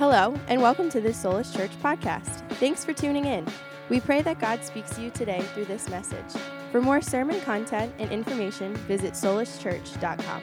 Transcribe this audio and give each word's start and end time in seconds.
Hello, 0.00 0.34
and 0.48 0.62
welcome 0.62 0.88
to 0.88 0.98
this 0.98 1.22
Soulish 1.22 1.54
Church 1.54 1.72
podcast. 1.82 2.48
Thanks 2.52 2.86
for 2.86 2.94
tuning 2.94 3.26
in. 3.26 3.46
We 3.90 4.00
pray 4.00 4.22
that 4.22 4.38
God 4.38 4.64
speaks 4.64 4.96
to 4.96 5.02
you 5.02 5.10
today 5.10 5.42
through 5.52 5.66
this 5.66 5.90
message. 5.90 6.40
For 6.72 6.80
more 6.80 7.02
sermon 7.02 7.38
content 7.42 7.92
and 7.98 8.10
information, 8.10 8.74
visit 8.88 9.12
solishchurch.com. 9.12 10.42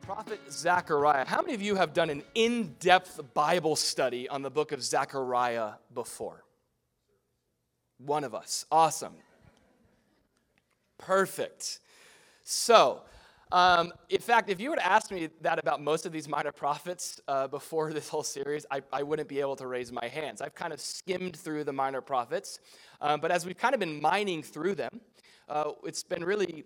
The 0.00 0.06
prophet 0.06 0.40
Zechariah. 0.50 1.26
How 1.26 1.42
many 1.42 1.52
of 1.52 1.60
you 1.60 1.74
have 1.74 1.92
done 1.92 2.08
an 2.08 2.22
in 2.34 2.74
depth 2.80 3.20
Bible 3.34 3.76
study 3.76 4.26
on 4.26 4.40
the 4.40 4.50
book 4.50 4.72
of 4.72 4.82
Zechariah 4.82 5.72
before? 5.92 6.42
One 7.98 8.24
of 8.24 8.34
us. 8.34 8.64
Awesome. 8.72 9.12
Perfect. 10.96 11.80
So, 12.44 13.02
um, 13.54 13.92
in 14.08 14.18
fact, 14.18 14.50
if 14.50 14.60
you 14.60 14.74
to 14.74 14.84
ask 14.84 15.12
me 15.12 15.28
that 15.42 15.60
about 15.60 15.80
most 15.80 16.06
of 16.06 16.12
these 16.12 16.28
minor 16.28 16.50
prophets 16.50 17.20
uh, 17.28 17.46
before 17.46 17.92
this 17.92 18.08
whole 18.08 18.24
series, 18.24 18.66
I, 18.68 18.82
I, 18.92 19.04
wouldn't 19.04 19.28
be 19.28 19.38
able 19.38 19.54
to 19.56 19.68
raise 19.68 19.92
my 19.92 20.08
hands. 20.08 20.40
I've 20.40 20.56
kind 20.56 20.72
of 20.72 20.80
skimmed 20.80 21.36
through 21.36 21.62
the 21.62 21.72
minor 21.72 22.00
prophets, 22.00 22.58
um, 23.00 23.20
but 23.20 23.30
as 23.30 23.46
we've 23.46 23.56
kind 23.56 23.72
of 23.72 23.78
been 23.78 24.00
mining 24.00 24.42
through 24.42 24.74
them, 24.74 25.00
uh, 25.48 25.70
it's 25.84 26.02
been 26.02 26.24
really 26.24 26.64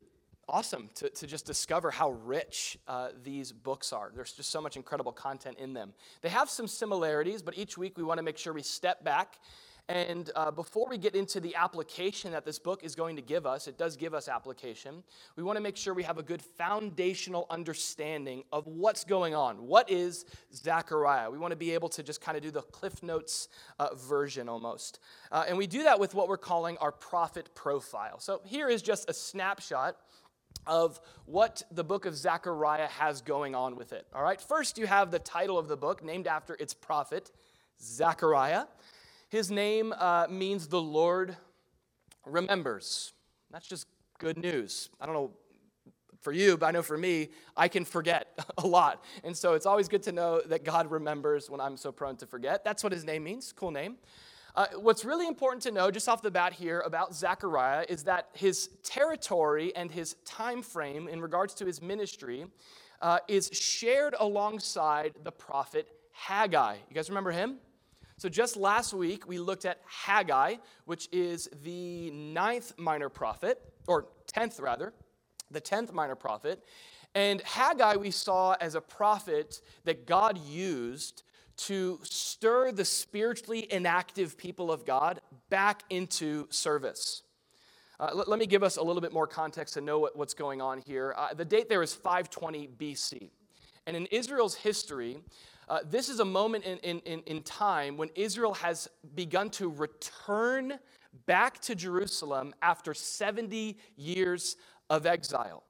awesome 0.49 0.89
to, 0.95 1.11
to 1.11 1.27
just 1.27 1.45
discover 1.45 1.91
how 1.91 2.13
rich 2.13 2.79
uh, 2.89 3.09
these 3.23 3.53
books 3.53 3.93
are. 3.93 4.11
There's 4.15 4.33
just 4.33 4.49
so 4.49 4.63
much 4.63 4.77
incredible 4.77 5.13
content 5.13 5.59
in 5.59 5.75
them. 5.75 5.93
They 6.23 6.31
have 6.31 6.49
some 6.49 6.67
similarities, 6.67 7.43
but 7.43 7.59
each 7.59 7.77
week 7.77 7.99
we 7.99 8.03
want 8.03 8.17
to 8.17 8.23
make 8.23 8.39
sure 8.39 8.55
we 8.55 8.63
step 8.63 9.05
back 9.05 9.41
and 9.89 10.31
uh, 10.37 10.51
before 10.51 10.87
we 10.89 10.99
get 10.99 11.15
into 11.15 11.41
the 11.41 11.55
application 11.55 12.33
that 12.33 12.45
this 12.45 12.59
book 12.59 12.85
is 12.85 12.95
going 12.95 13.17
to 13.17 13.23
give 13.23 13.47
us, 13.47 13.67
it 13.67 13.79
does 13.79 13.97
give 13.97 14.13
us 14.13 14.29
application. 14.29 15.03
We 15.35 15.43
want 15.43 15.57
to 15.57 15.63
make 15.63 15.79
sure 15.79 15.95
we 15.95 16.03
have 16.03 16.19
a 16.19 16.23
good 16.23 16.43
foundational 16.43 17.47
understanding 17.49 18.45
of 18.53 18.67
what's 18.67 19.05
going 19.05 19.35
on. 19.35 19.67
What 19.67 19.91
is 19.91 20.27
Zechariah? 20.55 21.31
We 21.31 21.39
want 21.39 21.53
to 21.53 21.57
be 21.57 21.73
able 21.73 21.89
to 21.91 22.03
just 22.03 22.21
kind 22.21 22.37
of 22.37 22.43
do 22.43 22.51
the 22.51 22.61
Cliff 22.61 23.03
Notes 23.03 23.49
uh, 23.79 23.95
version 23.95 24.47
almost. 24.47 25.01
Uh, 25.33 25.47
and 25.49 25.57
we 25.57 25.67
do 25.67 25.85
that 25.85 25.99
with 25.99 26.15
what 26.15 26.29
we're 26.29 26.37
calling 26.37 26.77
our 26.79 26.93
prophet 26.93 27.49
profile. 27.55 28.21
So 28.21 28.43
here 28.45 28.69
is 28.69 28.83
just 28.83 29.09
a 29.09 29.15
snapshot 29.15 29.97
of 30.67 31.01
what 31.25 31.63
the 31.71 31.85
book 31.85 32.05
of 32.05 32.15
Zechariah 32.15 32.89
has 32.89 33.23
going 33.23 33.55
on 33.55 33.75
with 33.75 33.95
it. 33.95 34.07
All 34.15 34.23
right, 34.23 34.41
first 34.41 34.77
you 34.77 34.87
have 34.87 35.11
the 35.11 35.19
title 35.19 35.59
of 35.59 35.67
the 35.67 35.79
book 35.79 36.05
named 36.05 36.27
after 36.27 36.57
its 36.61 36.75
prophet, 36.75 37.33
Zechariah. 37.81 38.65
His 39.29 39.51
name 39.51 39.93
uh, 39.97 40.27
means 40.31 40.69
the 40.69 40.81
Lord 40.81 41.37
remembers. 42.25 43.13
That's 43.51 43.69
just 43.69 43.87
good 44.19 44.39
news. 44.39 44.89
I 45.01 45.07
don't 45.07 45.15
know 45.15 45.33
for 46.21 46.33
you, 46.33 46.57
but 46.57 46.67
I 46.67 46.71
know 46.71 46.83
for 46.83 46.99
me, 46.99 47.29
I 47.57 47.69
can 47.69 47.85
forget 47.85 48.39
a 48.59 48.67
lot. 48.67 49.05
And 49.25 49.37
so 49.37 49.55
it's 49.55 49.67
always 49.67 49.89
good 49.89 50.03
to 50.05 50.13
know 50.13 50.41
that 50.47 50.65
God 50.65 50.91
remembers 50.91 51.51
when 51.51 51.61
I'm 51.61 51.77
so 51.77 51.93
prone 51.93 52.17
to 52.17 52.27
forget. 52.27 52.65
That's 52.65 52.83
what 52.83 52.93
his 52.93 53.05
name 53.05 53.25
means. 53.25 53.53
Cool 53.53 53.71
name. 53.71 53.97
Uh, 54.57 54.67
what's 54.77 55.05
really 55.05 55.29
important 55.29 55.63
to 55.63 55.71
know 55.71 55.91
just 55.91 56.09
off 56.09 56.23
the 56.23 56.31
bat 56.31 56.53
here 56.53 56.81
about 56.81 57.15
Zechariah 57.15 57.85
is 57.89 58.05
that 58.05 58.29
his 58.33 58.71
territory 58.83 59.77
and 59.77 59.91
his 59.91 60.15
time 60.25 60.63
frame 60.63 61.07
in 61.07 61.21
regards 61.21 61.55
to 61.55 61.67
his 61.67 61.81
ministry 61.81 62.47
uh, 63.01 63.19
is 63.29 63.51
shared 63.53 64.15
alongside 64.19 65.15
the 65.23 65.31
prophet 65.31 65.87
Haggai. 66.13 66.77
You 66.89 66.95
guys 66.95 67.09
remember 67.09 67.31
him? 67.31 67.59
So, 68.19 68.29
just 68.29 68.57
last 68.57 68.93
week, 68.93 69.29
we 69.29 69.39
looked 69.39 69.65
at 69.65 69.81
Haggai, 69.87 70.57
which 70.87 71.09
is 71.13 71.49
the 71.63 72.11
ninth 72.11 72.73
minor 72.77 73.09
prophet, 73.09 73.61
or 73.87 74.07
tenth 74.27 74.59
rather, 74.59 74.93
the 75.53 75.61
tenth 75.61 75.93
minor 75.93 76.17
prophet. 76.17 76.65
And 77.15 77.41
Haggai, 77.43 77.95
we 77.95 78.11
saw 78.11 78.57
as 78.61 78.75
a 78.75 78.81
prophet 78.81 79.61
that 79.85 80.05
God 80.05 80.37
used 80.37 81.23
to 81.59 82.01
stir 82.03 82.73
the 82.73 82.85
spiritually 82.85 83.73
inactive 83.73 84.37
people 84.37 84.73
of 84.73 84.85
God 84.85 85.21
back 85.49 85.85
into 85.89 86.49
service. 86.51 87.23
Uh, 88.01 88.11
let, 88.15 88.27
let, 88.27 88.41
me 88.41 88.47
give 88.47 88.65
us 88.65 88.79
a 88.79 88.83
little 88.83 89.03
bit 89.03 89.13
more 89.13 89.29
context 89.29 89.75
to 89.75 89.81
know 89.81 90.01
what, 90.01 90.17
what's 90.17 90.35
going 90.35 90.61
on 90.61 90.79
here. 90.79 91.15
Uh, 91.17 91.35
the 91.35 91.45
date 91.45 91.69
there 91.69 91.85
is 91.85 91.95
520 91.95 92.69
BC. 92.79 93.31
And 93.87 93.97
in 93.97 94.07
Israel's 94.07 94.57
history, 94.57 95.19
uh, 95.69 95.81
this 95.89 96.09
is 96.09 96.21
a 96.21 96.25
moment 96.25 96.65
in, 96.65 96.79
in, 97.01 97.21
in 97.27 97.43
time 97.43 97.97
when 97.97 98.11
Israel 98.15 98.55
has 98.55 98.89
begun 99.15 99.51
to 99.51 99.69
return 99.69 100.79
back 101.27 101.61
to 101.61 101.75
Jerusalem 101.75 102.55
after 102.63 102.95
70 102.95 103.77
years 103.97 104.57
of 104.89 105.07
exile. 105.07 105.65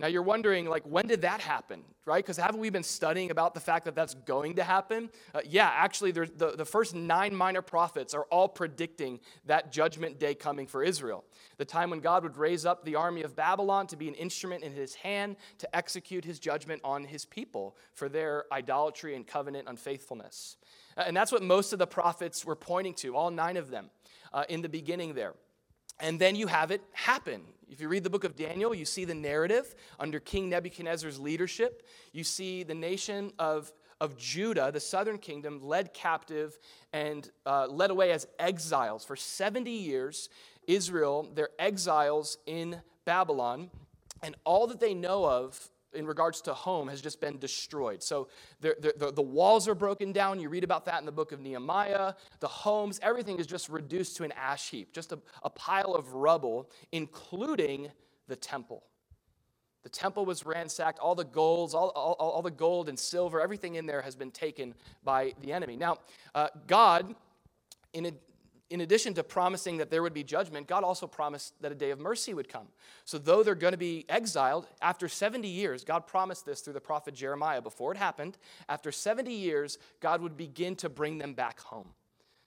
Now 0.00 0.06
you're 0.06 0.22
wondering, 0.22 0.64
like, 0.64 0.84
when 0.84 1.06
did 1.06 1.20
that 1.20 1.42
happen, 1.42 1.82
right? 2.06 2.24
Because 2.24 2.38
haven't 2.38 2.58
we 2.58 2.70
been 2.70 2.82
studying 2.82 3.30
about 3.30 3.52
the 3.52 3.60
fact 3.60 3.84
that 3.84 3.94
that's 3.94 4.14
going 4.14 4.54
to 4.54 4.64
happen? 4.64 5.10
Uh, 5.34 5.40
yeah, 5.44 5.70
actually, 5.74 6.10
the, 6.10 6.54
the 6.56 6.64
first 6.64 6.94
nine 6.94 7.36
minor 7.36 7.60
prophets 7.60 8.14
are 8.14 8.22
all 8.30 8.48
predicting 8.48 9.20
that 9.44 9.70
judgment 9.70 10.18
day 10.18 10.34
coming 10.34 10.66
for 10.66 10.82
Israel. 10.82 11.22
The 11.58 11.66
time 11.66 11.90
when 11.90 12.00
God 12.00 12.22
would 12.22 12.38
raise 12.38 12.64
up 12.64 12.82
the 12.82 12.94
army 12.94 13.22
of 13.24 13.36
Babylon 13.36 13.86
to 13.88 13.96
be 13.96 14.08
an 14.08 14.14
instrument 14.14 14.64
in 14.64 14.72
his 14.72 14.94
hand 14.94 15.36
to 15.58 15.76
execute 15.76 16.24
his 16.24 16.38
judgment 16.38 16.80
on 16.82 17.04
his 17.04 17.26
people 17.26 17.76
for 17.92 18.08
their 18.08 18.46
idolatry 18.50 19.14
and 19.14 19.26
covenant 19.26 19.68
unfaithfulness. 19.68 20.56
And 20.96 21.14
that's 21.14 21.30
what 21.30 21.42
most 21.42 21.74
of 21.74 21.78
the 21.78 21.86
prophets 21.86 22.42
were 22.42 22.56
pointing 22.56 22.94
to, 22.94 23.14
all 23.14 23.30
nine 23.30 23.58
of 23.58 23.70
them 23.70 23.90
uh, 24.32 24.44
in 24.48 24.62
the 24.62 24.68
beginning 24.70 25.12
there. 25.12 25.34
And 25.98 26.18
then 26.18 26.36
you 26.36 26.46
have 26.46 26.70
it 26.70 26.80
happen. 26.92 27.42
If 27.70 27.80
you 27.80 27.88
read 27.88 28.02
the 28.02 28.10
book 28.10 28.24
of 28.24 28.34
Daniel, 28.34 28.74
you 28.74 28.84
see 28.84 29.04
the 29.04 29.14
narrative 29.14 29.76
under 30.00 30.18
King 30.18 30.48
Nebuchadnezzar's 30.48 31.20
leadership. 31.20 31.86
You 32.12 32.24
see 32.24 32.64
the 32.64 32.74
nation 32.74 33.32
of, 33.38 33.72
of 34.00 34.18
Judah, 34.18 34.72
the 34.72 34.80
southern 34.80 35.18
kingdom, 35.18 35.60
led 35.62 35.94
captive 35.94 36.58
and 36.92 37.30
uh, 37.46 37.68
led 37.68 37.92
away 37.92 38.10
as 38.10 38.26
exiles. 38.40 39.04
For 39.04 39.14
70 39.14 39.70
years, 39.70 40.28
Israel, 40.66 41.30
they're 41.32 41.50
exiles 41.60 42.38
in 42.44 42.80
Babylon, 43.04 43.70
and 44.20 44.34
all 44.44 44.66
that 44.66 44.80
they 44.80 44.92
know 44.92 45.24
of 45.24 45.70
in 45.92 46.06
regards 46.06 46.40
to 46.42 46.54
home 46.54 46.88
has 46.88 47.00
just 47.00 47.20
been 47.20 47.38
destroyed. 47.38 48.02
So 48.02 48.28
the, 48.60 48.94
the, 48.98 49.12
the, 49.12 49.22
walls 49.22 49.68
are 49.68 49.74
broken 49.74 50.12
down. 50.12 50.40
You 50.40 50.48
read 50.48 50.64
about 50.64 50.84
that 50.86 51.00
in 51.00 51.06
the 51.06 51.12
book 51.12 51.32
of 51.32 51.40
Nehemiah. 51.40 52.14
The 52.40 52.48
homes, 52.48 53.00
everything 53.02 53.38
is 53.38 53.46
just 53.46 53.68
reduced 53.68 54.16
to 54.16 54.24
an 54.24 54.32
ash 54.32 54.70
heap, 54.70 54.92
just 54.92 55.12
a, 55.12 55.18
a 55.42 55.50
pile 55.50 55.94
of 55.94 56.12
rubble, 56.12 56.70
including 56.92 57.90
the 58.28 58.36
temple. 58.36 58.84
The 59.82 59.88
temple 59.88 60.26
was 60.26 60.44
ransacked. 60.44 60.98
All 60.98 61.14
the 61.14 61.24
golds, 61.24 61.74
all, 61.74 61.88
all, 61.90 62.14
all 62.18 62.42
the 62.42 62.50
gold 62.50 62.88
and 62.88 62.98
silver, 62.98 63.40
everything 63.40 63.76
in 63.76 63.86
there 63.86 64.02
has 64.02 64.14
been 64.14 64.30
taken 64.30 64.74
by 65.02 65.34
the 65.40 65.52
enemy. 65.52 65.76
Now, 65.76 65.96
uh, 66.34 66.48
God, 66.66 67.14
in 67.94 68.06
a, 68.06 68.12
in 68.70 68.80
addition 68.80 69.14
to 69.14 69.24
promising 69.24 69.78
that 69.78 69.90
there 69.90 70.02
would 70.02 70.14
be 70.14 70.22
judgment, 70.22 70.68
God 70.68 70.84
also 70.84 71.06
promised 71.08 71.60
that 71.60 71.72
a 71.72 71.74
day 71.74 71.90
of 71.90 71.98
mercy 71.98 72.32
would 72.32 72.48
come. 72.48 72.68
So, 73.04 73.18
though 73.18 73.42
they're 73.42 73.56
going 73.56 73.72
to 73.72 73.78
be 73.78 74.06
exiled, 74.08 74.68
after 74.80 75.08
70 75.08 75.48
years, 75.48 75.84
God 75.84 76.06
promised 76.06 76.46
this 76.46 76.60
through 76.60 76.74
the 76.74 76.80
prophet 76.80 77.14
Jeremiah 77.14 77.60
before 77.60 77.90
it 77.92 77.98
happened. 77.98 78.38
After 78.68 78.92
70 78.92 79.32
years, 79.32 79.78
God 80.00 80.22
would 80.22 80.36
begin 80.36 80.76
to 80.76 80.88
bring 80.88 81.18
them 81.18 81.34
back 81.34 81.60
home. 81.60 81.88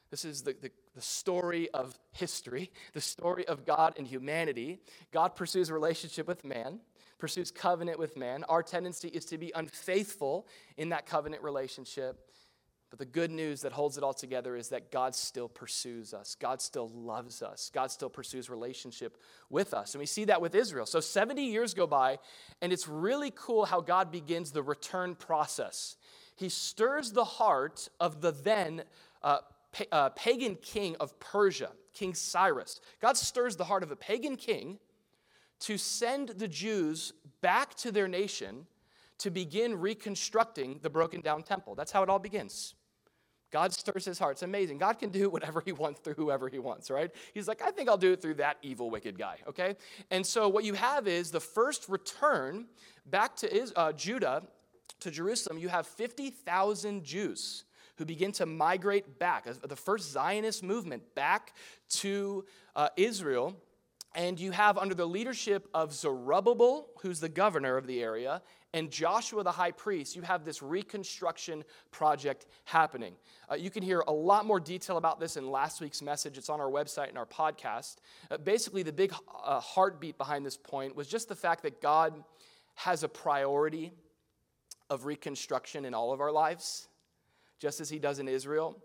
This 0.09 0.23
is 0.25 0.43
the, 0.43 0.55
the, 0.61 0.71
the 0.95 1.01
story 1.01 1.69
of 1.71 1.99
history, 2.11 2.71
the 2.93 3.01
story 3.01 3.47
of 3.47 3.65
God 3.65 3.95
and 3.97 4.07
humanity. 4.07 4.79
God 5.11 5.35
pursues 5.35 5.69
a 5.69 5.73
relationship 5.73 6.27
with 6.27 6.45
man, 6.45 6.79
pursues 7.17 7.51
covenant 7.51 7.97
with 7.99 8.15
man. 8.15 8.43
Our 8.47 8.63
tendency 8.63 9.07
is 9.07 9.25
to 9.25 9.37
be 9.37 9.51
unfaithful 9.55 10.47
in 10.77 10.89
that 10.89 11.05
covenant 11.05 11.41
relationship. 11.41 12.29
But 12.93 12.99
the 12.99 13.05
good 13.05 13.31
news 13.31 13.61
that 13.61 13.71
holds 13.71 13.97
it 13.97 14.03
all 14.03 14.13
together 14.13 14.55
is 14.55 14.69
that 14.69 14.91
God 14.91 15.15
still 15.15 15.49
pursues 15.49 16.13
us. 16.13 16.35
God 16.35 16.61
still 16.61 16.89
loves 16.89 17.41
us. 17.41 17.71
God 17.73 17.89
still 17.89 18.07
pursues 18.07 18.51
relationship 18.51 19.17
with 19.49 19.73
us. 19.73 19.95
And 19.95 19.99
we 19.99 20.05
see 20.05 20.25
that 20.25 20.43
with 20.43 20.53
Israel. 20.53 20.85
So 20.85 20.99
70 20.99 21.43
years 21.43 21.73
go 21.73 21.87
by, 21.87 22.19
and 22.61 22.71
it's 22.71 22.87
really 22.87 23.33
cool 23.35 23.65
how 23.65 23.81
God 23.81 24.11
begins 24.11 24.51
the 24.51 24.61
return 24.61 25.15
process. 25.15 25.97
He 26.35 26.49
stirs 26.49 27.13
the 27.13 27.23
heart 27.23 27.89
of 27.99 28.21
the 28.21 28.29
then 28.31 28.83
uh, 29.23 29.39
pa- 29.71 29.85
uh, 29.91 30.09
pagan 30.09 30.53
king 30.53 30.95
of 30.99 31.19
Persia, 31.19 31.71
King 31.95 32.13
Cyrus. 32.13 32.79
God 33.01 33.17
stirs 33.17 33.55
the 33.55 33.65
heart 33.65 33.81
of 33.81 33.89
a 33.89 33.95
pagan 33.95 34.35
king 34.35 34.77
to 35.61 35.79
send 35.79 36.29
the 36.29 36.47
Jews 36.47 37.13
back 37.41 37.73
to 37.77 37.91
their 37.91 38.07
nation 38.07 38.67
to 39.17 39.31
begin 39.31 39.79
reconstructing 39.79 40.77
the 40.83 40.91
broken 40.91 41.21
down 41.21 41.41
temple. 41.41 41.73
That's 41.73 41.91
how 41.91 42.03
it 42.03 42.09
all 42.09 42.19
begins. 42.19 42.75
God 43.53 43.71
stirs 43.71 44.03
his 44.03 44.17
heart. 44.17 44.33
It's 44.33 44.41
amazing. 44.41 44.79
God 44.79 44.97
can 44.97 45.11
do 45.11 45.29
whatever 45.35 45.61
he 45.63 45.71
wants 45.71 46.01
through 46.01 46.15
whoever 46.15 46.49
he 46.49 46.59
wants, 46.59 46.89
right? 46.89 47.11
He's 47.33 47.47
like, 47.47 47.61
I 47.61 47.69
think 47.69 47.87
I'll 47.87 47.97
do 47.97 48.11
it 48.11 48.21
through 48.21 48.33
that 48.35 48.57
evil, 48.63 48.89
wicked 48.89 49.17
guy, 49.17 49.37
okay? 49.47 49.77
And 50.09 50.25
so 50.25 50.49
what 50.49 50.65
you 50.65 50.73
have 50.73 51.07
is 51.07 51.29
the 51.29 51.39
first 51.39 51.87
return 51.87 52.65
back 53.05 53.35
to 53.37 53.71
uh, 53.75 53.93
Judah, 53.93 54.43
to 55.01 55.11
Jerusalem, 55.11 55.59
you 55.59 55.69
have 55.69 55.85
50,000 55.85 57.03
Jews 57.03 57.65
who 57.97 58.05
begin 58.05 58.31
to 58.33 58.47
migrate 58.47 59.19
back, 59.19 59.45
the 59.45 59.75
first 59.75 60.11
Zionist 60.11 60.63
movement 60.63 61.03
back 61.13 61.53
to 61.89 62.45
uh, 62.75 62.89
Israel. 62.97 63.55
And 64.15 64.39
you 64.39 64.51
have 64.51 64.77
under 64.79 64.95
the 64.95 65.05
leadership 65.05 65.67
of 65.73 65.93
Zerubbabel, 65.93 66.87
who's 67.01 67.19
the 67.19 67.29
governor 67.29 67.77
of 67.77 67.85
the 67.85 68.01
area, 68.01 68.41
and 68.73 68.89
Joshua 68.89 69.43
the 69.43 69.51
high 69.51 69.71
priest, 69.71 70.15
you 70.15 70.23
have 70.23 70.45
this 70.45 70.61
reconstruction 70.61 71.63
project 71.91 72.47
happening. 72.65 73.13
Uh, 73.49 73.55
you 73.55 73.69
can 73.69 73.83
hear 73.83 74.03
a 74.07 74.11
lot 74.11 74.45
more 74.45 74.59
detail 74.59 74.97
about 74.97 75.19
this 75.19 75.37
in 75.37 75.49
last 75.49 75.79
week's 75.79 76.01
message. 76.01 76.37
It's 76.37 76.49
on 76.49 76.59
our 76.59 76.69
website 76.69 77.09
and 77.09 77.17
our 77.17 77.25
podcast. 77.25 77.97
Uh, 78.31 78.37
basically, 78.37 78.81
the 78.81 78.91
big 78.91 79.13
uh, 79.43 79.59
heartbeat 79.59 80.17
behind 80.17 80.45
this 80.45 80.57
point 80.57 80.95
was 80.95 81.07
just 81.07 81.29
the 81.29 81.35
fact 81.35 81.61
that 81.63 81.81
God 81.81 82.23
has 82.75 83.03
a 83.03 83.09
priority 83.09 83.93
of 84.89 85.05
reconstruction 85.05 85.85
in 85.85 85.93
all 85.93 86.11
of 86.11 86.19
our 86.19 86.31
lives, 86.31 86.87
just 87.59 87.79
as 87.79 87.89
He 87.89 87.99
does 87.99 88.17
in 88.17 88.27
Israel. 88.27 88.81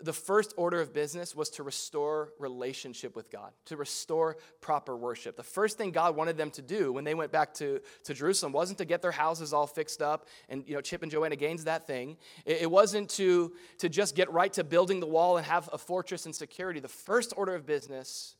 The 0.00 0.12
first 0.12 0.54
order 0.56 0.80
of 0.80 0.92
business 0.92 1.34
was 1.34 1.50
to 1.50 1.62
restore 1.62 2.32
relationship 2.38 3.16
with 3.16 3.30
God, 3.30 3.52
to 3.66 3.76
restore 3.76 4.36
proper 4.60 4.96
worship. 4.96 5.36
The 5.36 5.42
first 5.42 5.78
thing 5.78 5.90
God 5.90 6.16
wanted 6.16 6.36
them 6.36 6.50
to 6.52 6.62
do 6.62 6.92
when 6.92 7.04
they 7.04 7.14
went 7.14 7.32
back 7.32 7.54
to, 7.54 7.80
to 8.04 8.14
Jerusalem 8.14 8.52
wasn't 8.52 8.78
to 8.78 8.84
get 8.84 9.02
their 9.02 9.12
houses 9.12 9.52
all 9.52 9.66
fixed 9.66 10.02
up 10.02 10.28
and, 10.48 10.64
you 10.66 10.74
know, 10.74 10.80
Chip 10.80 11.02
and 11.02 11.10
Joanna 11.10 11.36
Gaines 11.36 11.64
that 11.64 11.86
thing. 11.86 12.16
It, 12.44 12.62
it 12.62 12.70
wasn't 12.70 13.10
to, 13.10 13.52
to 13.78 13.88
just 13.88 14.14
get 14.14 14.30
right 14.32 14.52
to 14.54 14.64
building 14.64 15.00
the 15.00 15.06
wall 15.06 15.36
and 15.36 15.46
have 15.46 15.68
a 15.72 15.78
fortress 15.78 16.26
and 16.26 16.34
security. 16.34 16.80
The 16.80 16.88
first 16.88 17.32
order 17.36 17.54
of 17.54 17.66
business 17.66 18.36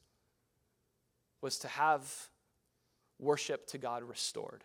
was 1.41 1.59
to 1.59 1.69
have 1.69 2.29
worship 3.19 3.67
to 3.69 3.79
God 3.79 4.03
restored 4.03 4.65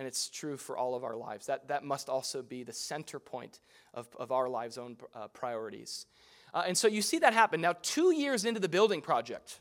and 0.00 0.06
it's 0.06 0.30
true 0.30 0.56
for 0.56 0.78
all 0.78 0.94
of 0.94 1.04
our 1.04 1.14
lives. 1.14 1.44
That, 1.44 1.68
that 1.68 1.84
must 1.84 2.08
also 2.08 2.40
be 2.40 2.62
the 2.62 2.72
center 2.72 3.18
point 3.18 3.60
of, 3.92 4.08
of 4.18 4.32
our 4.32 4.48
lives' 4.48 4.78
own 4.78 4.96
uh, 5.14 5.28
priorities. 5.28 6.06
Uh, 6.54 6.62
and 6.66 6.76
so 6.76 6.88
you 6.88 7.02
see 7.02 7.18
that 7.18 7.34
happen. 7.34 7.60
Now, 7.60 7.74
two 7.82 8.14
years 8.14 8.46
into 8.46 8.60
the 8.60 8.68
building 8.68 9.02
project, 9.02 9.60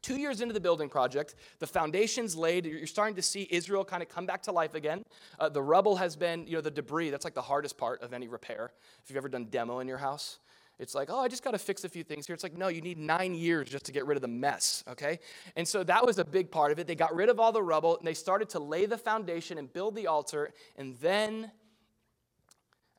two 0.00 0.16
years 0.16 0.40
into 0.40 0.52
the 0.52 0.58
building 0.58 0.88
project, 0.88 1.36
the 1.60 1.68
foundation's 1.68 2.34
laid. 2.34 2.66
You're 2.66 2.88
starting 2.88 3.14
to 3.14 3.22
see 3.22 3.46
Israel 3.52 3.84
kind 3.84 4.02
of 4.02 4.08
come 4.08 4.26
back 4.26 4.42
to 4.42 4.52
life 4.52 4.74
again. 4.74 5.04
Uh, 5.38 5.48
the 5.48 5.62
rubble 5.62 5.94
has 5.94 6.16
been, 6.16 6.44
you 6.48 6.54
know, 6.54 6.60
the 6.60 6.68
debris, 6.68 7.10
that's 7.10 7.24
like 7.24 7.34
the 7.34 7.40
hardest 7.40 7.78
part 7.78 8.02
of 8.02 8.12
any 8.12 8.26
repair. 8.26 8.72
If 9.04 9.10
you've 9.10 9.16
ever 9.16 9.28
done 9.28 9.44
demo 9.44 9.78
in 9.78 9.86
your 9.86 9.98
house, 9.98 10.40
it's 10.78 10.94
like, 10.94 11.10
oh, 11.10 11.20
I 11.20 11.28
just 11.28 11.44
got 11.44 11.52
to 11.52 11.58
fix 11.58 11.84
a 11.84 11.88
few 11.88 12.02
things 12.02 12.26
here. 12.26 12.34
It's 12.34 12.42
like, 12.42 12.56
no, 12.56 12.68
you 12.68 12.80
need 12.80 12.98
nine 12.98 13.34
years 13.34 13.68
just 13.68 13.84
to 13.86 13.92
get 13.92 14.06
rid 14.06 14.16
of 14.16 14.22
the 14.22 14.28
mess, 14.28 14.82
okay? 14.88 15.20
And 15.54 15.66
so 15.66 15.84
that 15.84 16.04
was 16.04 16.18
a 16.18 16.24
big 16.24 16.50
part 16.50 16.72
of 16.72 16.78
it. 16.78 16.86
They 16.86 16.94
got 16.94 17.14
rid 17.14 17.28
of 17.28 17.38
all 17.38 17.52
the 17.52 17.62
rubble 17.62 17.98
and 17.98 18.06
they 18.06 18.14
started 18.14 18.48
to 18.50 18.58
lay 18.58 18.86
the 18.86 18.98
foundation 18.98 19.58
and 19.58 19.72
build 19.72 19.94
the 19.94 20.06
altar. 20.06 20.52
And 20.76 20.96
then, 21.00 21.52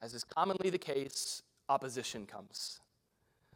as 0.02 0.14
is 0.14 0.24
commonly 0.24 0.70
the 0.70 0.78
case, 0.78 1.42
opposition 1.68 2.26
comes. 2.26 2.80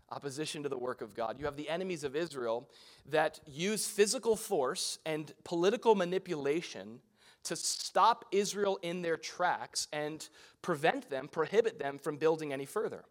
Opposition 0.10 0.64
to 0.64 0.69
the 0.69 0.78
work 0.78 1.02
of 1.02 1.14
God. 1.14 1.38
You 1.38 1.46
have 1.46 1.58
the 1.58 1.69
enemies 1.69 2.04
of 2.04 2.16
Israel 2.16 2.69
that 3.10 3.40
use 3.46 3.88
physical 3.88 4.36
force 4.36 5.00
and 5.06 5.31
political 5.44 5.96
manipulation 5.96 7.02
to 7.44 7.56
stop 7.56 8.25
Israel 8.31 8.80
in 8.81 9.02
their 9.02 9.16
tracks 9.16 9.88
and 9.94 10.28
prevent 10.62 11.10
them, 11.10 11.28
prohibit 11.30 11.80
them 11.80 11.98
from 11.98 12.18
building 12.18 12.52
any 12.52 12.66
further. 12.66 13.06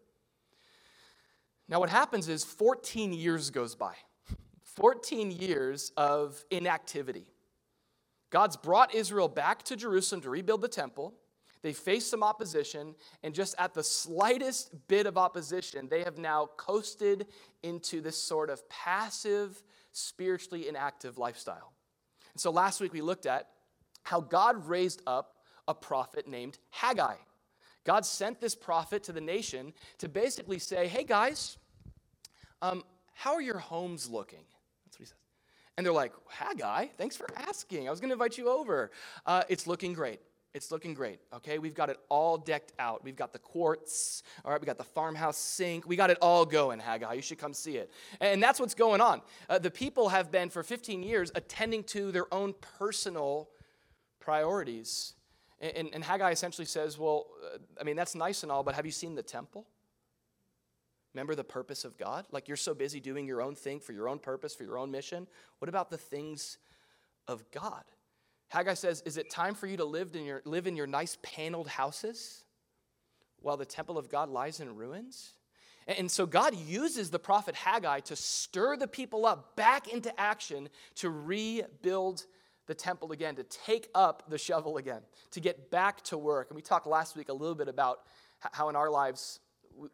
Now, 1.69 1.81
what 1.81 1.91
happens 1.91 2.29
is 2.29 2.45
14 2.45 3.13
years 3.13 3.51
goes 3.51 3.75
by 3.75 3.95
14 4.77 5.31
years 5.31 5.91
of 5.97 6.45
inactivity. 6.51 7.33
God's 8.31 8.57
brought 8.57 8.95
Israel 8.95 9.29
back 9.29 9.63
to 9.65 9.77
Jerusalem 9.77 10.21
to 10.23 10.31
rebuild 10.31 10.61
the 10.61 10.69
temple. 10.69 11.15
They 11.63 11.73
face 11.73 12.07
some 12.07 12.23
opposition, 12.23 12.95
and 13.23 13.35
just 13.35 13.55
at 13.59 13.73
the 13.73 13.83
slightest 13.83 14.71
bit 14.89 15.07
of 15.07 15.17
opposition, 15.17 15.89
they 15.89 16.05
have 16.05 16.19
now 16.19 16.51
coasted 16.57 17.27
into 17.63 18.01
this 18.01 18.17
sort 18.17 18.51
of 18.51 18.69
passive, 18.69 19.63
spiritually 19.93 20.69
inactive 20.69 21.19
lifestyle. 21.19 21.73
And 22.35 22.41
so 22.41 22.51
last 22.51 22.81
week 22.81 22.93
we 22.93 23.01
looked 23.01 23.27
at 23.27 23.49
how 24.03 24.21
God 24.21 24.69
raised 24.69 25.03
up 25.07 25.37
a 25.67 25.75
prophet 25.75 26.29
named 26.29 26.59
Haggai. 26.71 27.17
God 27.87 28.05
sent 28.05 28.41
this 28.41 28.55
prophet 28.55 29.05
to 29.05 29.13
the 29.13 29.21
nation 29.21 29.73
to 29.99 30.09
basically 30.09 30.59
say, 30.59 30.89
hey 30.89 31.05
guys, 31.05 31.57
um, 32.61 32.83
how 33.15 33.35
are 33.35 33.41
your 33.41 33.59
homes 33.59 34.11
looking? 34.11 34.45
That's 34.85 34.99
what 34.99 35.05
he 35.05 35.07
says. 35.07 35.15
And 35.77 35.87
they're 35.87 35.93
like, 35.93 36.13
Haggai, 36.29 36.87
thanks 36.99 37.17
for 37.17 37.29
asking. 37.37 37.87
I 37.87 37.91
was 37.91 38.01
going 38.01 38.09
to 38.09 38.15
invite 38.15 38.37
you 38.37 38.51
over. 38.51 38.91
Uh, 39.25 39.45
it's 39.49 39.67
looking 39.67 39.93
great. 39.93 40.21
It's 40.53 40.71
looking 40.71 40.95
great, 40.95 41.21
okay? 41.35 41.59
We've 41.59 41.75
got 41.75 41.91
it 41.91 41.99
all 42.09 42.39
decked 42.39 42.73
out. 42.79 43.05
We've 43.05 43.15
got 43.15 43.33
the 43.33 43.39
quartz, 43.39 44.23
all 44.43 44.51
right? 44.51 44.61
We 44.61 44.65
got 44.65 44.79
the 44.79 44.85
farmhouse 44.85 45.37
sink. 45.37 45.87
We 45.87 45.97
got 45.97 46.11
it 46.11 46.17
all 46.23 46.47
going, 46.47 46.81
Haggai. 46.81 47.13
You 47.13 47.23
should 47.23 47.39
come 47.39 47.53
see 47.53 47.77
it. 47.77 47.91
And 48.21 48.43
that's 48.43 48.59
what's 48.59 48.75
going 48.75 49.03
on. 49.03 49.21
Uh, 49.51 49.59
the 49.59 49.71
people 49.71 50.09
have 50.09 50.33
been, 50.33 50.49
for 50.49 50.63
15 50.63 51.03
years, 51.03 51.31
attending 51.35 51.85
to 51.85 52.11
their 52.11 52.33
own 52.33 52.55
personal 52.79 53.51
priorities 54.19 55.13
and, 55.61 55.89
and, 55.93 56.05
Haggai 56.05 56.31
essentially 56.31 56.67
says, 56.67 56.99
Well, 56.99 57.27
uh, 57.55 57.59
I 57.81 57.85
mean, 57.85 57.97
that's 57.97 58.15
nice 58.15 58.43
and 58.43 58.53
all, 58.53 58.63
but 58.63 58.75
have 58.75 58.85
you 58.85 58.93
seen 58.93 59.15
the 59.15 59.23
temple? 59.23 59.67
Remember 61.15 61.35
the 61.35 61.45
purpose 61.45 61.87
of 61.87 61.97
God? 61.97 62.27
Like 62.31 62.47
you're 62.47 62.59
so 62.59 62.75
busy 62.75 63.01
doing 63.01 63.27
your 63.27 63.41
own 63.41 63.55
thing 63.55 63.81
for 63.81 63.93
your 63.93 64.07
own 64.07 64.19
purpose, 64.19 64.55
for 64.55 64.65
your 64.65 64.77
own 64.77 64.91
mission. 64.91 65.27
What 65.61 65.71
about 65.71 65.89
the 65.89 65.97
things 65.97 66.59
of 67.27 67.51
God? 67.51 67.85
Haggai 68.49 68.75
says, 68.75 69.03
Is 69.07 69.17
it 69.17 69.31
time 69.31 69.55
for 69.55 69.67
you 69.67 69.79
to 69.79 69.85
live 69.85 70.15
in 70.15 70.25
your, 70.25 70.43
live 70.45 70.67
in 70.67 70.77
your 70.77 70.87
nice 70.87 71.17
paneled 71.23 71.69
houses 71.69 72.45
while 73.41 73.57
the 73.57 73.65
temple 73.65 73.97
of 73.97 74.11
God 74.11 74.29
lies 74.29 74.61
in 74.61 74.77
ruins? 74.77 75.33
And 75.87 76.11
so 76.11 76.27
God 76.27 76.55
uses 76.55 77.11
the 77.11 77.19
prophet 77.19 77.55
Haggai 77.55 78.01
to 78.01 78.17
stir 78.17 78.77
the 78.77 78.89
people 78.89 79.25
up 79.25 79.55
back 79.57 79.89
into 79.89 80.19
action 80.21 80.69
to 80.97 81.09
rebuild 81.09 82.27
the 82.67 82.75
temple 82.75 83.13
again, 83.13 83.37
to 83.37 83.45
take 83.45 83.89
up 83.95 84.25
the 84.29 84.39
shovel 84.39 84.77
again, 84.77 85.03
to 85.31 85.41
get 85.41 85.71
back 85.71 86.03
to 86.05 86.19
work. 86.19 86.49
And 86.51 86.57
we 86.57 86.63
talked 86.63 86.87
last 86.87 87.17
week 87.17 87.29
a 87.29 87.33
little 87.33 87.55
bit 87.55 87.69
about 87.69 88.01
how 88.53 88.69
in 88.69 88.77
our 88.77 88.91
lives 88.91 89.41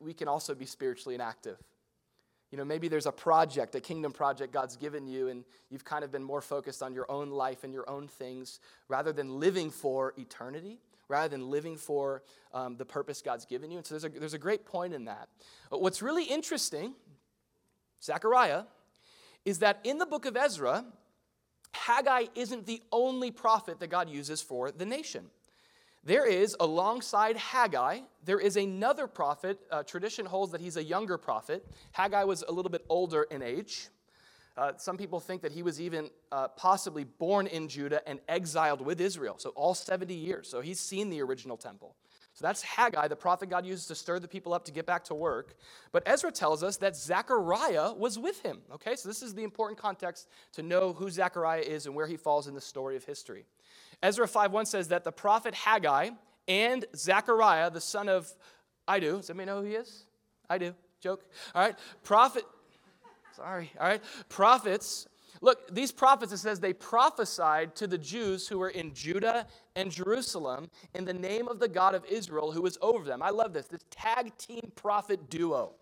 we 0.00 0.14
can 0.14 0.28
also 0.28 0.54
be 0.54 0.66
spiritually 0.66 1.14
inactive. 1.14 1.58
You 2.50 2.58
know, 2.58 2.64
maybe 2.64 2.88
there's 2.88 3.06
a 3.06 3.12
project, 3.12 3.74
a 3.74 3.80
kingdom 3.80 4.12
project 4.12 4.52
God's 4.52 4.76
given 4.76 5.06
you, 5.06 5.28
and 5.28 5.44
you've 5.70 5.84
kind 5.84 6.04
of 6.04 6.12
been 6.12 6.22
more 6.22 6.42
focused 6.42 6.82
on 6.82 6.92
your 6.92 7.10
own 7.10 7.30
life 7.30 7.64
and 7.64 7.72
your 7.72 7.88
own 7.88 8.08
things 8.08 8.60
rather 8.88 9.10
than 9.10 9.40
living 9.40 9.70
for 9.70 10.12
eternity, 10.18 10.78
rather 11.08 11.28
than 11.28 11.50
living 11.50 11.76
for 11.76 12.22
um, 12.52 12.76
the 12.76 12.84
purpose 12.84 13.22
God's 13.22 13.46
given 13.46 13.70
you. 13.70 13.78
And 13.78 13.86
so 13.86 13.94
there's 13.94 14.04
a, 14.04 14.18
there's 14.18 14.34
a 14.34 14.38
great 14.38 14.66
point 14.66 14.92
in 14.92 15.06
that. 15.06 15.28
But 15.70 15.80
what's 15.80 16.02
really 16.02 16.24
interesting, 16.24 16.94
Zechariah, 18.02 18.64
is 19.46 19.60
that 19.60 19.80
in 19.82 19.96
the 19.96 20.06
book 20.06 20.26
of 20.26 20.36
Ezra, 20.36 20.84
Haggai 21.74 22.26
isn't 22.34 22.66
the 22.66 22.82
only 22.92 23.30
prophet 23.30 23.80
that 23.80 23.88
God 23.88 24.08
uses 24.08 24.42
for 24.42 24.70
the 24.70 24.86
nation. 24.86 25.26
There 26.04 26.26
is, 26.26 26.56
alongside 26.58 27.36
Haggai, 27.36 28.00
there 28.24 28.40
is 28.40 28.56
another 28.56 29.06
prophet. 29.06 29.60
Uh, 29.70 29.84
tradition 29.84 30.26
holds 30.26 30.50
that 30.52 30.60
he's 30.60 30.76
a 30.76 30.82
younger 30.82 31.16
prophet. 31.16 31.64
Haggai 31.92 32.24
was 32.24 32.42
a 32.48 32.52
little 32.52 32.70
bit 32.70 32.84
older 32.88 33.22
in 33.24 33.40
age. 33.40 33.88
Uh, 34.56 34.72
some 34.76 34.98
people 34.98 35.20
think 35.20 35.40
that 35.42 35.52
he 35.52 35.62
was 35.62 35.80
even 35.80 36.10
uh, 36.30 36.48
possibly 36.48 37.04
born 37.04 37.46
in 37.46 37.68
Judah 37.68 38.06
and 38.06 38.20
exiled 38.28 38.84
with 38.84 39.00
Israel, 39.00 39.36
so 39.38 39.50
all 39.50 39.74
70 39.74 40.12
years. 40.12 40.48
So 40.48 40.60
he's 40.60 40.78
seen 40.78 41.08
the 41.08 41.22
original 41.22 41.56
temple. 41.56 41.94
That's 42.42 42.62
Haggai, 42.62 43.08
the 43.08 43.16
prophet 43.16 43.48
God 43.48 43.64
uses 43.64 43.86
to 43.86 43.94
stir 43.94 44.18
the 44.18 44.28
people 44.28 44.52
up 44.52 44.64
to 44.66 44.72
get 44.72 44.84
back 44.84 45.04
to 45.04 45.14
work. 45.14 45.54
But 45.92 46.02
Ezra 46.06 46.30
tells 46.30 46.62
us 46.62 46.76
that 46.78 46.96
Zechariah 46.96 47.94
was 47.94 48.18
with 48.18 48.42
him. 48.42 48.58
Okay, 48.74 48.96
so 48.96 49.08
this 49.08 49.22
is 49.22 49.34
the 49.34 49.44
important 49.44 49.78
context 49.78 50.28
to 50.52 50.62
know 50.62 50.92
who 50.92 51.08
Zechariah 51.08 51.60
is 51.62 51.86
and 51.86 51.94
where 51.94 52.06
he 52.06 52.16
falls 52.16 52.48
in 52.48 52.54
the 52.54 52.60
story 52.60 52.96
of 52.96 53.04
history. 53.04 53.46
Ezra 54.02 54.26
5.1 54.26 54.66
says 54.66 54.88
that 54.88 55.04
the 55.04 55.12
prophet 55.12 55.54
Haggai 55.54 56.10
and 56.48 56.84
Zechariah, 56.96 57.70
the 57.70 57.80
son 57.80 58.08
of 58.08 58.32
Iddo, 58.92 59.18
does 59.18 59.30
anybody 59.30 59.46
know 59.46 59.60
who 59.60 59.68
he 59.68 59.74
is? 59.74 60.04
I 60.50 60.58
do. 60.58 60.74
Joke. 61.00 61.24
All 61.54 61.62
right. 61.62 61.76
Prophet. 62.02 62.44
Sorry. 63.36 63.72
All 63.80 63.86
right. 63.86 64.02
Prophets 64.28 65.06
Look, 65.42 65.74
these 65.74 65.90
prophets, 65.90 66.32
it 66.32 66.38
says 66.38 66.60
they 66.60 66.72
prophesied 66.72 67.74
to 67.76 67.88
the 67.88 67.98
Jews 67.98 68.46
who 68.46 68.58
were 68.60 68.70
in 68.70 68.94
Judah 68.94 69.48
and 69.74 69.90
Jerusalem 69.90 70.70
in 70.94 71.04
the 71.04 71.12
name 71.12 71.48
of 71.48 71.58
the 71.58 71.68
God 71.68 71.96
of 71.96 72.04
Israel 72.04 72.52
who 72.52 72.62
was 72.62 72.78
over 72.80 73.04
them. 73.04 73.22
I 73.22 73.30
love 73.30 73.52
this, 73.52 73.66
this 73.66 73.84
tag 73.90 74.36
team 74.38 74.70
prophet 74.76 75.28
duo. 75.28 75.74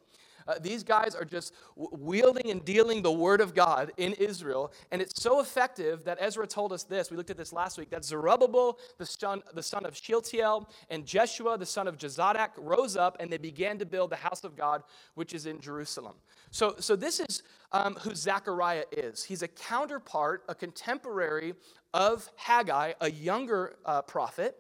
Uh, 0.47 0.55
these 0.61 0.83
guys 0.83 1.15
are 1.15 1.25
just 1.25 1.55
wielding 1.77 2.51
and 2.51 2.65
dealing 2.65 3.03
the 3.03 3.13
word 3.13 3.41
of 3.41 3.55
God 3.55 3.93
in 3.97 4.13
Israel. 4.15 4.73
And 4.91 5.01
it's 5.01 5.21
so 5.21 5.41
effective 5.41 6.05
that 6.05 6.19
Ezra 6.21 6.47
told 6.47 6.73
us 6.73 6.85
this. 6.85 7.11
We 7.11 7.17
looked 7.17 7.31
at 7.31 7.37
this 7.37 7.53
last 7.53 7.79
week 7.79 7.91
that 7.91 8.05
Zerubbabel, 8.05 8.79
the 8.99 9.07
son, 9.07 9.43
the 9.55 9.63
son 9.63 9.85
of 9.85 9.97
Shealtiel, 9.97 10.69
and 10.89 11.05
Jeshua, 11.07 11.59
the 11.59 11.67
son 11.67 11.89
of 11.89 11.99
Jozadak, 11.99 12.51
rose 12.57 12.97
up 12.97 13.17
and 13.21 13.31
they 13.31 13.39
began 13.39 13.79
to 13.79 13.87
build 13.87 14.11
the 14.11 14.17
house 14.17 14.45
of 14.45 14.57
God, 14.57 14.83
which 15.15 15.35
is 15.35 15.47
in 15.47 15.61
Jerusalem. 15.61 16.15
So, 16.51 16.75
so 16.79 16.97
this 16.97 17.21
is 17.21 17.43
um, 17.73 17.95
who 17.95 18.15
Zechariah 18.15 18.85
is. 18.93 19.25
He's 19.25 19.43
a 19.43 19.49
counterpart, 19.49 20.45
a 20.49 20.55
contemporary 20.55 21.55
of 21.95 22.29
Haggai, 22.37 22.93
a 23.01 23.11
younger 23.11 23.77
uh, 23.85 24.03
prophet. 24.03 24.57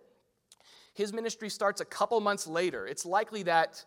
His 0.94 1.12
ministry 1.12 1.48
starts 1.48 1.80
a 1.80 1.84
couple 1.84 2.20
months 2.20 2.46
later. 2.46 2.86
It's 2.86 3.06
likely 3.06 3.42
that 3.44 3.84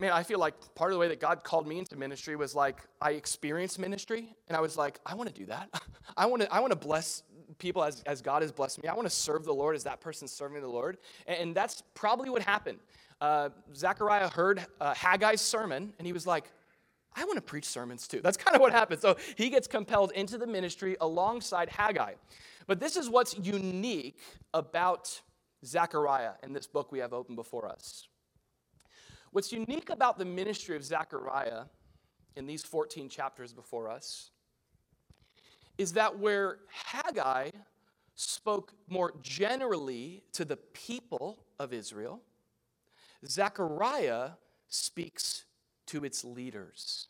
man, 0.00 0.12
I 0.12 0.22
feel 0.22 0.38
like 0.38 0.54
part 0.74 0.90
of 0.90 0.94
the 0.94 0.98
way 0.98 1.08
that 1.08 1.20
God 1.20 1.44
called 1.44 1.66
me 1.66 1.78
into 1.78 1.96
ministry 1.96 2.34
was 2.34 2.54
like 2.54 2.78
I 3.00 3.12
experienced 3.12 3.78
ministry 3.78 4.34
and 4.48 4.56
I 4.56 4.60
was 4.60 4.76
like, 4.76 4.98
I 5.04 5.14
want 5.14 5.28
to 5.28 5.34
do 5.34 5.46
that. 5.46 5.68
I 6.16 6.26
want 6.26 6.42
to 6.42 6.52
I 6.52 6.60
want 6.60 6.72
to 6.72 6.78
bless 6.78 7.22
people 7.58 7.84
as, 7.84 8.02
as 8.06 8.22
God 8.22 8.42
has 8.42 8.50
blessed 8.50 8.82
me. 8.82 8.88
I 8.88 8.94
want 8.94 9.06
to 9.06 9.14
serve 9.14 9.44
the 9.44 9.52
Lord 9.52 9.76
as 9.76 9.84
that 9.84 10.00
person 10.00 10.26
serving 10.26 10.60
the 10.62 10.68
Lord. 10.68 10.98
And, 11.26 11.38
and 11.38 11.54
that's 11.54 11.82
probably 11.94 12.30
what 12.30 12.42
happened. 12.42 12.78
Uh, 13.20 13.50
Zechariah 13.74 14.28
heard 14.28 14.66
uh, 14.80 14.94
Haggai's 14.94 15.42
sermon, 15.42 15.92
and 15.98 16.06
he 16.06 16.12
was 16.12 16.26
like, 16.26 16.50
I 17.14 17.24
want 17.24 17.36
to 17.36 17.42
preach 17.42 17.66
sermons 17.66 18.08
too. 18.08 18.20
That's 18.22 18.36
kind 18.44 18.54
of 18.54 18.60
what 18.60 18.72
happened. 18.72 19.00
So 19.00 19.16
he 19.36 19.50
gets 19.50 19.68
compelled 19.68 20.12
into 20.12 20.38
the 20.38 20.46
ministry 20.46 20.96
alongside 21.00 21.68
Haggai. 21.68 22.14
But 22.66 22.80
this 22.80 22.96
is 22.96 23.10
what's 23.10 23.36
unique 23.38 24.18
about 24.54 25.20
Zechariah 25.64 26.32
in 26.42 26.52
this 26.52 26.66
book 26.66 26.92
we 26.92 27.00
have 27.00 27.12
open 27.12 27.34
before 27.36 27.68
us. 27.68 28.08
What's 29.32 29.52
unique 29.52 29.90
about 29.90 30.18
the 30.18 30.24
ministry 30.24 30.76
of 30.76 30.84
Zechariah 30.84 31.64
in 32.36 32.46
these 32.46 32.62
14 32.62 33.08
chapters 33.08 33.52
before 33.52 33.88
us 33.88 34.30
is 35.78 35.92
that 35.92 36.18
where 36.18 36.58
Haggai 36.68 37.50
spoke 38.16 38.72
more 38.88 39.14
generally 39.22 40.24
to 40.32 40.44
the 40.44 40.56
people 40.56 41.44
of 41.58 41.72
Israel, 41.72 42.20
Zechariah 43.26 44.30
speaks 44.68 45.44
to 45.86 46.04
its 46.04 46.24
leaders. 46.24 47.08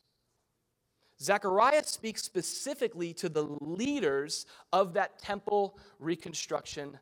Zechariah 1.20 1.84
speaks 1.84 2.22
specifically 2.22 3.12
to 3.14 3.28
the 3.28 3.42
leaders 3.60 4.46
of 4.72 4.94
that 4.94 5.18
temple 5.18 5.78
reconstruction 5.98 6.98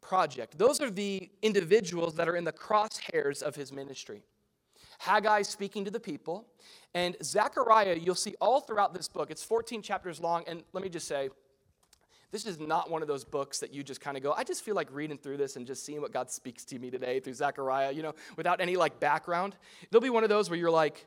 project. 0.00 0.58
Those 0.58 0.80
are 0.80 0.90
the 0.90 1.30
individuals 1.42 2.14
that 2.16 2.28
are 2.28 2.36
in 2.36 2.44
the 2.44 2.52
crosshairs 2.52 3.42
of 3.42 3.54
his 3.54 3.72
ministry. 3.72 4.22
Haggai 5.02 5.42
speaking 5.42 5.84
to 5.84 5.90
the 5.90 5.98
people, 5.98 6.46
and 6.94 7.16
Zechariah, 7.24 7.98
you'll 8.00 8.14
see 8.14 8.36
all 8.40 8.60
throughout 8.60 8.94
this 8.94 9.08
book. 9.08 9.32
It's 9.32 9.42
14 9.42 9.82
chapters 9.82 10.20
long, 10.20 10.44
and 10.46 10.62
let 10.72 10.84
me 10.84 10.88
just 10.88 11.08
say, 11.08 11.30
this 12.30 12.46
is 12.46 12.60
not 12.60 12.88
one 12.88 13.02
of 13.02 13.08
those 13.08 13.24
books 13.24 13.58
that 13.58 13.74
you 13.74 13.82
just 13.82 14.00
kind 14.00 14.16
of 14.16 14.22
go, 14.22 14.32
I 14.32 14.44
just 14.44 14.62
feel 14.62 14.76
like 14.76 14.88
reading 14.92 15.18
through 15.18 15.38
this 15.38 15.56
and 15.56 15.66
just 15.66 15.84
seeing 15.84 16.00
what 16.00 16.12
God 16.12 16.30
speaks 16.30 16.64
to 16.66 16.78
me 16.78 16.88
today 16.88 17.18
through 17.18 17.34
Zechariah, 17.34 17.90
you 17.90 18.02
know, 18.02 18.14
without 18.36 18.60
any 18.60 18.76
like 18.76 19.00
background. 19.00 19.56
There'll 19.90 20.02
be 20.02 20.08
one 20.08 20.22
of 20.22 20.30
those 20.30 20.48
where 20.48 20.58
you're 20.58 20.70
like, 20.70 21.04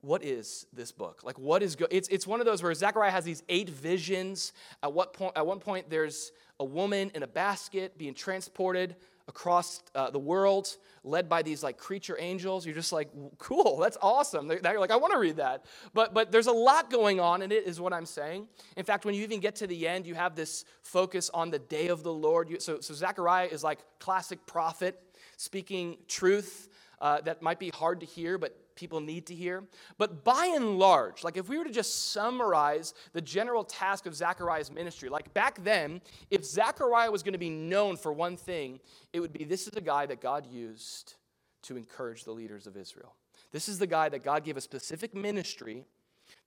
what 0.00 0.24
is 0.24 0.64
this 0.72 0.90
book? 0.90 1.20
Like, 1.22 1.38
what 1.38 1.62
is 1.62 1.76
good? 1.76 1.88
It's, 1.90 2.08
it's 2.08 2.26
one 2.26 2.40
of 2.40 2.46
those 2.46 2.62
where 2.62 2.72
Zechariah 2.72 3.10
has 3.10 3.24
these 3.24 3.42
eight 3.50 3.68
visions. 3.68 4.54
At, 4.82 4.94
what 4.94 5.12
point, 5.12 5.36
at 5.36 5.46
one 5.46 5.60
point, 5.60 5.90
there's 5.90 6.32
a 6.58 6.64
woman 6.64 7.10
in 7.14 7.22
a 7.22 7.26
basket 7.26 7.98
being 7.98 8.14
transported 8.14 8.96
across 9.30 9.80
uh, 9.94 10.10
the 10.10 10.18
world, 10.18 10.76
led 11.04 11.28
by 11.28 11.40
these 11.40 11.62
like 11.62 11.78
creature 11.78 12.16
angels. 12.18 12.66
You're 12.66 12.74
just 12.74 12.92
like, 12.92 13.08
cool, 13.38 13.78
that's 13.78 13.96
awesome. 14.02 14.48
They're 14.48 14.78
like, 14.78 14.90
I 14.90 14.96
want 14.96 15.12
to 15.12 15.18
read 15.18 15.36
that. 15.36 15.64
But 15.94 16.12
but 16.12 16.30
there's 16.32 16.48
a 16.48 16.52
lot 16.70 16.90
going 16.90 17.20
on 17.20 17.40
in 17.40 17.52
it, 17.52 17.64
is 17.64 17.80
what 17.80 17.92
I'm 17.92 18.06
saying. 18.06 18.48
In 18.76 18.84
fact, 18.84 19.04
when 19.04 19.14
you 19.14 19.22
even 19.22 19.40
get 19.40 19.54
to 19.56 19.66
the 19.66 19.88
end, 19.88 20.04
you 20.04 20.14
have 20.14 20.34
this 20.34 20.64
focus 20.82 21.30
on 21.32 21.50
the 21.50 21.60
day 21.60 21.88
of 21.88 22.02
the 22.02 22.12
Lord. 22.12 22.50
You, 22.50 22.60
so 22.60 22.80
so 22.80 22.92
Zechariah 22.92 23.46
is 23.46 23.62
like 23.64 23.78
classic 24.00 24.44
prophet 24.46 25.00
speaking 25.36 25.96
truth 26.08 26.68
uh, 27.00 27.20
that 27.22 27.40
might 27.40 27.58
be 27.58 27.70
hard 27.70 28.00
to 28.00 28.06
hear, 28.06 28.36
but 28.36 28.54
people 28.80 29.00
need 29.00 29.26
to 29.26 29.34
hear. 29.34 29.62
But 29.98 30.24
by 30.24 30.46
and 30.56 30.78
large, 30.78 31.22
like 31.22 31.36
if 31.36 31.50
we 31.50 31.58
were 31.58 31.64
to 31.64 31.70
just 31.70 32.12
summarize 32.12 32.94
the 33.12 33.20
general 33.20 33.62
task 33.62 34.06
of 34.06 34.14
Zechariah's 34.14 34.72
ministry, 34.72 35.10
like 35.10 35.32
back 35.34 35.62
then, 35.62 36.00
if 36.30 36.44
Zechariah 36.46 37.10
was 37.10 37.22
going 37.22 37.34
to 37.34 37.38
be 37.38 37.50
known 37.50 37.98
for 37.98 38.10
one 38.10 38.38
thing, 38.38 38.80
it 39.12 39.20
would 39.20 39.34
be 39.34 39.44
this 39.44 39.68
is 39.68 39.76
a 39.76 39.82
guy 39.82 40.06
that 40.06 40.22
God 40.22 40.46
used 40.46 41.14
to 41.62 41.76
encourage 41.76 42.24
the 42.24 42.32
leaders 42.32 42.66
of 42.66 42.74
Israel. 42.74 43.14
This 43.52 43.68
is 43.68 43.78
the 43.78 43.86
guy 43.86 44.08
that 44.08 44.24
God 44.24 44.44
gave 44.44 44.56
a 44.56 44.62
specific 44.62 45.14
ministry 45.14 45.84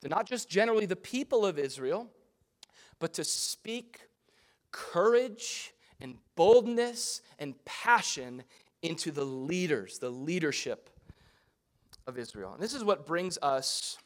to 0.01 0.09
not 0.09 0.25
just 0.25 0.49
generally 0.49 0.87
the 0.87 0.95
people 0.95 1.45
of 1.45 1.59
Israel, 1.59 2.09
but 2.97 3.13
to 3.13 3.23
speak 3.23 4.07
courage 4.71 5.73
and 6.01 6.17
boldness 6.35 7.21
and 7.37 7.53
passion 7.63 8.43
into 8.81 9.11
the 9.11 9.23
leaders, 9.23 9.99
the 9.99 10.09
leadership 10.09 10.89
of 12.07 12.17
Israel. 12.17 12.53
And 12.53 12.61
this 12.61 12.73
is 12.73 12.83
what 12.83 13.05
brings 13.05 13.37
us 13.41 13.97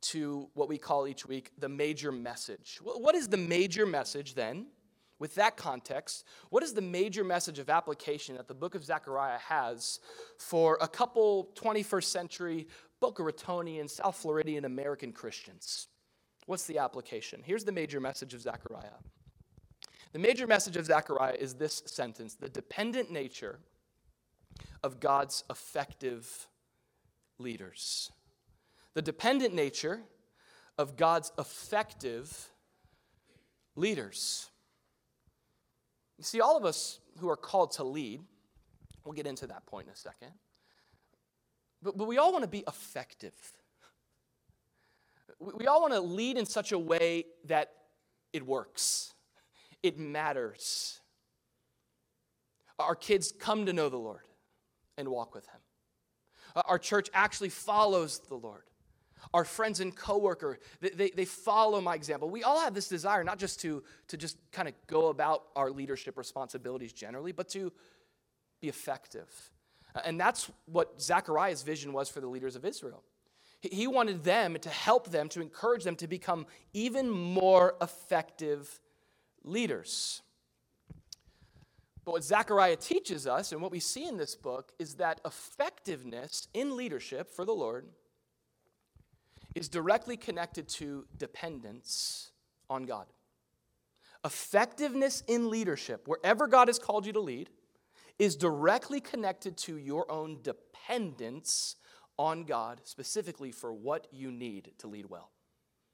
to 0.00 0.48
what 0.54 0.68
we 0.68 0.78
call 0.78 1.06
each 1.06 1.26
week 1.26 1.50
the 1.58 1.68
major 1.68 2.12
message. 2.12 2.78
What 2.82 3.14
is 3.14 3.28
the 3.28 3.36
major 3.36 3.86
message 3.86 4.34
then? 4.34 4.66
With 5.18 5.34
that 5.34 5.56
context, 5.56 6.24
what 6.50 6.62
is 6.62 6.74
the 6.74 6.80
major 6.80 7.24
message 7.24 7.58
of 7.58 7.68
application 7.68 8.36
that 8.36 8.46
the 8.46 8.54
book 8.54 8.76
of 8.76 8.84
Zechariah 8.84 9.38
has 9.38 9.98
for 10.38 10.78
a 10.80 10.86
couple 10.86 11.50
21st 11.56 12.04
century 12.04 12.68
Boca 13.00 13.22
Ratonian, 13.22 13.90
South 13.90 14.16
Floridian 14.16 14.64
American 14.64 15.12
Christians? 15.12 15.88
What's 16.46 16.66
the 16.66 16.78
application? 16.78 17.42
Here's 17.44 17.64
the 17.64 17.72
major 17.72 17.98
message 17.98 18.32
of 18.32 18.40
Zechariah. 18.40 18.94
The 20.12 20.20
major 20.20 20.46
message 20.46 20.76
of 20.76 20.86
Zechariah 20.86 21.34
is 21.34 21.54
this 21.54 21.82
sentence 21.86 22.34
the 22.34 22.48
dependent 22.48 23.10
nature 23.10 23.58
of 24.84 25.00
God's 25.00 25.42
effective 25.50 26.48
leaders. 27.38 28.10
The 28.94 29.02
dependent 29.02 29.54
nature 29.54 30.00
of 30.76 30.96
God's 30.96 31.32
effective 31.38 32.50
leaders. 33.76 34.50
You 36.18 36.24
see, 36.24 36.40
all 36.40 36.56
of 36.56 36.64
us 36.64 37.00
who 37.18 37.28
are 37.28 37.36
called 37.36 37.72
to 37.72 37.84
lead, 37.84 38.20
we'll 39.04 39.14
get 39.14 39.26
into 39.26 39.46
that 39.46 39.66
point 39.66 39.86
in 39.86 39.92
a 39.92 39.96
second, 39.96 40.32
but, 41.82 41.96
but 41.96 42.06
we 42.08 42.18
all 42.18 42.32
want 42.32 42.42
to 42.42 42.50
be 42.50 42.64
effective. 42.66 43.32
We, 45.38 45.52
we 45.58 45.66
all 45.66 45.80
want 45.80 45.94
to 45.94 46.00
lead 46.00 46.36
in 46.36 46.46
such 46.46 46.72
a 46.72 46.78
way 46.78 47.24
that 47.44 47.72
it 48.32 48.44
works, 48.44 49.14
it 49.82 49.98
matters. 49.98 51.00
Our 52.80 52.94
kids 52.94 53.32
come 53.36 53.66
to 53.66 53.72
know 53.72 53.88
the 53.88 53.96
Lord 53.96 54.22
and 54.96 55.08
walk 55.08 55.34
with 55.34 55.46
Him. 55.46 55.60
Uh, 56.54 56.62
our 56.66 56.78
church 56.78 57.08
actually 57.14 57.48
follows 57.48 58.20
the 58.28 58.36
Lord. 58.36 58.62
Our 59.34 59.44
friends 59.44 59.80
and 59.80 59.94
coworker, 59.94 60.58
they, 60.80 60.90
they, 60.90 61.10
they 61.10 61.24
follow 61.24 61.80
my 61.80 61.94
example. 61.94 62.30
We 62.30 62.44
all 62.44 62.60
have 62.60 62.74
this 62.74 62.88
desire, 62.88 63.24
not 63.24 63.38
just 63.38 63.60
to, 63.60 63.82
to 64.08 64.16
just 64.16 64.38
kind 64.52 64.68
of 64.68 64.74
go 64.86 65.08
about 65.08 65.44
our 65.56 65.70
leadership 65.70 66.16
responsibilities 66.16 66.92
generally, 66.92 67.32
but 67.32 67.48
to 67.50 67.72
be 68.60 68.68
effective. 68.68 69.28
And 70.04 70.20
that's 70.20 70.50
what 70.66 71.00
Zechariah's 71.00 71.62
vision 71.62 71.92
was 71.92 72.08
for 72.08 72.20
the 72.20 72.28
leaders 72.28 72.56
of 72.56 72.64
Israel. 72.64 73.02
He 73.60 73.88
wanted 73.88 74.22
them 74.22 74.56
to 74.60 74.68
help 74.68 75.10
them, 75.10 75.28
to 75.30 75.40
encourage 75.40 75.82
them 75.82 75.96
to 75.96 76.06
become 76.06 76.46
even 76.72 77.10
more 77.10 77.74
effective 77.82 78.80
leaders. 79.42 80.22
But 82.08 82.12
what 82.12 82.24
Zechariah 82.24 82.76
teaches 82.76 83.26
us, 83.26 83.52
and 83.52 83.60
what 83.60 83.70
we 83.70 83.80
see 83.80 84.08
in 84.08 84.16
this 84.16 84.34
book, 84.34 84.72
is 84.78 84.94
that 84.94 85.20
effectiveness 85.26 86.48
in 86.54 86.74
leadership 86.74 87.30
for 87.30 87.44
the 87.44 87.52
Lord 87.52 87.84
is 89.54 89.68
directly 89.68 90.16
connected 90.16 90.68
to 90.68 91.04
dependence 91.18 92.30
on 92.70 92.86
God. 92.86 93.04
Effectiveness 94.24 95.22
in 95.26 95.50
leadership, 95.50 96.08
wherever 96.08 96.46
God 96.46 96.68
has 96.68 96.78
called 96.78 97.04
you 97.04 97.12
to 97.12 97.20
lead, 97.20 97.50
is 98.18 98.36
directly 98.36 99.02
connected 99.02 99.58
to 99.58 99.76
your 99.76 100.10
own 100.10 100.38
dependence 100.42 101.76
on 102.18 102.44
God, 102.44 102.80
specifically 102.84 103.52
for 103.52 103.70
what 103.70 104.06
you 104.10 104.32
need 104.32 104.70
to 104.78 104.86
lead 104.86 105.10
well. 105.10 105.30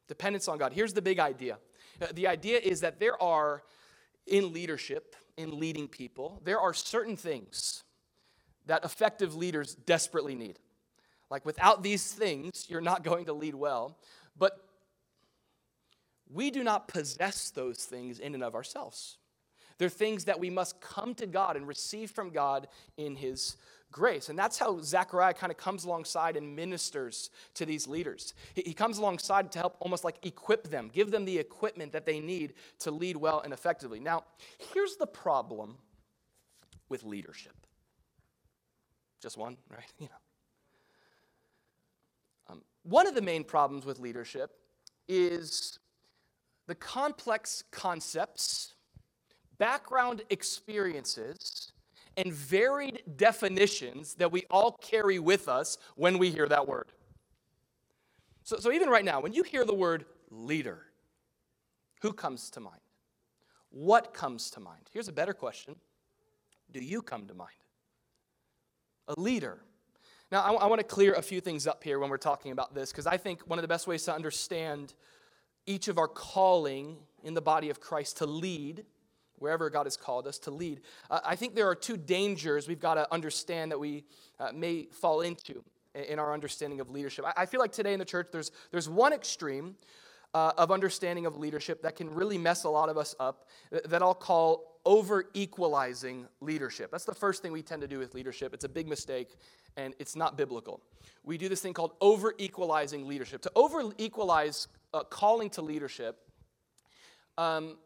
Dependence 0.07 0.47
on 0.47 0.59
God. 0.59 0.75
Here's 0.75 0.93
the 0.93 1.03
big 1.03 1.19
idea 1.19 1.59
uh, 2.01 2.07
the 2.15 2.29
idea 2.29 2.61
is 2.61 2.83
that 2.83 3.01
there 3.01 3.21
are 3.21 3.65
in 4.27 4.53
leadership, 4.53 5.17
in 5.37 5.59
leading 5.59 5.89
people, 5.89 6.41
there 6.45 6.61
are 6.61 6.75
certain 6.75 7.17
things 7.17 7.83
that 8.67 8.85
effective 8.85 9.35
leaders 9.35 9.75
desperately 9.75 10.35
need. 10.35 10.59
Like, 11.31 11.45
without 11.45 11.83
these 11.83 12.13
things, 12.13 12.67
you're 12.69 12.81
not 12.81 13.03
going 13.03 13.27
to 13.27 13.33
lead 13.33 13.55
well. 13.55 13.99
But 14.39 14.53
we 16.33 16.51
do 16.51 16.63
not 16.63 16.89
possess 16.89 17.51
those 17.51 17.79
things 17.79 18.19
in 18.19 18.35
and 18.35 18.43
of 18.43 18.55
ourselves. 18.55 19.19
They're 19.79 19.89
things 19.89 20.25
that 20.27 20.39
we 20.39 20.51
must 20.51 20.81
come 20.81 21.15
to 21.17 21.27
God 21.27 21.57
and 21.57 21.67
receive 21.67 22.11
from 22.11 22.31
God 22.31 22.69
in 22.97 23.17
His 23.17 23.57
grace. 23.95 24.29
And 24.29 24.37
that's 24.37 24.59
how 24.59 24.81
Zechariah 24.81 25.35
kind 25.35 25.53
of 25.53 25.57
comes 25.57 25.85
alongside 25.85 26.37
and 26.37 26.57
ministers 26.57 27.31
to 27.55 27.65
these 27.65 27.87
leaders. 27.87 28.35
He 28.55 28.75
comes 28.75 28.99
alongside 28.99 29.53
to 29.53 29.61
help 29.61 29.77
almost 29.79 30.03
like 30.03 30.17
equip 30.27 30.69
them, 30.69 30.91
give 30.93 31.13
them 31.13 31.25
the 31.25 31.39
equipment 31.39 31.93
that 31.93 32.05
they 32.05 32.19
need 32.19 32.55
to 32.81 32.91
lead 32.91 33.17
well 33.17 33.41
and 33.41 33.53
effectively. 33.53 34.01
Now, 34.01 34.25
here's 34.75 34.97
the 34.97 35.07
problem 35.07 35.77
with 36.89 37.05
leadership. 37.05 37.55
Just 39.23 39.39
one, 39.39 39.57
right? 39.71 39.85
You 40.01 40.09
know. 40.09 42.55
Um, 42.55 42.63
one 42.83 43.07
of 43.07 43.15
the 43.15 43.23
main 43.23 43.45
problems 43.45 43.87
with 43.87 44.01
leadership 44.01 44.51
is 45.07 45.79
the 46.67 46.75
complex 46.75 47.63
concepts, 47.71 48.75
background 49.59 50.23
experiences, 50.31 51.74
and 52.17 52.33
varied 52.33 53.03
definitions 53.17 54.15
that 54.15 54.31
we 54.31 54.45
all 54.51 54.73
carry 54.73 55.19
with 55.19 55.49
us 55.49 55.79
when 55.97 56.19
we 56.19 56.31
hear 56.31 56.49
that 56.49 56.69
word. 56.69 56.93
So, 58.43 58.59
so 58.59 58.73
even 58.73 58.89
right 58.89 59.05
now, 59.05 59.21
when 59.21 59.33
you 59.33 59.43
hear 59.43 59.65
the 59.65 59.75
word 59.75 60.05
leader, 60.31 60.83
who 62.03 62.13
comes 62.13 62.51
to 62.51 62.61
mind? 62.61 62.81
what 63.75 64.15
comes 64.15 64.51
to 64.51 64.61
mind? 64.61 64.89
Here's 64.93 65.09
a 65.09 65.13
better 65.13 65.35
question 65.35 65.75
Do 66.73 66.81
you 66.81 67.03
come 67.03 67.27
to 67.27 67.35
mind? 67.35 67.51
A 69.09 69.21
leader. 69.21 69.59
Now, 70.33 70.43
I, 70.43 70.53
I 70.53 70.67
want 70.67 70.81
to 70.81 70.87
clear 70.87 71.13
a 71.13 71.23
few 71.23 71.41
things 71.41 71.67
up 71.67 71.85
here 71.85 71.99
when 71.99 72.09
we're 72.09 72.17
talking 72.17 72.53
about 72.53 72.75
this, 72.75 72.91
because 72.91 73.07
I 73.07 73.17
think 73.17 73.43
one 73.43 73.59
of 73.59 73.63
the 73.63 73.69
best 73.69 73.87
ways 73.87 74.05
to 74.05 74.15
understand 74.15 74.95
each 75.67 75.89
of 75.89 75.99
our 75.99 76.09
calling 76.09 76.97
in 77.23 77.35
the 77.35 77.43
body 77.43 77.69
of 77.69 77.81
Christ 77.81 78.19
to 78.19 78.27
lead, 78.27 78.85
wherever 79.39 79.71
God 79.71 79.87
has 79.87 79.97
called 79.97 80.27
us 80.27 80.39
to 80.41 80.51
lead, 80.51 80.81
uh, 81.11 81.21
I 81.25 81.37
think 81.37 81.55
there 81.55 81.69
are 81.69 81.75
two 81.75 81.97
dangers 81.97 82.69
we've 82.69 82.81
got 82.81 82.95
to 82.95 83.13
understand 83.13 83.73
that 83.73 83.81
we 83.81 84.05
uh, 84.39 84.51
may 84.53 84.87
fall 84.91 85.21
into 85.21 85.63
in 85.95 86.19
our 86.19 86.33
understanding 86.33 86.81
of 86.81 86.91
leadership. 86.91 87.25
I, 87.25 87.43
I 87.43 87.47
feel 87.47 87.61
like 87.61 87.73
today 87.73 87.93
in 87.93 87.99
the 87.99 88.05
church, 88.05 88.29
there's, 88.33 88.51
there's 88.71 88.89
one 88.89 89.13
extreme 89.13 89.77
uh, 90.35 90.53
of 90.59 90.71
understanding 90.71 91.27
of 91.27 91.37
leadership 91.37 91.83
that 91.83 91.97
can 91.97 92.13
really 92.13 92.39
mess 92.39 92.65
a 92.65 92.69
lot 92.69 92.89
of 92.89 92.99
us 92.99 93.15
up 93.21 93.49
that 93.85 94.03
I'll 94.03 94.15
call 94.15 94.81
over 94.85 95.27
equalizing 95.33 96.27
leadership. 96.41 96.91
That's 96.91 97.05
the 97.05 97.15
first 97.15 97.41
thing 97.41 97.53
we 97.53 97.63
tend 97.63 97.83
to 97.83 97.89
do 97.89 97.99
with 97.99 98.15
leadership. 98.15 98.53
It's 98.53 98.65
a 98.65 98.69
big 98.69 98.87
mistake 98.87 99.37
and 99.77 99.95
it's 99.99 100.15
not 100.15 100.37
biblical. 100.37 100.81
We 101.23 101.39
do 101.39 101.49
this 101.49 101.61
thing 101.61 101.73
called 101.73 101.93
over 102.01 102.35
equalizing 102.39 103.07
leadership. 103.07 103.41
To 103.43 103.53
over 103.55 103.93
equalize 103.97 104.69
uh, 104.93 105.05
calling 105.05 105.51
to 105.51 105.63
leadership 105.63 106.19
um, 107.39 107.79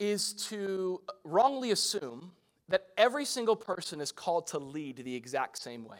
is 0.00 0.32
to 0.32 1.00
wrongly 1.22 1.70
assume 1.70 2.32
that 2.68 2.86
every 2.96 3.24
single 3.24 3.54
person 3.54 4.00
is 4.00 4.10
called 4.10 4.48
to 4.48 4.58
lead 4.58 4.96
the 4.96 5.14
exact 5.14 5.58
same 5.58 5.84
way. 5.84 5.98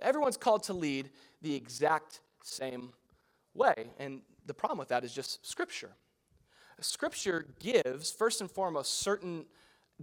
Everyone's 0.00 0.36
called 0.36 0.62
to 0.64 0.72
lead 0.72 1.10
the 1.42 1.54
exact 1.54 2.20
same 2.42 2.92
way. 3.54 3.74
And 3.98 4.22
the 4.46 4.54
problem 4.54 4.78
with 4.78 4.88
that 4.88 5.04
is 5.04 5.12
just 5.12 5.46
Scripture. 5.46 5.90
Scripture 6.80 7.46
gives, 7.58 8.10
first 8.10 8.40
and 8.40 8.50
foremost, 8.50 9.00
certain 9.00 9.44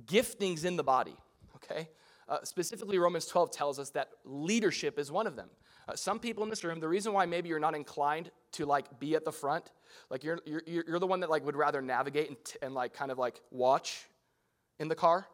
giftings 0.06 0.66
in 0.66 0.76
the 0.76 0.84
body, 0.84 1.16
okay? 1.56 1.90
Uh, 2.30 2.40
specifically, 2.44 3.00
Romans 3.00 3.26
12 3.26 3.52
tells 3.52 3.80
us 3.80 3.90
that 3.92 4.10
leadership 4.26 5.00
is 5.00 5.12
one 5.12 5.26
of 5.26 5.36
them. 5.36 5.50
Uh, 5.88 5.96
some 5.96 6.20
people 6.20 6.44
in 6.44 6.50
this 6.50 6.64
room, 6.64 6.80
the 6.80 6.88
reason 6.88 7.14
why 7.14 7.26
maybe 7.26 7.50
you're 7.50 7.60
not 7.60 7.76
inclined 7.76 8.30
to 8.52 8.66
like 8.66 9.00
be 9.00 9.16
at 9.16 9.24
the 9.24 9.32
front, 9.32 9.72
like 10.10 10.24
you're, 10.24 10.40
you're, 10.46 10.62
you're 10.66 11.00
the 11.00 11.08
one 11.08 11.22
that 11.22 11.30
like 11.30 11.46
would 11.46 11.56
rather 11.56 11.82
navigate 11.82 12.28
and, 12.28 12.38
t- 12.44 12.58
and 12.62 12.74
like 12.74 12.94
kind 12.94 13.12
of 13.12 13.18
like 13.18 13.40
watch 13.52 14.08
in 14.80 14.88
the 14.88 14.96
car, 14.96 15.28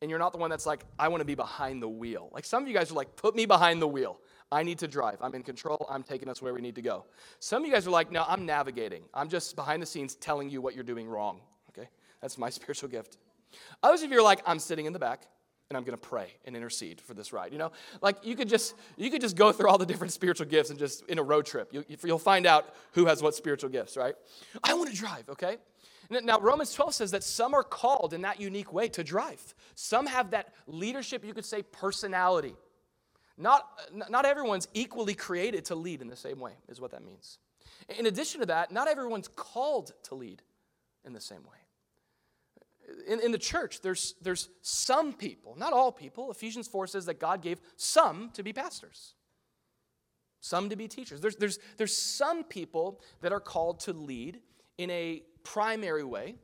and 0.00 0.10
you're 0.10 0.18
not 0.18 0.32
the 0.32 0.38
one 0.38 0.50
that's 0.50 0.66
like, 0.66 0.84
I 0.98 1.08
want 1.08 1.20
to 1.20 1.24
be 1.24 1.34
behind 1.34 1.82
the 1.82 1.88
wheel. 1.88 2.30
Like 2.32 2.44
some 2.44 2.62
of 2.62 2.68
you 2.68 2.74
guys 2.74 2.90
are 2.90 2.94
like, 2.94 3.16
put 3.16 3.34
me 3.34 3.46
behind 3.46 3.80
the 3.80 3.88
wheel. 3.88 4.18
I 4.52 4.62
need 4.62 4.78
to 4.80 4.88
drive. 4.88 5.16
I'm 5.20 5.34
in 5.34 5.42
control. 5.42 5.86
I'm 5.90 6.02
taking 6.02 6.28
us 6.28 6.42
where 6.42 6.52
we 6.52 6.60
need 6.60 6.74
to 6.74 6.82
go. 6.82 7.06
Some 7.40 7.62
of 7.62 7.68
you 7.68 7.72
guys 7.72 7.86
are 7.86 7.90
like, 7.90 8.12
no, 8.12 8.24
I'm 8.28 8.44
navigating. 8.44 9.04
I'm 9.14 9.28
just 9.28 9.56
behind 9.56 9.80
the 9.80 9.86
scenes 9.86 10.14
telling 10.14 10.50
you 10.50 10.60
what 10.60 10.74
you're 10.74 10.84
doing 10.84 11.08
wrong. 11.08 11.40
Okay? 11.70 11.88
That's 12.20 12.38
my 12.38 12.50
spiritual 12.58 12.88
gift. 12.88 13.16
Others 13.82 14.02
of 14.02 14.10
you 14.10 14.18
are 14.18 14.22
like, 14.22 14.42
I'm 14.46 14.58
sitting 14.58 14.86
in 14.86 14.92
the 14.92 14.98
back 14.98 15.26
and 15.74 15.78
I'm 15.78 15.84
going 15.84 15.98
to 15.98 16.08
pray 16.08 16.28
and 16.44 16.54
intercede 16.54 17.00
for 17.00 17.14
this 17.14 17.32
ride. 17.32 17.50
You 17.52 17.58
know, 17.58 17.72
like 18.00 18.24
you 18.24 18.36
could 18.36 18.48
just 18.48 18.74
you 18.96 19.10
could 19.10 19.20
just 19.20 19.34
go 19.34 19.50
through 19.50 19.68
all 19.68 19.76
the 19.76 19.86
different 19.86 20.12
spiritual 20.12 20.46
gifts 20.46 20.70
and 20.70 20.78
just 20.78 21.02
in 21.06 21.18
a 21.18 21.22
road 21.22 21.46
trip, 21.46 21.68
you, 21.72 21.84
you'll 22.04 22.18
find 22.18 22.46
out 22.46 22.72
who 22.92 23.06
has 23.06 23.22
what 23.22 23.34
spiritual 23.34 23.70
gifts, 23.70 23.96
right? 23.96 24.14
I 24.62 24.74
want 24.74 24.90
to 24.90 24.96
drive. 24.96 25.28
Okay. 25.28 25.56
Now, 26.10 26.38
Romans 26.38 26.72
12 26.74 26.94
says 26.94 27.10
that 27.12 27.24
some 27.24 27.54
are 27.54 27.62
called 27.62 28.12
in 28.12 28.22
that 28.22 28.38
unique 28.38 28.72
way 28.72 28.88
to 28.90 29.02
drive. 29.02 29.54
Some 29.74 30.06
have 30.06 30.32
that 30.32 30.52
leadership, 30.66 31.24
you 31.24 31.32
could 31.32 31.46
say, 31.46 31.62
personality. 31.62 32.54
Not, 33.38 33.66
not 34.10 34.26
everyone's 34.26 34.68
equally 34.74 35.14
created 35.14 35.64
to 35.66 35.74
lead 35.74 36.02
in 36.02 36.08
the 36.08 36.14
same 36.14 36.40
way, 36.40 36.52
is 36.68 36.78
what 36.78 36.90
that 36.90 37.02
means. 37.02 37.38
In 37.98 38.04
addition 38.04 38.40
to 38.40 38.46
that, 38.46 38.70
not 38.70 38.86
everyone's 38.86 39.28
called 39.28 39.92
to 40.04 40.14
lead 40.14 40.42
in 41.06 41.14
the 41.14 41.22
same 41.22 41.42
way. 41.42 41.63
In, 43.06 43.20
in 43.20 43.32
the 43.32 43.38
church, 43.38 43.80
there's, 43.80 44.14
there's 44.22 44.48
some 44.62 45.12
people, 45.12 45.54
not 45.56 45.72
all 45.72 45.92
people. 45.92 46.30
Ephesians 46.30 46.68
4 46.68 46.86
says 46.86 47.06
that 47.06 47.18
God 47.18 47.42
gave 47.42 47.60
some 47.76 48.30
to 48.34 48.42
be 48.42 48.52
pastors, 48.52 49.14
some 50.40 50.68
to 50.68 50.76
be 50.76 50.88
teachers. 50.88 51.20
There's, 51.20 51.36
there's, 51.36 51.58
there's 51.76 51.96
some 51.96 52.44
people 52.44 53.00
that 53.20 53.32
are 53.32 53.40
called 53.40 53.80
to 53.80 53.92
lead 53.92 54.40
in 54.78 54.90
a 54.90 55.22
primary 55.44 56.04
way, 56.04 56.34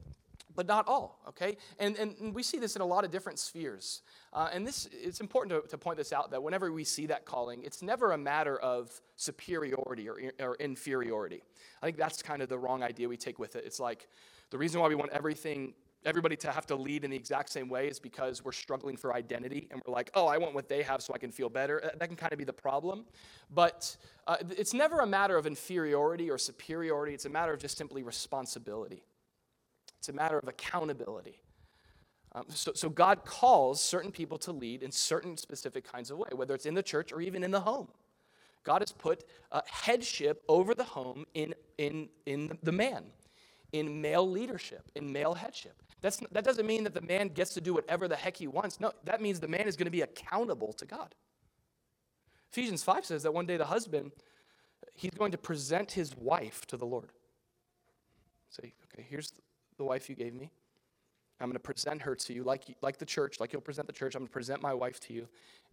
but 0.54 0.66
not 0.66 0.88
all, 0.88 1.20
okay? 1.28 1.56
And, 1.78 1.96
and 1.96 2.34
we 2.34 2.42
see 2.42 2.58
this 2.58 2.76
in 2.76 2.82
a 2.82 2.86
lot 2.86 3.04
of 3.04 3.10
different 3.10 3.38
spheres. 3.38 4.02
Uh, 4.32 4.48
and 4.52 4.66
this, 4.66 4.88
it's 4.92 5.20
important 5.20 5.62
to, 5.62 5.68
to 5.68 5.78
point 5.78 5.96
this 5.96 6.12
out 6.12 6.30
that 6.30 6.42
whenever 6.42 6.70
we 6.72 6.84
see 6.84 7.06
that 7.06 7.24
calling, 7.24 7.62
it's 7.62 7.82
never 7.82 8.12
a 8.12 8.18
matter 8.18 8.58
of 8.58 9.00
superiority 9.16 10.08
or, 10.08 10.18
or 10.40 10.56
inferiority. 10.56 11.42
I 11.82 11.86
think 11.86 11.96
that's 11.96 12.22
kind 12.22 12.42
of 12.42 12.48
the 12.48 12.58
wrong 12.58 12.82
idea 12.82 13.08
we 13.08 13.16
take 13.16 13.38
with 13.38 13.56
it. 13.56 13.64
It's 13.64 13.80
like 13.80 14.08
the 14.50 14.58
reason 14.58 14.80
why 14.80 14.88
we 14.88 14.94
want 14.94 15.12
everything 15.12 15.74
everybody 16.04 16.36
to 16.36 16.50
have 16.50 16.66
to 16.66 16.74
lead 16.74 17.04
in 17.04 17.10
the 17.10 17.16
exact 17.16 17.50
same 17.50 17.68
way 17.68 17.88
is 17.88 17.98
because 17.98 18.44
we're 18.44 18.52
struggling 18.52 18.96
for 18.96 19.14
identity 19.14 19.68
and 19.70 19.82
we're 19.86 19.92
like, 19.92 20.10
oh, 20.14 20.26
I 20.26 20.38
want 20.38 20.54
what 20.54 20.68
they 20.68 20.82
have 20.82 21.02
so 21.02 21.12
I 21.14 21.18
can 21.18 21.30
feel 21.30 21.48
better. 21.48 21.90
That 21.98 22.08
can 22.08 22.16
kind 22.16 22.32
of 22.32 22.38
be 22.38 22.44
the 22.44 22.52
problem. 22.52 23.04
But 23.50 23.96
uh, 24.26 24.36
it's 24.56 24.72
never 24.72 25.00
a 25.00 25.06
matter 25.06 25.36
of 25.36 25.46
inferiority 25.46 26.30
or 26.30 26.38
superiority, 26.38 27.14
it's 27.14 27.26
a 27.26 27.30
matter 27.30 27.52
of 27.52 27.60
just 27.60 27.76
simply 27.76 28.02
responsibility. 28.02 29.04
It's 29.98 30.08
a 30.08 30.14
matter 30.14 30.38
of 30.38 30.48
accountability. 30.48 31.40
Um, 32.32 32.44
so, 32.48 32.72
so 32.74 32.88
God 32.88 33.24
calls 33.24 33.82
certain 33.82 34.12
people 34.12 34.38
to 34.38 34.52
lead 34.52 34.82
in 34.82 34.92
certain 34.92 35.36
specific 35.36 35.84
kinds 35.90 36.10
of 36.10 36.18
way, 36.18 36.28
whether 36.32 36.54
it's 36.54 36.64
in 36.64 36.74
the 36.74 36.82
church 36.82 37.12
or 37.12 37.20
even 37.20 37.42
in 37.42 37.50
the 37.50 37.60
home. 37.60 37.88
God 38.62 38.82
has 38.82 38.92
put 38.92 39.24
uh, 39.52 39.62
headship 39.66 40.42
over 40.48 40.74
the 40.74 40.84
home 40.84 41.24
in, 41.34 41.54
in, 41.78 42.08
in 42.26 42.58
the 42.62 42.72
man, 42.72 43.04
in 43.72 44.00
male 44.00 44.28
leadership, 44.28 44.90
in 44.94 45.12
male 45.12 45.34
headship. 45.34 45.82
That's, 46.00 46.18
that 46.32 46.44
doesn't 46.44 46.66
mean 46.66 46.84
that 46.84 46.94
the 46.94 47.00
man 47.00 47.28
gets 47.28 47.54
to 47.54 47.60
do 47.60 47.74
whatever 47.74 48.08
the 48.08 48.16
heck 48.16 48.36
he 48.36 48.46
wants. 48.46 48.80
No, 48.80 48.92
that 49.04 49.20
means 49.20 49.40
the 49.40 49.48
man 49.48 49.66
is 49.66 49.76
going 49.76 49.86
to 49.86 49.90
be 49.90 50.02
accountable 50.02 50.72
to 50.74 50.86
God. 50.86 51.14
Ephesians 52.50 52.82
5 52.82 53.04
says 53.04 53.22
that 53.22 53.32
one 53.32 53.46
day 53.46 53.56
the 53.56 53.66
husband, 53.66 54.12
he's 54.94 55.12
going 55.12 55.32
to 55.32 55.38
present 55.38 55.92
his 55.92 56.16
wife 56.16 56.66
to 56.66 56.76
the 56.76 56.86
Lord. 56.86 57.10
Say, 58.48 58.72
okay, 58.92 59.06
here's 59.08 59.32
the 59.76 59.84
wife 59.84 60.08
you 60.08 60.16
gave 60.16 60.34
me. 60.34 60.50
I'm 61.40 61.46
going 61.46 61.54
to 61.54 61.60
present 61.60 62.02
her 62.02 62.14
to 62.14 62.32
you 62.34 62.44
like, 62.44 62.64
like 62.82 62.98
the 62.98 63.06
church, 63.06 63.40
like 63.40 63.52
you'll 63.52 63.62
present 63.62 63.86
the 63.86 63.92
church. 63.92 64.14
I'm 64.14 64.20
going 64.20 64.28
to 64.28 64.32
present 64.32 64.60
my 64.60 64.74
wife 64.74 65.00
to 65.00 65.14
you. 65.14 65.26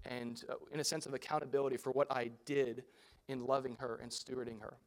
And 0.05 0.41
uh, 0.49 0.53
in 0.71 0.79
a 0.79 0.83
sense 0.83 1.05
of 1.05 1.13
accountability 1.13 1.75
for 1.77 1.91
what 1.91 2.09
I 2.11 2.31
did 2.45 2.83
in 3.27 3.45
loving 3.45 3.75
her 3.79 3.99
and 4.01 4.09
stewarding 4.09 4.61
her. 4.61 4.77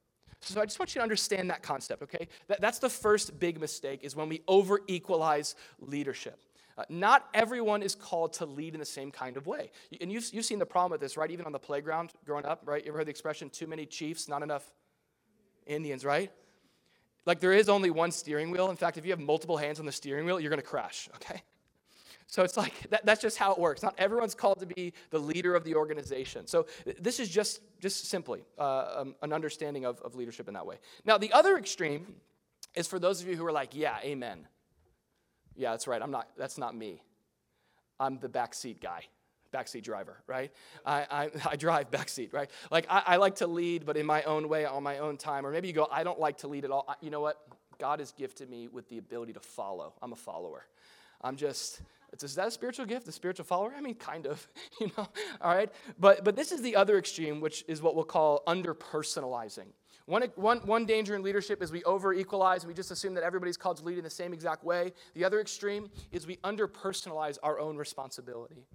So 0.43 0.61
I 0.61 0.65
just 0.65 0.79
want 0.79 0.95
you 0.95 1.01
to 1.01 1.03
understand 1.03 1.51
that 1.51 1.63
concept, 1.63 2.03
okay? 2.03 2.29
That, 2.49 2.61
that's 2.61 2.79
the 2.79 2.89
first 2.89 3.39
big 3.39 3.61
mistake 3.61 4.01
is 4.03 4.17
when 4.17 4.29
we 4.29 4.43
over 4.49 4.81
equalize 4.87 5.55
leadership. 5.81 6.41
Uh, 6.79 6.85
not 6.89 7.29
everyone 7.35 7.83
is 7.83 7.95
called 7.95 8.33
to 8.33 8.47
lead 8.47 8.73
in 8.73 8.81
the 8.81 8.87
same 8.87 9.11
kind 9.11 9.37
of 9.37 9.47
way. 9.47 9.71
And 10.01 10.11
you've, 10.11 10.33
you've 10.33 10.47
seen 10.47 10.59
the 10.59 10.67
problem 10.67 10.93
with 10.93 11.01
this, 11.01 11.17
right? 11.17 11.31
Even 11.31 11.45
on 11.45 11.53
the 11.53 11.59
playground 11.59 12.13
growing 12.25 12.47
up, 12.47 12.63
right? 12.65 12.83
You 12.83 12.91
ever 12.91 12.99
heard 12.99 13.07
the 13.07 13.11
expression, 13.11 13.51
too 13.51 13.67
many 13.67 13.85
chiefs, 13.85 14.29
not 14.29 14.43
enough 14.43 14.73
Indians, 15.67 16.05
right? 16.05 16.33
Like 17.27 17.41
there 17.41 17.53
is 17.53 17.69
only 17.69 17.91
one 17.91 18.11
steering 18.11 18.51
wheel. 18.51 18.71
In 18.71 18.77
fact, 18.77 18.97
if 18.97 19.05
you 19.05 19.11
have 19.11 19.21
multiple 19.21 19.59
hands 19.59 19.79
on 19.79 19.85
the 19.85 19.93
steering 19.93 20.25
wheel, 20.25 20.41
you're 20.41 20.51
going 20.51 20.61
to 20.61 20.67
crash, 20.67 21.09
okay? 21.17 21.43
So 22.31 22.45
it's 22.45 22.57
like 22.57 22.89
that, 22.91 23.05
that's 23.05 23.21
just 23.21 23.37
how 23.37 23.53
it 23.53 23.59
works. 23.59 23.83
Not 23.83 23.95
everyone's 23.99 24.37
called 24.37 24.61
to 24.61 24.67
be 24.67 24.95
the 25.11 25.19
leader 25.19 25.57
of 25.57 25.65
the 25.65 25.75
organization. 25.75 26.47
So 26.47 26.67
this 27.01 27.19
is 27.19 27.29
just, 27.29 27.61
just 27.81 28.07
simply 28.07 28.45
uh, 28.57 29.01
um, 29.01 29.17
an 29.23 29.33
understanding 29.33 29.85
of, 29.85 30.01
of 30.01 30.15
leadership 30.15 30.47
in 30.47 30.55
that 30.55 30.65
way. 30.65 30.79
Now, 31.05 31.19
the 31.19 31.33
other 31.33 31.59
extreme 31.59 32.15
is 32.77 32.87
for 32.87 33.01
those 33.01 33.21
of 33.21 33.27
you 33.27 33.37
who 33.37 33.45
are 33.45 33.53
like, 33.53 33.75
yeah, 33.75 33.99
amen. 34.05 34.47
Yeah, 35.57 35.73
that's 35.73 35.89
right. 35.89 36.01
I'm 36.01 36.13
not, 36.13 36.29
that's 36.39 36.57
not 36.57 36.75
me. 36.75 37.03
I'm 37.99 38.19
the 38.19 38.29
backseat 38.29 38.81
guy 38.81 39.05
backseat 39.53 39.83
driver, 39.83 40.17
right? 40.29 40.53
I, 40.87 41.07
I, 41.11 41.31
I 41.51 41.57
drive 41.57 41.91
backseat, 41.91 42.33
right? 42.33 42.49
Like, 42.71 42.87
I, 42.89 43.03
I, 43.05 43.17
like 43.17 43.35
to 43.37 43.49
lead, 43.49 43.85
but 43.85 43.97
in 43.97 44.07
my 44.07 44.23
own 44.23 44.49
way, 44.49 44.65
on 44.65 44.85
my 44.85 44.99
own 44.99 45.17
time. 45.17 45.45
Or 45.45 45.51
maybe 45.51 45.67
you 45.67 45.75
go, 45.75 45.89
I 45.91 46.05
don't 46.05 46.21
like 46.21 46.39
to 46.39 46.47
lead 46.47 46.65
at 46.65 46.71
all. 46.71 46.85
I, 46.89 46.95
you 47.01 47.11
know 47.11 47.21
what? 47.21 47.37
God 47.81 47.99
has 47.99 48.13
gifted 48.13 48.49
me 48.49 48.69
with 48.69 48.89
the 48.89 48.99
ability 48.99 49.33
to 49.33 49.41
follow. 49.41 49.95
I'm 50.01 50.13
a 50.13 50.17
follower. 50.17 50.67
I'm 51.23 51.37
just, 51.37 51.83
is 52.23 52.35
that 52.35 52.49
a 52.49 52.51
spiritual 52.51 52.87
gift, 52.87 53.09
a 53.09 53.13
spiritual 53.13 53.45
follower? 53.45 53.73
I 53.77 53.81
mean, 53.81 53.95
kind 53.95 54.27
of, 54.27 54.47
you 54.81 54.91
know, 54.97 55.09
all 55.41 55.55
right? 55.55 55.71
But, 55.99 56.25
but 56.25 56.37
this 56.37 56.53
is 56.53 56.63
the 56.63 56.77
other 56.77 56.99
extreme, 56.99 57.41
which 57.41 57.65
is 57.69 57.83
what 57.83 57.95
we'll 57.95 58.05
call 58.05 58.43
under 58.47 58.75
personalizing. 58.75 59.69
One, 60.07 60.25
one, 60.35 60.59
one 60.61 60.87
danger 60.87 61.15
in 61.15 61.23
leadership 61.23 61.63
is 61.63 61.71
we 61.71 61.85
over 61.85 62.13
equalize 62.13 62.65
and 62.65 62.69
we 62.69 62.75
just 62.75 62.91
assume 62.91 63.15
that 63.15 63.23
everybody's 63.23 63.57
called 63.57 63.77
to 63.77 63.85
lead 63.85 63.97
in 63.97 64.03
the 64.03 64.11
same 64.11 64.33
exact 64.33 64.65
way. 64.65 64.93
The 65.15 65.25
other 65.25 65.41
extreme 65.41 65.89
is 66.11 66.27
we 66.27 66.39
under 66.43 66.67
personalize 66.67 67.39
our 67.43 67.61
own 67.61 67.77
responsibility. 67.77 68.67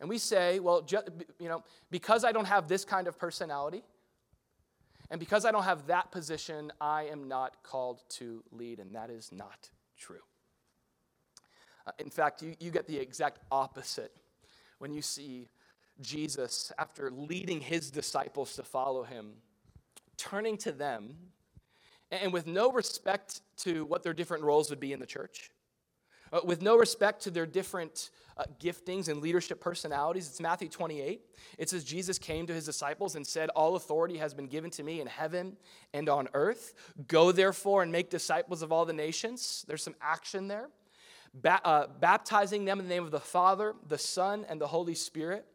And 0.00 0.08
we 0.08 0.18
say, 0.18 0.60
well, 0.60 0.82
ju- 0.82 1.02
you 1.38 1.48
know, 1.48 1.64
because 1.90 2.24
I 2.24 2.32
don't 2.32 2.44
have 2.44 2.68
this 2.68 2.84
kind 2.84 3.08
of 3.08 3.18
personality, 3.18 3.82
and 5.10 5.20
because 5.20 5.44
I 5.44 5.52
don't 5.52 5.64
have 5.64 5.86
that 5.88 6.10
position, 6.10 6.72
I 6.80 7.04
am 7.04 7.28
not 7.28 7.62
called 7.62 8.02
to 8.10 8.42
lead, 8.50 8.78
and 8.78 8.94
that 8.94 9.10
is 9.10 9.30
not 9.30 9.70
true. 9.98 10.22
Uh, 11.86 11.92
in 11.98 12.10
fact, 12.10 12.42
you, 12.42 12.54
you 12.60 12.70
get 12.70 12.86
the 12.86 12.98
exact 12.98 13.38
opposite 13.50 14.16
when 14.78 14.92
you 14.92 15.02
see 15.02 15.48
Jesus, 16.00 16.72
after 16.78 17.10
leading 17.10 17.60
his 17.60 17.90
disciples 17.90 18.54
to 18.54 18.62
follow 18.62 19.04
him, 19.04 19.34
turning 20.16 20.56
to 20.58 20.72
them 20.72 21.14
and 22.10 22.32
with 22.32 22.46
no 22.46 22.70
respect 22.70 23.40
to 23.58 23.84
what 23.86 24.02
their 24.02 24.12
different 24.12 24.44
roles 24.44 24.68
would 24.70 24.80
be 24.80 24.92
in 24.92 25.00
the 25.00 25.06
church, 25.06 25.50
uh, 26.32 26.40
with 26.44 26.62
no 26.62 26.76
respect 26.76 27.22
to 27.22 27.30
their 27.30 27.46
different 27.46 28.10
uh, 28.36 28.44
giftings 28.60 29.08
and 29.08 29.20
leadership 29.20 29.60
personalities. 29.60 30.28
It's 30.28 30.40
Matthew 30.40 30.68
28. 30.68 31.20
It 31.58 31.70
says, 31.70 31.84
Jesus 31.84 32.18
came 32.18 32.46
to 32.46 32.54
his 32.54 32.64
disciples 32.64 33.16
and 33.16 33.26
said, 33.26 33.50
All 33.50 33.76
authority 33.76 34.18
has 34.18 34.34
been 34.34 34.46
given 34.46 34.70
to 34.72 34.82
me 34.82 35.00
in 35.00 35.06
heaven 35.06 35.56
and 35.92 36.08
on 36.08 36.28
earth. 36.34 36.74
Go 37.08 37.32
therefore 37.32 37.82
and 37.82 37.92
make 37.92 38.10
disciples 38.10 38.62
of 38.62 38.72
all 38.72 38.84
the 38.84 38.92
nations. 38.92 39.64
There's 39.68 39.82
some 39.82 39.96
action 40.00 40.48
there. 40.48 40.68
Ba- 41.34 41.60
uh, 41.64 41.86
baptizing 42.00 42.64
them 42.64 42.78
in 42.78 42.88
the 42.88 42.94
name 42.94 43.04
of 43.04 43.10
the 43.10 43.20
Father, 43.20 43.74
the 43.88 43.98
Son, 43.98 44.44
and 44.48 44.60
the 44.60 44.66
Holy 44.66 44.94
Spirit 44.94 45.46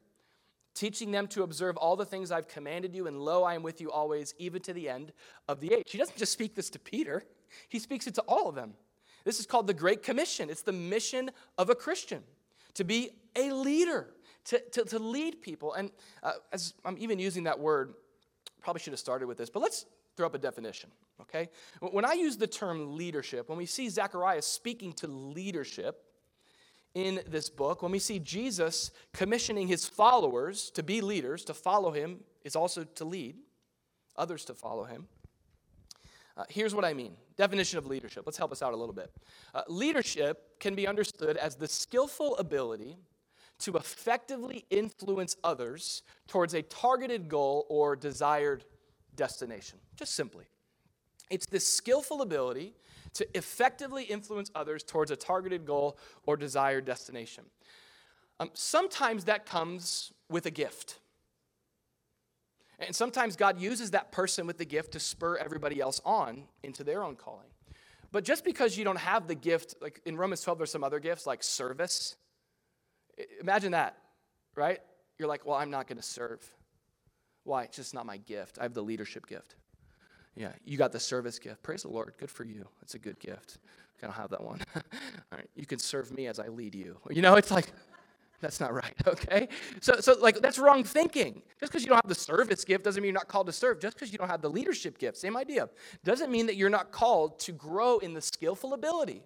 teaching 0.78 1.10
them 1.10 1.26
to 1.26 1.42
observe 1.42 1.76
all 1.76 1.96
the 1.96 2.06
things 2.06 2.32
I've 2.32 2.48
commanded 2.48 2.94
you, 2.94 3.08
and 3.08 3.20
lo, 3.20 3.44
I 3.44 3.56
am 3.56 3.64
with 3.64 3.82
you 3.82 3.92
always, 3.92 4.36
even 4.38 4.62
to 4.62 4.74
the 4.74 4.88
end 4.88 5.12
of 5.48 5.60
the 5.60 5.74
age. 5.74 5.86
He 5.88 5.98
doesn't 5.98 6.18
just 6.18 6.32
speak 6.32 6.54
this 6.54 6.70
to 6.70 6.80
Peter, 6.80 7.24
he 7.68 7.80
speaks 7.80 8.06
it 8.06 8.14
to 8.16 8.22
all 8.28 8.48
of 8.48 8.54
them. 8.54 8.76
This 9.24 9.40
is 9.40 9.46
called 9.46 9.68
the 9.68 9.74
Great 9.74 10.04
Commission. 10.04 10.50
It's 10.50 10.62
the 10.62 10.72
mission 10.72 11.32
of 11.58 11.70
a 11.70 11.76
Christian 11.76 12.24
to 12.76 12.84
be 12.84 13.10
a 13.36 13.52
leader, 13.52 14.14
to, 14.46 14.60
to, 14.72 14.86
to 14.86 15.00
lead 15.00 15.42
people. 15.42 15.74
And 15.74 15.92
uh, 16.24 16.34
as 16.54 16.76
I'm 16.86 16.96
even 17.00 17.20
using 17.20 17.44
that 17.44 17.60
word, 17.60 17.96
probably 18.62 18.80
should 18.80 18.94
have 18.94 19.00
started 19.00 19.28
with 19.28 19.38
this, 19.38 19.50
but 19.50 19.62
let's 19.62 19.86
throw 20.18 20.26
up 20.26 20.36
a 20.36 20.40
definition, 20.40 20.90
okay? 21.22 21.50
When 21.80 22.04
I 22.04 22.14
use 22.14 22.36
the 22.36 22.48
term 22.48 22.98
leadership, 22.98 23.48
when 23.48 23.58
we 23.58 23.66
see 23.66 23.88
Zechariah 23.88 24.42
speaking 24.42 24.92
to 24.94 25.08
leadership, 25.08 26.04
in 26.96 27.20
this 27.28 27.48
book, 27.48 27.84
when 27.84 27.92
we 27.92 28.00
see 28.00 28.18
Jesus 28.18 28.90
commissioning 29.14 29.68
his 29.68 29.86
followers 29.86 30.72
to 30.72 30.82
be 30.82 31.00
leaders, 31.00 31.46
to 31.46 31.54
follow 31.54 31.92
him 31.92 32.22
is 32.44 32.56
also 32.56 32.84
to 32.84 33.06
lead 33.06 33.36
others 34.16 34.46
to 34.46 34.54
follow 34.54 34.84
him. 34.84 35.08
Uh, 36.36 36.44
here's 36.50 36.74
what 36.74 36.86
I 36.86 36.94
mean 36.94 37.16
definition 37.36 37.78
of 37.78 37.86
leadership. 37.86 38.24
Let's 38.26 38.38
help 38.38 38.52
us 38.52 38.64
out 38.64 38.74
a 38.74 38.76
little 38.76 38.96
bit. 38.96 39.12
Uh, 39.54 39.62
leadership 39.68 40.60
can 40.60 40.74
be 40.74 40.88
understood 40.88 41.38
as 41.38 41.56
the 41.56 41.68
skillful 41.68 42.36
ability 42.38 42.98
to 43.60 43.76
effectively 43.76 44.66
influence 44.72 45.36
others 45.44 46.02
towards 46.28 46.56
a 46.56 46.64
targeted 46.64 47.30
goal 47.30 47.68
or 47.70 47.96
desired 47.96 48.66
destination. 49.18 49.80
Just 49.98 50.16
simply. 50.16 50.46
It's 51.30 51.46
this 51.46 51.68
skillful 51.68 52.22
ability 52.22 52.74
to 53.14 53.28
effectively 53.38 54.04
influence 54.04 54.50
others 54.56 54.84
towards 54.84 55.12
a 55.12 55.16
targeted 55.16 55.66
goal 55.66 55.98
or 56.26 56.38
desired 56.38 56.86
destination. 56.86 57.44
Um, 58.40 58.52
sometimes 58.54 59.26
that 59.26 59.46
comes 59.46 60.14
with 60.30 60.46
a 60.46 60.52
gift. 60.52 61.00
And 62.80 62.96
sometimes 62.96 63.36
God 63.36 63.60
uses 63.60 63.92
that 63.92 64.12
person 64.12 64.46
with 64.46 64.58
the 64.58 64.66
gift 64.66 64.92
to 64.94 65.00
spur 65.00 65.38
everybody 65.38 65.82
else 65.82 66.00
on 66.06 66.44
into 66.64 66.84
their 66.84 67.04
own 67.04 67.16
calling. 67.16 67.48
But 68.12 68.24
just 68.24 68.46
because 68.46 68.78
you 68.78 68.84
don't 68.84 69.00
have 69.00 69.28
the 69.28 69.36
gift, 69.36 69.76
like 69.82 70.02
in 70.06 70.16
Romans 70.16 70.42
12, 70.42 70.60
there's 70.60 70.72
some 70.72 70.84
other 70.84 71.00
gifts 71.00 71.26
like 71.26 71.44
service. 71.44 72.16
Imagine 73.42 73.72
that, 73.72 73.98
right? 74.56 74.80
You're 75.18 75.28
like, 75.28 75.46
well, 75.46 75.56
I'm 75.56 75.72
not 75.72 75.88
going 75.88 75.98
to 75.98 76.04
serve. 76.04 76.48
Why? 77.48 77.64
It's 77.64 77.78
just 77.78 77.94
not 77.94 78.06
my 78.06 78.18
gift. 78.18 78.58
I 78.60 78.64
have 78.64 78.74
the 78.74 78.82
leadership 78.82 79.26
gift. 79.26 79.56
Yeah, 80.36 80.52
you 80.66 80.78
got 80.78 80.92
the 80.92 81.00
service 81.00 81.40
gift. 81.40 81.64
Praise 81.64 81.84
the 81.84 81.88
Lord. 81.88 82.14
Good 82.20 82.30
for 82.30 82.44
you. 82.44 82.68
It's 82.82 82.94
a 82.94 83.00
good 83.00 83.18
gift. 83.20 83.60
I 84.04 84.06
don't 84.06 84.16
have 84.16 84.30
that 84.32 84.44
one. 84.44 84.60
All 84.76 84.82
right, 85.32 85.50
you 85.56 85.66
can 85.66 85.80
serve 85.80 86.12
me 86.12 86.28
as 86.28 86.40
I 86.40 86.50
lead 86.50 86.76
you. 86.76 86.98
You 87.10 87.22
know, 87.22 87.36
it's 87.36 87.50
like, 87.50 87.72
that's 88.42 88.60
not 88.60 88.74
right, 88.74 88.94
okay? 89.08 89.48
So, 89.80 89.96
so 90.02 90.18
like, 90.20 90.42
that's 90.42 90.60
wrong 90.60 90.84
thinking. 90.84 91.42
Just 91.58 91.72
because 91.72 91.84
you 91.84 91.88
don't 91.88 91.96
have 92.04 92.10
the 92.10 92.16
service 92.16 92.66
gift 92.66 92.84
doesn't 92.84 93.02
mean 93.02 93.14
you're 93.14 93.20
not 93.20 93.30
called 93.30 93.48
to 93.48 93.54
serve. 93.54 93.80
Just 93.80 93.96
because 93.96 94.12
you 94.12 94.18
don't 94.18 94.30
have 94.30 94.42
the 94.42 94.50
leadership 94.50 94.98
gift, 94.98 95.16
same 95.16 95.38
idea. 95.38 95.70
Doesn't 96.04 96.30
mean 96.30 96.48
that 96.48 96.58
you're 96.58 96.70
not 96.70 96.92
called 96.92 97.40
to 97.40 97.54
grow 97.54 98.00
in 98.00 98.14
the 98.14 98.22
skillful 98.22 98.74
ability 98.74 99.24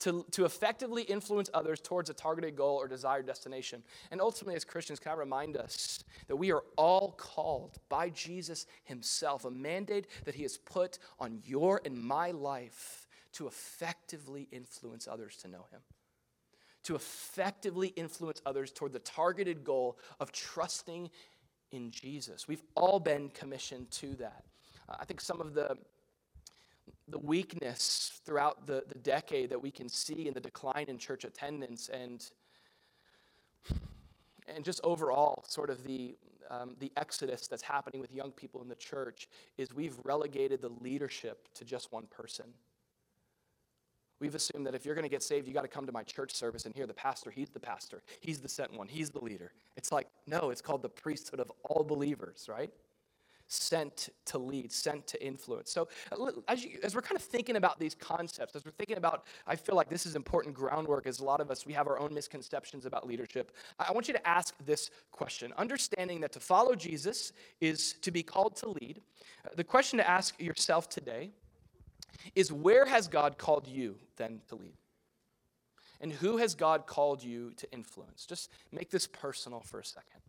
to, 0.00 0.24
to 0.32 0.44
effectively 0.44 1.02
influence 1.02 1.50
others 1.54 1.80
towards 1.80 2.10
a 2.10 2.14
targeted 2.14 2.56
goal 2.56 2.76
or 2.76 2.88
desired 2.88 3.26
destination. 3.26 3.82
And 4.10 4.20
ultimately, 4.20 4.56
as 4.56 4.64
Christians, 4.64 4.98
can 4.98 5.12
I 5.12 5.16
remind 5.16 5.56
us 5.56 6.04
that 6.28 6.36
we 6.36 6.52
are 6.52 6.64
all 6.76 7.12
called 7.12 7.78
by 7.88 8.10
Jesus 8.10 8.66
Himself, 8.84 9.44
a 9.44 9.50
mandate 9.50 10.06
that 10.24 10.34
He 10.34 10.42
has 10.42 10.58
put 10.58 10.98
on 11.18 11.40
your 11.44 11.80
and 11.84 11.96
my 11.96 12.30
life 12.30 13.08
to 13.32 13.46
effectively 13.46 14.48
influence 14.50 15.06
others 15.06 15.36
to 15.38 15.48
know 15.48 15.66
Him. 15.70 15.80
To 16.84 16.94
effectively 16.94 17.88
influence 17.88 18.40
others 18.46 18.70
toward 18.70 18.92
the 18.92 19.00
targeted 19.00 19.64
goal 19.64 19.98
of 20.20 20.32
trusting 20.32 21.10
in 21.72 21.90
Jesus. 21.90 22.46
We've 22.46 22.62
all 22.74 23.00
been 23.00 23.28
commissioned 23.30 23.90
to 23.92 24.14
that. 24.16 24.44
I 24.88 25.04
think 25.04 25.20
some 25.20 25.40
of 25.40 25.54
the 25.54 25.76
the 27.08 27.18
weakness 27.18 28.20
throughout 28.24 28.66
the, 28.66 28.84
the 28.88 28.98
decade 28.98 29.50
that 29.50 29.62
we 29.62 29.70
can 29.70 29.88
see 29.88 30.26
in 30.26 30.34
the 30.34 30.40
decline 30.40 30.86
in 30.88 30.98
church 30.98 31.24
attendance 31.24 31.88
and 31.88 32.30
and 34.48 34.64
just 34.64 34.80
overall 34.84 35.44
sort 35.46 35.70
of 35.70 35.82
the 35.84 36.16
um, 36.50 36.76
the 36.78 36.92
exodus 36.96 37.48
that's 37.48 37.62
happening 37.62 38.00
with 38.00 38.12
young 38.12 38.30
people 38.30 38.62
in 38.62 38.68
the 38.68 38.76
church 38.76 39.28
is 39.58 39.74
we've 39.74 39.96
relegated 40.04 40.62
the 40.62 40.68
leadership 40.80 41.48
to 41.54 41.64
just 41.64 41.92
one 41.92 42.06
person. 42.06 42.46
We've 44.20 44.34
assumed 44.34 44.64
that 44.66 44.74
if 44.74 44.86
you're 44.86 44.94
going 44.94 45.04
to 45.04 45.10
get 45.10 45.22
saved 45.22 45.46
you 45.46 45.52
got 45.52 45.62
to 45.62 45.68
come 45.68 45.86
to 45.86 45.92
my 45.92 46.02
church 46.02 46.32
service 46.32 46.64
and 46.64 46.74
hear 46.74 46.86
the 46.86 46.94
pastor 46.94 47.30
he's 47.30 47.50
the 47.50 47.60
pastor 47.60 48.02
he's 48.20 48.40
the 48.40 48.48
sent 48.48 48.72
one 48.76 48.88
he's 48.88 49.10
the 49.10 49.22
leader. 49.22 49.52
It's 49.76 49.92
like 49.92 50.06
no 50.26 50.50
it's 50.50 50.62
called 50.62 50.82
the 50.82 50.88
priesthood 50.88 51.40
of 51.40 51.50
all 51.64 51.84
believers 51.84 52.48
right 52.48 52.70
sent 53.48 54.08
to 54.26 54.38
lead, 54.38 54.72
sent 54.72 55.06
to 55.06 55.24
influence. 55.24 55.70
So, 55.70 55.88
uh, 56.12 56.30
as, 56.48 56.64
you, 56.64 56.78
as, 56.82 56.94
we're 56.94 57.02
kind 57.02 57.16
of 57.16 57.22
thinking 57.22 57.56
about 57.56 57.78
these 57.78 57.94
concepts, 57.94 58.56
as 58.56 58.64
we're 58.64 58.72
thinking 58.72 58.96
about, 58.96 59.24
I 59.46 59.56
feel 59.56 59.76
like 59.76 59.88
this 59.88 60.06
is 60.06 60.16
important 60.16 60.54
groundwork, 60.54 61.06
as 61.06 61.20
a 61.20 61.24
lot 61.24 61.40
of 61.40 61.50
us, 61.50 61.64
we 61.64 61.72
have 61.72 61.86
our 61.86 61.98
own 61.98 62.12
misconceptions 62.12 62.86
about 62.86 63.06
leadership. 63.06 63.52
I 63.78 63.92
want 63.92 64.08
you 64.08 64.14
to 64.14 64.28
ask 64.28 64.54
this 64.64 64.90
question. 65.12 65.52
Understanding 65.56 66.20
that 66.22 66.32
to 66.32 66.40
follow 66.40 66.74
Jesus 66.74 67.32
is 67.60 67.94
to 68.02 68.10
be 68.10 68.22
called 68.22 68.56
to 68.56 68.70
lead, 68.70 69.00
uh, 69.44 69.50
the 69.54 69.64
question 69.64 69.98
to 69.98 70.08
ask 70.08 70.40
yourself 70.40 70.88
today 70.88 71.30
is 72.34 72.52
where 72.52 72.86
has 72.86 73.06
God 73.06 73.38
called 73.38 73.68
you 73.68 73.96
then 74.16 74.40
to 74.48 74.56
lead? 74.56 74.74
And 76.00 76.12
who 76.12 76.36
has 76.36 76.54
God 76.54 76.86
called 76.86 77.22
you 77.22 77.52
to 77.56 77.72
influence? 77.72 78.26
Just 78.26 78.50
make 78.72 78.90
this 78.90 79.06
personal 79.06 79.60
for 79.60 79.80
a 79.80 79.84
second. 79.84 80.20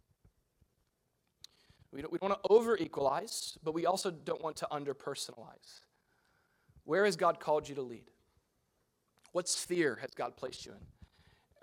We 1.91 2.01
don't, 2.01 2.11
we 2.11 2.17
don't 2.17 2.29
want 2.29 2.43
to 2.43 2.49
over 2.49 2.77
equalize, 2.77 3.57
but 3.63 3.73
we 3.73 3.85
also 3.85 4.11
don't 4.11 4.43
want 4.43 4.57
to 4.57 4.67
under 4.71 4.93
personalize. 4.93 5.81
Where 6.83 7.05
has 7.05 7.15
God 7.15 7.39
called 7.39 7.67
you 7.67 7.75
to 7.75 7.81
lead? 7.81 8.09
What 9.31 9.47
sphere 9.47 9.97
has 10.01 10.11
God 10.11 10.35
placed 10.35 10.65
you 10.65 10.73
in? 10.73 10.77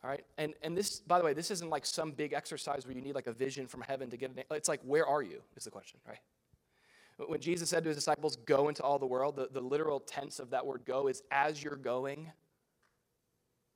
All 0.02 0.10
right, 0.10 0.24
and 0.36 0.52
and 0.62 0.76
this, 0.76 1.00
by 1.00 1.18
the 1.18 1.24
way, 1.24 1.32
this 1.32 1.50
isn't 1.50 1.70
like 1.70 1.86
some 1.86 2.10
big 2.10 2.34
exercise 2.34 2.86
where 2.86 2.94
you 2.94 3.00
need 3.00 3.14
like 3.14 3.26
a 3.26 3.32
vision 3.32 3.66
from 3.66 3.80
heaven 3.80 4.10
to 4.10 4.18
get 4.18 4.32
it. 4.36 4.46
It's 4.50 4.68
like, 4.68 4.80
where 4.82 5.06
are 5.06 5.22
you? 5.22 5.40
Is 5.56 5.64
the 5.64 5.70
question, 5.70 5.98
right? 6.06 6.18
When 7.26 7.40
Jesus 7.40 7.70
said 7.70 7.84
to 7.84 7.88
his 7.88 7.96
disciples, 7.96 8.36
"Go 8.36 8.68
into 8.68 8.82
all 8.82 8.98
the 8.98 9.06
world," 9.06 9.36
the, 9.36 9.48
the 9.50 9.62
literal 9.62 10.00
tense 10.00 10.40
of 10.40 10.50
that 10.50 10.66
word 10.66 10.82
"go" 10.84 11.08
is 11.08 11.22
as 11.30 11.62
you're 11.62 11.76
going, 11.76 12.30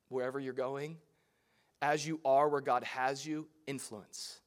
wherever 0.09 0.39
you're 0.39 0.53
going, 0.53 0.97
as 1.81 2.05
you 2.05 2.19
are 2.23 2.47
where 2.47 2.61
God 2.61 2.83
has 2.83 3.25
you, 3.25 3.47
influence 3.65 4.39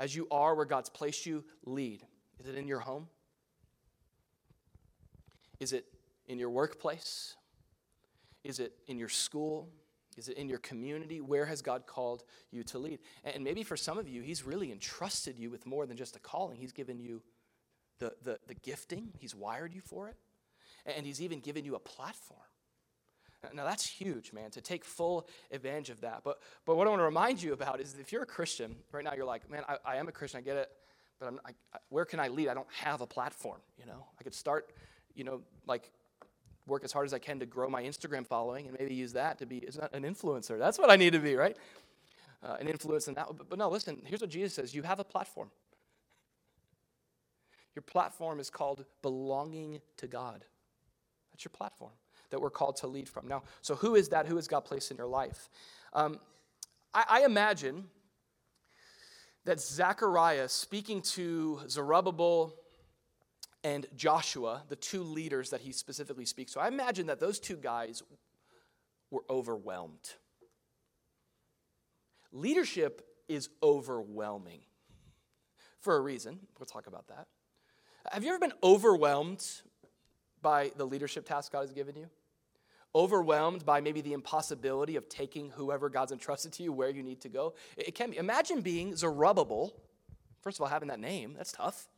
as 0.00 0.16
you 0.16 0.26
are 0.30 0.54
where 0.54 0.64
God's 0.64 0.88
placed 0.88 1.26
you, 1.26 1.44
lead. 1.64 2.04
Is 2.40 2.48
it 2.48 2.56
in 2.56 2.66
your 2.66 2.80
home? 2.80 3.06
Is 5.60 5.74
it 5.74 5.84
in 6.26 6.38
your 6.38 6.48
workplace? 6.48 7.36
Is 8.42 8.58
it 8.58 8.72
in 8.88 8.98
your 8.98 9.10
school? 9.10 9.68
Is 10.16 10.28
it 10.28 10.38
in 10.38 10.48
your 10.48 10.58
community? 10.58 11.20
Where 11.20 11.44
has 11.44 11.60
God 11.60 11.86
called 11.86 12.24
you 12.50 12.64
to 12.64 12.78
lead? 12.78 12.98
And 13.24 13.44
maybe 13.44 13.62
for 13.62 13.76
some 13.76 13.98
of 13.98 14.08
you, 14.08 14.22
He's 14.22 14.44
really 14.44 14.72
entrusted 14.72 15.38
you 15.38 15.50
with 15.50 15.66
more 15.66 15.86
than 15.86 15.98
just 15.98 16.16
a 16.16 16.18
calling. 16.18 16.56
He's 16.56 16.72
given 16.72 16.98
you 16.98 17.22
the, 17.98 18.14
the, 18.24 18.38
the 18.48 18.54
gifting, 18.54 19.10
He's 19.18 19.34
wired 19.34 19.74
you 19.74 19.82
for 19.82 20.08
it, 20.08 20.16
and 20.86 21.04
He's 21.04 21.20
even 21.20 21.40
given 21.40 21.64
you 21.64 21.74
a 21.74 21.78
platform. 21.78 22.40
Now 23.54 23.64
that's 23.64 23.86
huge, 23.86 24.32
man, 24.32 24.50
to 24.50 24.60
take 24.60 24.84
full 24.84 25.26
advantage 25.50 25.90
of 25.90 26.02
that. 26.02 26.20
But, 26.24 26.40
but 26.66 26.76
what 26.76 26.86
I 26.86 26.90
want 26.90 27.00
to 27.00 27.04
remind 27.04 27.42
you 27.42 27.52
about 27.52 27.80
is 27.80 27.96
if 27.98 28.12
you're 28.12 28.22
a 28.22 28.26
Christian, 28.26 28.76
right 28.92 29.02
now 29.02 29.12
you're 29.16 29.24
like, 29.24 29.50
man, 29.50 29.62
I, 29.68 29.76
I 29.84 29.96
am 29.96 30.08
a 30.08 30.12
Christian, 30.12 30.38
I 30.38 30.42
get 30.42 30.56
it, 30.56 30.70
but 31.18 31.32
I, 31.44 31.50
I, 31.74 31.78
where 31.88 32.04
can 32.04 32.20
I 32.20 32.28
lead? 32.28 32.48
I 32.48 32.54
don't 32.54 32.70
have 32.70 33.00
a 33.00 33.06
platform, 33.06 33.60
you 33.78 33.86
know? 33.86 34.06
I 34.18 34.22
could 34.24 34.34
start, 34.34 34.70
you 35.14 35.24
know, 35.24 35.40
like 35.66 35.90
work 36.66 36.84
as 36.84 36.92
hard 36.92 37.06
as 37.06 37.14
I 37.14 37.18
can 37.18 37.40
to 37.40 37.46
grow 37.46 37.68
my 37.70 37.82
Instagram 37.82 38.26
following 38.26 38.66
and 38.66 38.76
maybe 38.78 38.94
use 38.94 39.14
that 39.14 39.38
to 39.38 39.46
be 39.46 39.66
an 39.92 40.02
influencer. 40.02 40.58
That's 40.58 40.78
what 40.78 40.90
I 40.90 40.96
need 40.96 41.14
to 41.14 41.18
be, 41.18 41.34
right? 41.34 41.56
Uh, 42.42 42.56
an 42.60 42.68
influence 42.68 43.08
in 43.08 43.14
that. 43.14 43.26
But, 43.26 43.48
but 43.48 43.58
no, 43.58 43.70
listen, 43.70 44.02
here's 44.04 44.20
what 44.20 44.30
Jesus 44.30 44.54
says 44.54 44.74
you 44.74 44.82
have 44.82 45.00
a 45.00 45.04
platform. 45.04 45.50
Your 47.74 47.82
platform 47.82 48.38
is 48.38 48.50
called 48.50 48.84
belonging 49.00 49.80
to 49.96 50.06
God. 50.06 50.44
That's 51.32 51.44
your 51.44 51.52
platform 51.52 51.92
that 52.30 52.40
we're 52.40 52.50
called 52.50 52.76
to 52.76 52.86
lead 52.86 53.08
from. 53.08 53.28
Now, 53.28 53.42
so 53.62 53.74
who 53.74 53.94
is 53.94 54.08
that? 54.10 54.26
Who 54.26 54.36
has 54.36 54.48
God 54.48 54.60
placed 54.60 54.90
in 54.90 54.96
your 54.96 55.06
life? 55.06 55.48
Um, 55.92 56.18
I, 56.94 57.04
I 57.08 57.24
imagine 57.24 57.84
that 59.44 59.60
Zechariah 59.60 60.48
speaking 60.48 61.02
to 61.02 61.60
Zerubbabel 61.68 62.54
and 63.62 63.86
Joshua, 63.96 64.62
the 64.68 64.76
two 64.76 65.02
leaders 65.02 65.50
that 65.50 65.60
he 65.60 65.72
specifically 65.72 66.24
speaks 66.24 66.52
to. 66.52 66.60
I 66.60 66.68
imagine 66.68 67.06
that 67.06 67.20
those 67.20 67.38
two 67.38 67.56
guys 67.56 68.02
were 69.10 69.24
overwhelmed. 69.28 70.14
Leadership 72.32 73.06
is 73.28 73.48
overwhelming 73.62 74.60
for 75.80 75.96
a 75.96 76.00
reason. 76.00 76.38
We'll 76.58 76.66
talk 76.66 76.86
about 76.86 77.08
that. 77.08 77.26
Have 78.12 78.24
you 78.24 78.30
ever 78.30 78.38
been 78.38 78.52
overwhelmed 78.62 79.44
by 80.42 80.70
the 80.76 80.84
leadership 80.84 81.26
task 81.26 81.52
God 81.52 81.60
has 81.62 81.72
given 81.72 81.96
you? 81.96 82.08
Overwhelmed 82.94 83.64
by 83.64 83.80
maybe 83.80 84.00
the 84.00 84.12
impossibility 84.12 84.96
of 84.96 85.08
taking 85.08 85.50
whoever 85.50 85.88
God's 85.88 86.12
entrusted 86.12 86.52
to 86.54 86.62
you 86.62 86.72
where 86.72 86.90
you 86.90 87.02
need 87.02 87.20
to 87.20 87.28
go? 87.28 87.54
It 87.76 87.94
can 87.94 88.10
be. 88.10 88.16
Imagine 88.16 88.60
being 88.62 88.96
Zerubbabel. 88.96 89.72
First 90.42 90.58
of 90.58 90.62
all, 90.62 90.68
having 90.68 90.88
that 90.88 90.98
name, 90.98 91.34
that's 91.36 91.52
tough. 91.52 91.88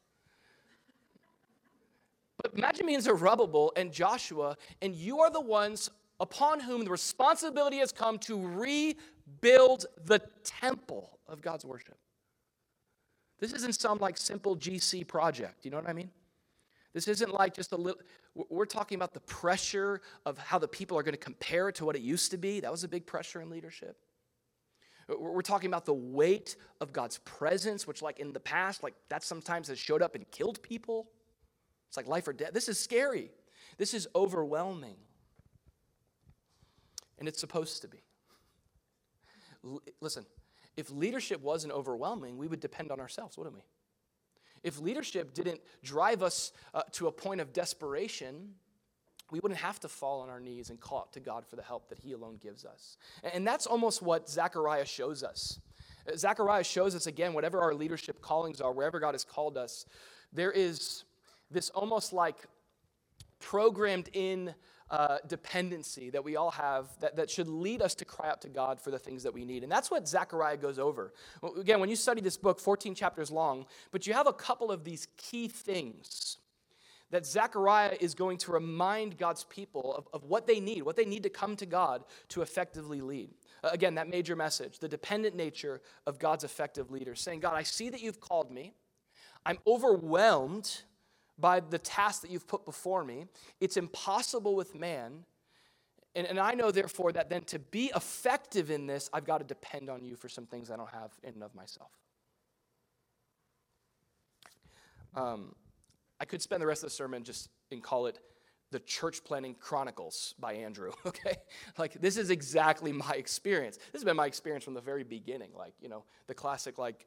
But 2.43 2.55
imagine 2.55 2.87
being 2.87 3.01
Zerubbabel 3.01 3.73
and 3.77 3.93
Joshua, 3.93 4.57
and 4.81 4.95
you 4.95 5.21
are 5.21 5.31
the 5.31 5.41
ones 5.41 5.89
upon 6.21 6.61
whom 6.61 6.85
the 6.85 6.91
responsibility 6.91 7.79
has 7.79 7.93
come 7.93 8.19
to 8.19 8.47
rebuild 8.47 9.87
the 10.05 10.21
temple 10.45 11.19
of 11.29 11.41
God's 11.41 11.65
worship. 11.65 11.97
This 13.39 13.53
isn't 13.53 13.75
some 13.81 13.99
like 13.99 14.17
simple 14.17 14.57
GC 14.57 15.07
project. 15.07 15.65
You 15.65 15.71
know 15.71 15.79
what 15.79 15.89
I 15.89 15.93
mean? 15.93 16.11
This 16.93 17.09
isn't 17.09 17.33
like 17.33 17.55
just 17.55 17.73
a 17.73 17.77
little, 17.77 18.01
we're 18.35 18.65
talking 18.65 18.97
about 18.97 19.13
the 19.13 19.21
pressure 19.21 20.01
of 20.25 20.39
how 20.39 20.59
the 20.59 20.69
people 20.69 20.99
are 20.99 21.03
going 21.03 21.15
to 21.15 21.19
compare 21.19 21.71
to 21.73 21.85
what 21.85 21.97
it 21.97 22.03
used 22.03 22.31
to 22.31 22.39
be. 22.39 22.61
That 22.61 22.71
was 22.71 22.83
a 22.83 22.89
big 22.89 23.07
pressure 23.07 23.43
in 23.43 23.51
leadership. 23.51 23.97
We're 25.09 25.43
talking 25.43 25.69
about 25.69 25.85
the 25.85 25.95
weight 25.95 26.57
of 26.81 26.93
God's 26.93 27.19
presence, 27.19 27.87
which, 27.87 28.01
like 28.01 28.21
in 28.21 28.33
the 28.33 28.41
past, 28.41 28.83
like 28.83 28.95
that 29.09 29.23
sometimes 29.23 29.69
has 29.69 29.79
showed 29.79 30.01
up 30.01 30.15
and 30.15 30.31
killed 30.31 30.63
people. 30.63 31.11
It's 31.89 31.97
like 31.97 32.07
life 32.07 32.27
or 32.27 32.33
death. 32.33 32.53
This 32.55 32.69
is 32.69 32.79
scary. 32.81 33.31
This 33.77 33.93
is 33.93 34.09
overwhelming. 34.15 34.97
And 37.19 37.29
it's 37.29 37.41
supposed 37.41 37.83
to 37.83 37.89
be. 37.89 37.99
L- 39.65 39.83
listen, 40.01 40.25
if 40.77 40.91
leadership 40.91 41.43
wasn't 41.43 41.73
overwhelming, 41.75 42.39
we 42.39 42.47
would 42.47 42.61
depend 42.61 42.91
on 42.91 43.01
ourselves, 43.01 43.37
wouldn't 43.37 43.55
we? 43.55 43.63
If 44.63 44.81
leadership 44.81 45.35
didn't 45.35 45.61
drive 45.83 46.23
us 46.23 46.53
uh, 46.73 46.83
to 46.93 47.09
a 47.09 47.13
point 47.13 47.41
of 47.41 47.53
desperation, 47.53 48.55
we 49.31 49.41
wouldn't 49.41 49.61
have 49.61 49.81
to 49.81 49.89
fall 49.89 50.21
on 50.21 50.29
our 50.29 50.41
knees 50.41 50.71
and 50.71 50.79
call 50.79 50.99
out 50.99 51.13
to 51.15 51.21
God 51.21 51.47
for 51.47 51.57
the 51.57 51.63
help 51.63 51.89
that 51.89 51.99
He 51.99 52.13
alone 52.13 52.39
gives 52.41 52.65
us. 52.65 52.99
And 53.33 53.47
that's 53.47 53.67
almost 53.67 54.03
what 54.03 54.29
Zechariah 54.29 54.85
shows 54.85 55.23
us. 55.23 55.59
Uh, 56.07 56.17
Zechariah 56.17 56.65
shows 56.65 56.95
us 56.95 57.07
again, 57.07 57.33
whatever 57.33 57.61
our 57.61 57.75
leadership 57.75 58.21
callings 58.21 58.61
are, 58.61 58.73
wherever 58.73 59.01
God 59.01 59.15
has 59.15 59.25
called 59.25 59.57
us, 59.57 59.87
there 60.33 60.53
is 60.53 61.05
this 61.51 61.71
almost 61.71 62.13
like 62.13 62.37
programmed 63.39 64.09
in 64.13 64.55
uh, 64.93 65.17
dependency 65.27 66.11
that 66.11 66.23
we 66.23 66.37
all 66.37 66.51
have 66.51 66.87
that, 67.01 67.17
that 67.17 67.31
should 67.31 67.49
lead 67.49 67.81
us 67.81 67.95
to 67.95 68.05
cry 68.05 68.29
out 68.29 68.43
to 68.43 68.49
God 68.51 68.79
for 68.79 68.91
the 68.91 68.99
things 68.99 69.23
that 69.23 69.33
we 69.33 69.43
need. 69.43 69.63
And 69.63 69.73
that's 69.73 69.91
what 69.91 70.07
Zechariah 70.07 70.59
goes 70.59 70.79
over. 70.79 71.15
Again, 71.59 71.81
when 71.81 71.89
you 71.89 71.97
study 71.97 72.21
this 72.21 72.37
book, 72.37 72.61
14 72.61 72.95
chapters 72.95 73.31
long, 73.31 73.65
but 73.91 74.07
you 74.07 74.13
have 74.13 74.27
a 74.27 74.35
couple 74.35 74.71
of 74.71 74.85
these 74.85 75.09
key 75.17 75.49
things 75.49 76.37
that 77.11 77.25
Zechariah 77.25 77.97
is 78.01 78.15
going 78.15 78.37
to 78.39 78.53
remind 78.53 79.17
God's 79.17 79.45
people 79.45 79.95
of, 79.95 80.09
of 80.13 80.25
what 80.25 80.47
they 80.47 80.61
need, 80.61 80.83
what 80.83 80.97
they 80.97 81.07
need 81.07 81.23
to 81.23 81.31
come 81.31 81.57
to 81.57 81.67
God 81.67 82.05
to 82.29 82.43
effectively 82.43 83.01
lead. 83.01 83.31
Uh, 83.65 83.71
again, 83.73 83.95
that 83.95 84.09
major 84.09 84.37
message, 84.37 84.79
the 84.79 84.89
dependent 84.89 85.35
nature 85.35 85.81
of 86.07 86.19
God's 86.19 86.45
effective 86.45 86.91
leaders, 86.91 87.21
saying, 87.21 87.41
God, 87.41 87.55
I 87.55 87.63
see 87.63 87.89
that 87.89 88.03
you've 88.03 88.21
called 88.21 88.51
me. 88.51 88.75
I'm 89.47 89.59
overwhelmed 89.67 90.83
by 91.39 91.61
the 91.61 91.79
task 91.79 92.23
that 92.23 92.31
you've 92.31 92.47
put 92.47 92.65
before 92.65 93.05
me. 93.05 93.27
It's 93.61 93.77
impossible 93.77 94.55
with 94.55 94.75
man. 94.75 95.25
And, 96.15 96.27
and 96.27 96.39
I 96.39 96.53
know, 96.53 96.71
therefore, 96.71 97.13
that 97.13 97.31
then 97.31 97.43
to 97.45 97.59
be 97.59 97.91
effective 97.97 98.71
in 98.71 98.87
this, 98.87 99.09
I've 99.13 99.25
got 99.25 99.39
to 99.39 99.45
depend 99.45 99.89
on 99.89 100.05
you 100.05 100.15
for 100.15 100.29
some 100.29 100.47
things 100.47 100.71
I 100.71 100.77
don't 100.77 100.91
have 100.91 101.11
in 101.23 101.35
and 101.35 101.43
of 101.43 101.55
myself. 101.55 101.91
Um, 105.15 105.55
I 106.21 106.25
could 106.25 106.43
spend 106.43 106.63
the 106.63 106.67
rest 106.67 106.83
of 106.85 106.91
the 106.91 106.95
sermon 106.95 107.25
just 107.25 107.49
and 107.71 107.83
call 107.83 108.07
it 108.07 108.19
the 108.71 108.81
Church 108.81 109.23
Planning 109.23 109.55
Chronicles 109.55 110.35
by 110.39 110.55
Andrew, 110.55 110.93
okay? 111.07 111.37
Like, 111.79 112.01
this 112.01 112.17
is 112.17 112.31
exactly 112.31 112.93
my 112.93 113.13
experience. 113.13 113.77
This 113.77 114.01
has 114.01 114.05
been 114.05 114.17
my 114.17 114.27
experience 114.27 114.65
from 114.65 114.75
the 114.75 114.81
very 114.81 115.05
beginning. 115.05 115.51
Like, 115.57 115.75
you 115.81 115.89
know, 115.89 116.05
the 116.27 116.35
classic, 116.35 116.79
like, 116.79 117.07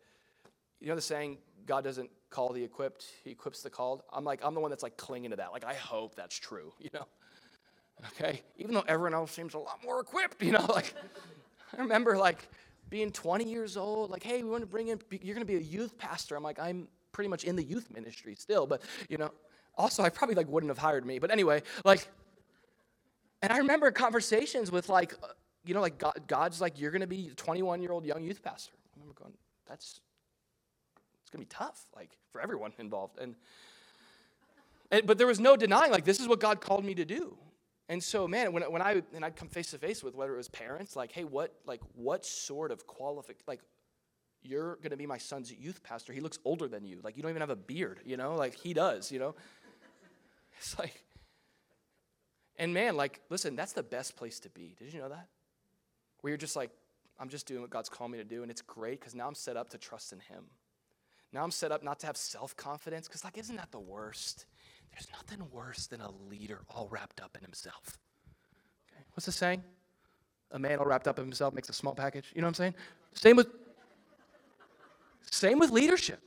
you 0.79 0.87
know 0.87 0.95
the 0.95 1.01
saying, 1.01 1.37
God 1.65 1.83
doesn't 1.83 2.09
call 2.29 2.53
the 2.53 2.63
equipped, 2.63 3.05
he 3.23 3.31
equips 3.31 3.61
the 3.61 3.69
called? 3.69 4.03
I'm 4.11 4.23
like, 4.23 4.41
I'm 4.43 4.53
the 4.53 4.59
one 4.59 4.69
that's 4.69 4.83
like 4.83 4.97
clinging 4.97 5.31
to 5.31 5.37
that. 5.37 5.51
Like, 5.51 5.63
I 5.63 5.73
hope 5.73 6.15
that's 6.15 6.37
true, 6.37 6.73
you 6.79 6.89
know? 6.93 7.05
Okay? 8.07 8.41
Even 8.57 8.73
though 8.73 8.83
everyone 8.89 9.13
else 9.13 9.31
seems 9.31 9.53
a 9.53 9.57
lot 9.57 9.79
more 9.81 10.01
equipped, 10.01 10.43
you 10.43 10.51
know? 10.51 10.65
Like, 10.67 10.93
I 11.77 11.81
remember 11.81 12.17
like 12.17 12.49
being 12.89 13.09
20 13.09 13.45
years 13.45 13.77
old, 13.77 14.09
like, 14.09 14.21
hey, 14.21 14.43
we 14.43 14.49
want 14.49 14.63
to 14.63 14.67
bring 14.67 14.89
in, 14.89 14.99
you're 15.09 15.33
going 15.33 15.47
to 15.47 15.51
be 15.51 15.55
a 15.55 15.61
youth 15.61 15.97
pastor. 15.97 16.35
I'm 16.35 16.43
like, 16.43 16.59
I'm 16.59 16.89
pretty 17.13 17.29
much 17.29 17.45
in 17.45 17.55
the 17.55 17.63
youth 17.63 17.89
ministry 17.93 18.35
still, 18.35 18.67
but, 18.67 18.81
you 19.07 19.17
know, 19.17 19.31
also, 19.77 20.03
I 20.03 20.09
probably 20.09 20.35
like 20.35 20.49
wouldn't 20.49 20.69
have 20.69 20.77
hired 20.77 21.05
me, 21.05 21.19
but 21.19 21.31
anyway, 21.31 21.63
like, 21.85 22.07
and 23.41 23.51
I 23.51 23.57
remember 23.57 23.91
conversations 23.91 24.71
with 24.71 24.89
like, 24.89 25.13
uh, 25.23 25.27
you 25.65 25.73
know, 25.73 25.81
like 25.81 25.97
God, 25.97 26.19
God's 26.27 26.61
like, 26.61 26.79
you're 26.79 26.91
going 26.91 27.01
to 27.01 27.07
be 27.07 27.29
a 27.31 27.35
21 27.35 27.81
year 27.81 27.91
old 27.91 28.05
young 28.05 28.23
youth 28.23 28.41
pastor. 28.43 28.73
I 28.75 28.99
remember 28.99 29.19
going, 29.19 29.33
that's 29.67 29.99
to 31.41 31.45
be 31.45 31.49
tough, 31.49 31.81
like 31.95 32.17
for 32.31 32.41
everyone 32.41 32.73
involved. 32.79 33.19
And, 33.19 33.35
and, 34.91 35.05
but 35.05 35.17
there 35.17 35.27
was 35.27 35.39
no 35.39 35.55
denying, 35.55 35.91
like, 35.91 36.05
this 36.05 36.19
is 36.19 36.27
what 36.27 36.39
God 36.39 36.61
called 36.61 36.85
me 36.85 36.95
to 36.95 37.05
do. 37.05 37.37
And 37.87 38.03
so, 38.03 38.27
man, 38.27 38.51
when, 38.51 38.63
when 38.63 38.81
I 38.81 39.03
and 39.13 39.23
I'd 39.23 39.35
come 39.35 39.47
face 39.47 39.71
to 39.71 39.77
face 39.77 40.03
with 40.03 40.15
whether 40.15 40.33
it 40.33 40.37
was 40.37 40.49
parents, 40.49 40.95
like, 40.95 41.11
hey, 41.11 41.23
what 41.23 41.53
like 41.67 41.81
what 41.93 42.25
sort 42.25 42.71
of 42.71 42.87
qualific 42.87 43.35
like 43.47 43.61
you're 44.41 44.77
gonna 44.77 44.97
be 44.97 45.05
my 45.05 45.17
son's 45.17 45.51
youth 45.51 45.83
pastor. 45.83 46.13
He 46.13 46.19
looks 46.19 46.39
older 46.45 46.67
than 46.67 46.85
you. 46.85 46.99
Like 47.03 47.15
you 47.15 47.21
don't 47.21 47.29
even 47.29 47.41
have 47.41 47.51
a 47.51 47.55
beard, 47.55 47.99
you 48.05 48.17
know, 48.17 48.35
like 48.35 48.55
he 48.55 48.73
does, 48.73 49.11
you 49.11 49.19
know. 49.19 49.35
It's 50.57 50.79
like, 50.79 51.03
and 52.57 52.73
man, 52.73 52.95
like, 52.95 53.19
listen, 53.29 53.57
that's 53.57 53.73
the 53.73 53.83
best 53.83 54.15
place 54.15 54.39
to 54.39 54.49
be. 54.49 54.73
Did 54.79 54.93
you 54.93 55.01
know 55.01 55.09
that? 55.09 55.27
Where 56.21 56.31
you're 56.31 56.37
just 56.37 56.55
like, 56.55 56.71
I'm 57.19 57.27
just 57.27 57.45
doing 57.45 57.59
what 57.59 57.69
God's 57.69 57.89
called 57.89 58.09
me 58.09 58.17
to 58.17 58.23
do, 58.23 58.41
and 58.41 58.49
it's 58.49 58.61
great 58.61 59.01
because 59.01 59.13
now 59.13 59.27
I'm 59.27 59.35
set 59.35 59.57
up 59.57 59.69
to 59.71 59.77
trust 59.77 60.13
in 60.13 60.19
Him. 60.19 60.45
Now 61.33 61.43
I'm 61.43 61.51
set 61.51 61.71
up 61.71 61.83
not 61.83 61.99
to 61.99 62.07
have 62.07 62.17
self 62.17 62.55
confidence, 62.55 63.07
because, 63.07 63.23
like, 63.23 63.37
isn't 63.37 63.55
that 63.55 63.71
the 63.71 63.79
worst? 63.79 64.45
There's 64.91 65.07
nothing 65.11 65.45
worse 65.51 65.87
than 65.87 66.01
a 66.01 66.11
leader 66.29 66.61
all 66.69 66.87
wrapped 66.89 67.19
up 67.19 67.35
in 67.37 67.43
himself. 67.43 67.97
Okay? 68.89 69.03
What's 69.13 69.25
the 69.25 69.31
saying? 69.31 69.63
A 70.51 70.59
man 70.59 70.79
all 70.79 70.85
wrapped 70.85 71.07
up 71.07 71.19
in 71.19 71.25
himself 71.25 71.53
makes 71.53 71.67
a 71.67 71.73
small 71.73 71.93
package. 71.93 72.31
You 72.33 72.41
know 72.41 72.47
what 72.47 72.51
I'm 72.51 72.55
saying? 72.55 72.75
Same 73.13 73.35
with 73.35 73.47
same 75.31 75.59
with 75.59 75.71
leadership. 75.71 76.21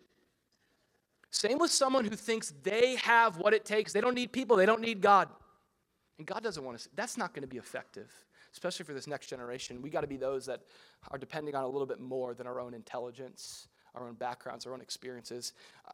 Same 1.31 1.59
with 1.59 1.71
someone 1.71 2.05
who 2.05 2.17
thinks 2.17 2.53
they 2.63 2.97
have 2.97 3.39
what 3.39 3.55
it 3.55 3.65
takes. 3.65 3.93
They 3.93 4.01
don't 4.01 4.15
need 4.15 4.33
people, 4.33 4.57
they 4.57 4.67
don't 4.67 4.81
need 4.81 5.01
God. 5.01 5.29
And 6.19 6.27
God 6.27 6.43
doesn't 6.43 6.65
want 6.65 6.79
to, 6.79 6.89
that's 6.95 7.17
not 7.17 7.33
going 7.33 7.43
to 7.43 7.49
be 7.49 7.59
effective, 7.59 8.13
especially 8.53 8.85
for 8.85 8.93
this 8.93 9.07
next 9.07 9.29
generation. 9.29 9.81
We 9.81 9.89
got 9.89 10.01
to 10.01 10.07
be 10.07 10.17
those 10.17 10.47
that 10.47 10.63
are 11.11 11.19
depending 11.19 11.55
on 11.55 11.65
a 11.65 11.69
little 11.69 11.87
bit 11.87 12.01
more 12.01 12.35
than 12.35 12.47
our 12.47 12.61
own 12.61 12.75
intelligence 12.75 13.69
our 13.95 14.07
own 14.07 14.15
backgrounds, 14.15 14.67
our 14.67 14.73
own 14.73 14.81
experiences. 14.81 15.53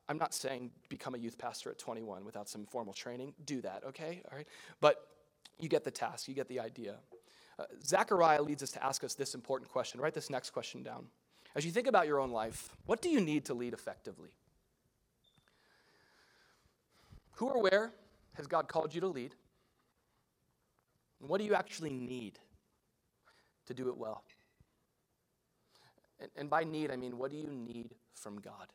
I'm 0.09 0.18
not 0.18 0.35
saying 0.35 0.70
become 0.88 1.14
a 1.14 1.18
youth 1.18 1.38
pastor 1.38 1.70
at 1.70 1.78
21 1.78 2.24
without 2.24 2.48
some 2.48 2.66
formal 2.66 2.92
training. 2.92 3.35
Do 3.44 3.61
that, 3.62 3.83
okay? 3.88 4.22
All 4.30 4.37
right? 4.37 4.48
But 4.80 5.07
you 5.59 5.68
get 5.68 5.85
the 5.85 5.90
task, 5.90 6.28
you 6.28 6.35
get 6.35 6.48
the 6.48 6.61
idea. 6.61 6.96
Uh, 7.59 7.64
Zechariah 7.85 8.42
leads 8.42 8.62
us 8.62 8.70
to 8.72 8.85
ask 8.85 9.04
us 9.04 9.14
this 9.14 9.35
important 9.35 9.70
question. 9.70 10.00
Write 10.00 10.14
this 10.14 10.30
next 10.30 10.50
question 10.50 10.83
down. 10.83 11.07
As 11.54 11.64
you 11.64 11.70
think 11.70 11.87
about 11.87 12.09
your 12.09 12.18
own 12.18 12.30
life, 12.30 12.68
what 12.87 13.00
do 13.00 13.09
you 13.09 13.20
need 13.20 13.44
to 13.46 13.54
lead 13.54 13.72
effectively? 13.72 14.30
Who 17.37 17.46
or 17.46 17.62
where 17.62 17.92
has 18.35 18.46
God 18.46 18.68
called 18.68 18.94
you 18.94 19.00
to 19.00 19.09
lead? 19.09 19.35
And 21.20 21.28
what 21.28 21.38
do 21.38 21.44
you 21.44 21.54
actually 21.54 21.90
need 21.90 22.38
to 23.66 23.74
do 23.74 23.88
it 23.88 23.96
well? 23.96 24.24
And, 26.20 26.31
and 26.37 26.50
by 26.50 26.64
need, 26.64 26.90
I 26.90 26.96
mean, 26.96 27.18
what 27.18 27.31
do 27.31 27.37
you 27.37 27.50
need 27.50 27.94
from 28.14 28.40
God? 28.40 28.68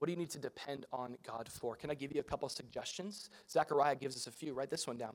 What 0.00 0.06
do 0.06 0.12
you 0.12 0.18
need 0.18 0.30
to 0.30 0.38
depend 0.38 0.86
on 0.92 1.16
God 1.26 1.46
for? 1.46 1.76
Can 1.76 1.90
I 1.90 1.94
give 1.94 2.10
you 2.14 2.20
a 2.20 2.24
couple 2.24 2.48
suggestions? 2.48 3.28
Zechariah 3.50 3.96
gives 3.96 4.16
us 4.16 4.26
a 4.26 4.30
few. 4.30 4.54
Write 4.54 4.70
this 4.70 4.86
one 4.86 4.96
down. 4.96 5.14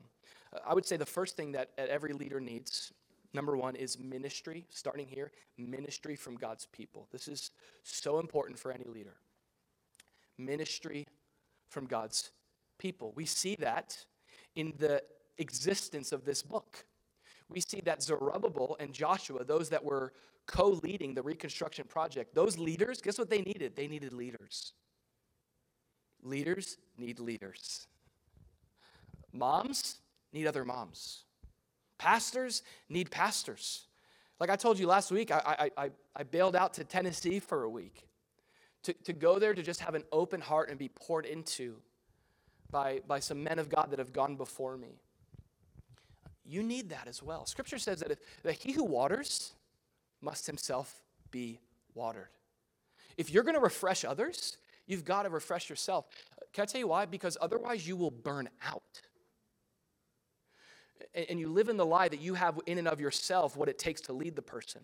Uh, 0.52 0.60
I 0.64 0.74
would 0.74 0.86
say 0.86 0.96
the 0.96 1.04
first 1.04 1.36
thing 1.36 1.50
that 1.52 1.70
every 1.76 2.12
leader 2.12 2.38
needs, 2.38 2.92
number 3.34 3.56
one, 3.56 3.74
is 3.74 3.98
ministry. 3.98 4.64
Starting 4.70 5.08
here, 5.08 5.32
ministry 5.58 6.14
from 6.14 6.36
God's 6.36 6.66
people. 6.66 7.08
This 7.10 7.26
is 7.26 7.50
so 7.82 8.20
important 8.20 8.60
for 8.60 8.70
any 8.70 8.84
leader. 8.84 9.16
Ministry 10.38 11.08
from 11.68 11.86
God's 11.86 12.30
people. 12.78 13.12
We 13.16 13.26
see 13.26 13.56
that 13.56 14.04
in 14.54 14.72
the 14.78 15.02
existence 15.38 16.12
of 16.12 16.24
this 16.24 16.44
book. 16.44 16.84
We 17.48 17.60
see 17.60 17.80
that 17.84 18.02
Zerubbabel 18.02 18.76
and 18.78 18.92
Joshua, 18.92 19.44
those 19.44 19.68
that 19.70 19.84
were 19.84 20.12
co 20.46 20.80
leading 20.82 21.14
the 21.14 21.22
reconstruction 21.22 21.86
project, 21.86 22.34
those 22.34 22.58
leaders, 22.58 23.00
guess 23.00 23.18
what 23.18 23.30
they 23.30 23.42
needed? 23.42 23.76
They 23.76 23.88
needed 23.88 24.12
leaders. 24.12 24.72
Leaders 26.22 26.78
need 26.98 27.20
leaders. 27.20 27.86
Moms 29.32 29.96
need 30.32 30.46
other 30.46 30.64
moms. 30.64 31.24
Pastors 31.98 32.62
need 32.88 33.10
pastors. 33.10 33.86
Like 34.38 34.50
I 34.50 34.56
told 34.56 34.78
you 34.78 34.86
last 34.86 35.10
week, 35.10 35.30
I, 35.30 35.70
I, 35.76 35.84
I, 35.84 35.90
I 36.14 36.22
bailed 36.22 36.56
out 36.56 36.74
to 36.74 36.84
Tennessee 36.84 37.38
for 37.38 37.62
a 37.62 37.70
week 37.70 38.06
to, 38.82 38.92
to 39.04 39.12
go 39.12 39.38
there 39.38 39.54
to 39.54 39.62
just 39.62 39.80
have 39.80 39.94
an 39.94 40.04
open 40.12 40.40
heart 40.40 40.68
and 40.68 40.78
be 40.78 40.88
poured 40.88 41.26
into 41.26 41.76
by, 42.70 43.00
by 43.06 43.18
some 43.18 43.42
men 43.42 43.58
of 43.58 43.68
God 43.68 43.90
that 43.90 43.98
have 43.98 44.12
gone 44.12 44.36
before 44.36 44.76
me. 44.76 45.00
You 46.44 46.62
need 46.62 46.90
that 46.90 47.08
as 47.08 47.22
well. 47.22 47.46
Scripture 47.46 47.78
says 47.78 48.00
that, 48.00 48.12
if, 48.12 48.18
that 48.42 48.54
he 48.54 48.72
who 48.72 48.84
waters 48.84 49.54
must 50.26 50.44
himself 50.44 51.04
be 51.30 51.60
watered. 51.94 52.28
If 53.16 53.30
you're 53.30 53.44
going 53.44 53.54
to 53.54 53.60
refresh 53.60 54.04
others, 54.04 54.58
you've 54.88 55.04
got 55.04 55.22
to 55.22 55.30
refresh 55.30 55.70
yourself. 55.70 56.06
Can 56.52 56.62
I 56.62 56.66
tell 56.66 56.80
you 56.80 56.88
why? 56.88 57.06
Because 57.06 57.38
otherwise 57.40 57.86
you 57.86 57.96
will 57.96 58.10
burn 58.10 58.48
out. 58.66 59.00
And 61.14 61.38
you 61.38 61.48
live 61.48 61.68
in 61.68 61.76
the 61.76 61.86
lie 61.86 62.08
that 62.08 62.20
you 62.20 62.34
have 62.34 62.58
in 62.66 62.78
and 62.78 62.88
of 62.88 63.00
yourself 63.00 63.56
what 63.56 63.68
it 63.68 63.78
takes 63.78 64.00
to 64.02 64.12
lead 64.12 64.34
the 64.34 64.42
person. 64.42 64.80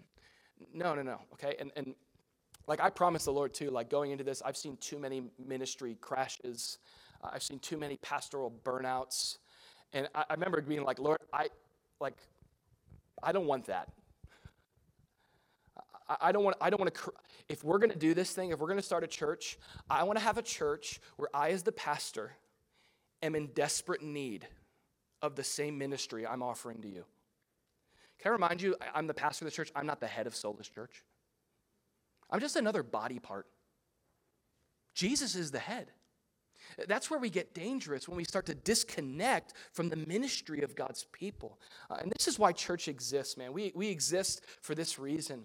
No, 0.72 0.94
no, 0.94 1.02
no. 1.02 1.18
Okay? 1.32 1.56
And, 1.58 1.72
and 1.74 1.96
like 2.68 2.80
I 2.80 2.88
promised 2.88 3.24
the 3.24 3.32
Lord 3.32 3.52
too, 3.52 3.70
like 3.70 3.90
going 3.90 4.12
into 4.12 4.22
this, 4.22 4.42
I've 4.44 4.56
seen 4.56 4.76
too 4.76 4.98
many 4.98 5.24
ministry 5.44 5.96
crashes. 6.00 6.78
I've 7.20 7.42
seen 7.42 7.58
too 7.58 7.78
many 7.78 7.96
pastoral 7.96 8.52
burnouts. 8.62 9.38
And 9.92 10.08
I, 10.14 10.24
I 10.30 10.34
remember 10.34 10.62
being 10.62 10.84
like, 10.84 11.00
Lord, 11.00 11.18
I 11.32 11.48
like 12.00 12.16
I 13.22 13.32
don't 13.32 13.46
want 13.46 13.66
that. 13.66 13.88
I 16.08 16.32
don't 16.32 16.44
want, 16.44 16.56
I 16.60 16.70
don't 16.70 16.80
want 16.80 16.94
to, 16.94 17.12
if 17.48 17.64
we're 17.64 17.78
going 17.78 17.90
to 17.90 17.98
do 17.98 18.14
this 18.14 18.32
thing, 18.32 18.50
if 18.50 18.58
we're 18.58 18.66
going 18.66 18.78
to 18.78 18.84
start 18.84 19.04
a 19.04 19.08
church, 19.08 19.58
I 19.88 20.02
want 20.04 20.18
to 20.18 20.24
have 20.24 20.38
a 20.38 20.42
church 20.42 21.00
where 21.16 21.28
I, 21.34 21.50
as 21.50 21.62
the 21.62 21.72
pastor, 21.72 22.32
am 23.22 23.34
in 23.34 23.48
desperate 23.48 24.02
need 24.02 24.46
of 25.22 25.36
the 25.36 25.44
same 25.44 25.78
ministry 25.78 26.26
I'm 26.26 26.42
offering 26.42 26.82
to 26.82 26.88
you. 26.88 27.04
Can 28.18 28.30
I 28.30 28.32
remind 28.32 28.62
you, 28.62 28.76
I'm 28.94 29.06
the 29.06 29.14
pastor 29.14 29.44
of 29.44 29.50
the 29.50 29.54
church, 29.54 29.70
I'm 29.74 29.86
not 29.86 30.00
the 30.00 30.06
head 30.06 30.26
of 30.26 30.34
Solus 30.34 30.68
Church. 30.68 31.04
I'm 32.30 32.40
just 32.40 32.56
another 32.56 32.82
body 32.82 33.18
part. 33.18 33.46
Jesus 34.94 35.34
is 35.34 35.50
the 35.50 35.58
head. 35.58 35.90
That's 36.88 37.10
where 37.10 37.18
we 37.18 37.30
get 37.30 37.54
dangerous 37.54 38.08
when 38.08 38.16
we 38.16 38.24
start 38.24 38.46
to 38.46 38.54
disconnect 38.54 39.54
from 39.72 39.88
the 39.88 39.96
ministry 39.96 40.62
of 40.62 40.74
God's 40.74 41.06
people. 41.12 41.58
Uh, 41.90 41.96
and 42.00 42.12
this 42.16 42.28
is 42.28 42.38
why 42.38 42.52
church 42.52 42.88
exists, 42.88 43.36
man. 43.36 43.52
We, 43.52 43.72
we 43.74 43.88
exist 43.88 44.42
for 44.60 44.74
this 44.74 44.98
reason. 44.98 45.44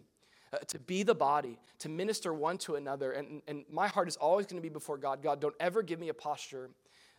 Uh, 0.54 0.60
to 0.60 0.80
be 0.80 1.04
the 1.04 1.14
body, 1.14 1.60
to 1.78 1.90
minister 1.90 2.34
one 2.34 2.58
to 2.58 2.76
another. 2.76 3.12
And, 3.12 3.42
and 3.50 3.66
my 3.70 3.90
heart 3.90 4.08
is 4.08 4.16
always 4.16 4.46
going 4.46 4.56
to 4.56 4.62
be 4.62 4.72
before 4.72 4.98
God. 4.98 5.22
God, 5.22 5.42
don't 5.42 5.56
ever 5.60 5.84
give 5.84 6.00
me 6.00 6.08
a 6.08 6.14
posture 6.14 6.70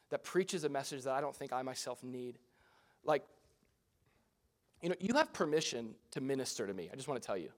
that 0.08 0.24
preaches 0.24 0.64
a 0.64 0.68
message 0.70 1.02
that 1.04 1.12
I 1.12 1.20
don't 1.20 1.36
think 1.36 1.52
I 1.52 1.60
myself 1.60 2.02
need. 2.02 2.38
Like, 3.04 3.22
you 4.80 4.88
know, 4.88 4.94
you 4.98 5.12
have 5.12 5.30
permission 5.34 5.94
to 6.12 6.22
minister 6.22 6.66
to 6.66 6.72
me. 6.72 6.88
I 6.90 6.96
just 6.96 7.06
want 7.06 7.20
to 7.20 7.26
tell 7.26 7.36
you. 7.36 7.50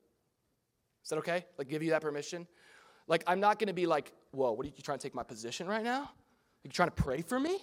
Is 1.05 1.11
that 1.11 1.19
okay? 1.19 1.45
Like, 1.57 1.69
give 1.69 1.85
you 1.85 1.91
that 1.91 2.03
permission? 2.03 2.49
Like, 3.07 3.23
I'm 3.29 3.39
not 3.39 3.61
going 3.61 3.69
to 3.69 3.73
be 3.73 3.87
like, 3.87 4.13
whoa, 4.33 4.51
what 4.51 4.67
are 4.67 4.69
you, 4.69 4.75
trying 4.83 4.99
to 4.99 5.03
take 5.03 5.15
my 5.15 5.23
position 5.23 5.69
right 5.69 5.85
now? 5.85 6.03
Are 6.03 6.09
you 6.65 6.71
trying 6.71 6.89
to 6.89 6.95
pray 6.95 7.23
for 7.23 7.39
me? 7.39 7.59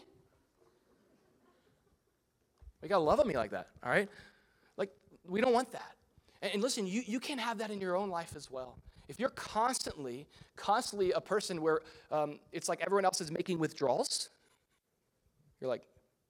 You 2.82 2.88
got 2.88 3.00
to 3.00 3.04
love 3.04 3.20
on 3.20 3.28
me 3.28 3.36
like 3.36 3.52
that, 3.52 3.68
all 3.84 3.92
right? 3.92 4.08
Like, 4.78 4.92
we 5.28 5.42
don't 5.42 5.52
want 5.52 5.74
that. 5.74 5.97
And, 6.42 6.62
listen, 6.62 6.86
you, 6.86 7.02
you 7.06 7.20
can 7.20 7.38
have 7.38 7.58
that 7.60 7.72
in 7.72 7.82
your 7.82 7.96
own 7.96 8.10
life 8.10 8.34
as 8.36 8.52
well. 8.52 8.78
If 9.08 9.20
you're 9.20 9.30
constantly, 9.30 10.28
constantly 10.56 11.12
a 11.12 11.22
person 11.22 11.62
where 11.62 11.80
um, 12.12 12.40
it's 12.52 12.68
like 12.70 12.82
everyone 12.82 13.06
else 13.06 13.22
is 13.22 13.32
making 13.32 13.58
withdrawals, 13.58 14.30
you're 15.60 15.70
like, 15.70 15.84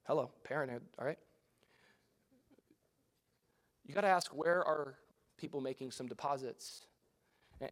hello, 0.04 0.32
parenthood, 0.44 0.84
all 0.98 1.06
right? 1.06 1.18
You 3.86 3.94
got 3.94 4.02
to 4.02 4.08
ask, 4.08 4.32
where 4.32 4.64
are 4.64 4.96
people 5.38 5.60
making 5.60 5.92
some 5.92 6.08
deposits? 6.08 6.86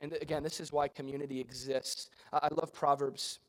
And 0.01 0.13
again, 0.21 0.41
this 0.41 0.59
is 0.59 0.71
why 0.71 0.87
community 0.87 1.39
exists. 1.39 2.09
I 2.33 2.47
love 2.51 2.73
Proverbs. 2.73 3.39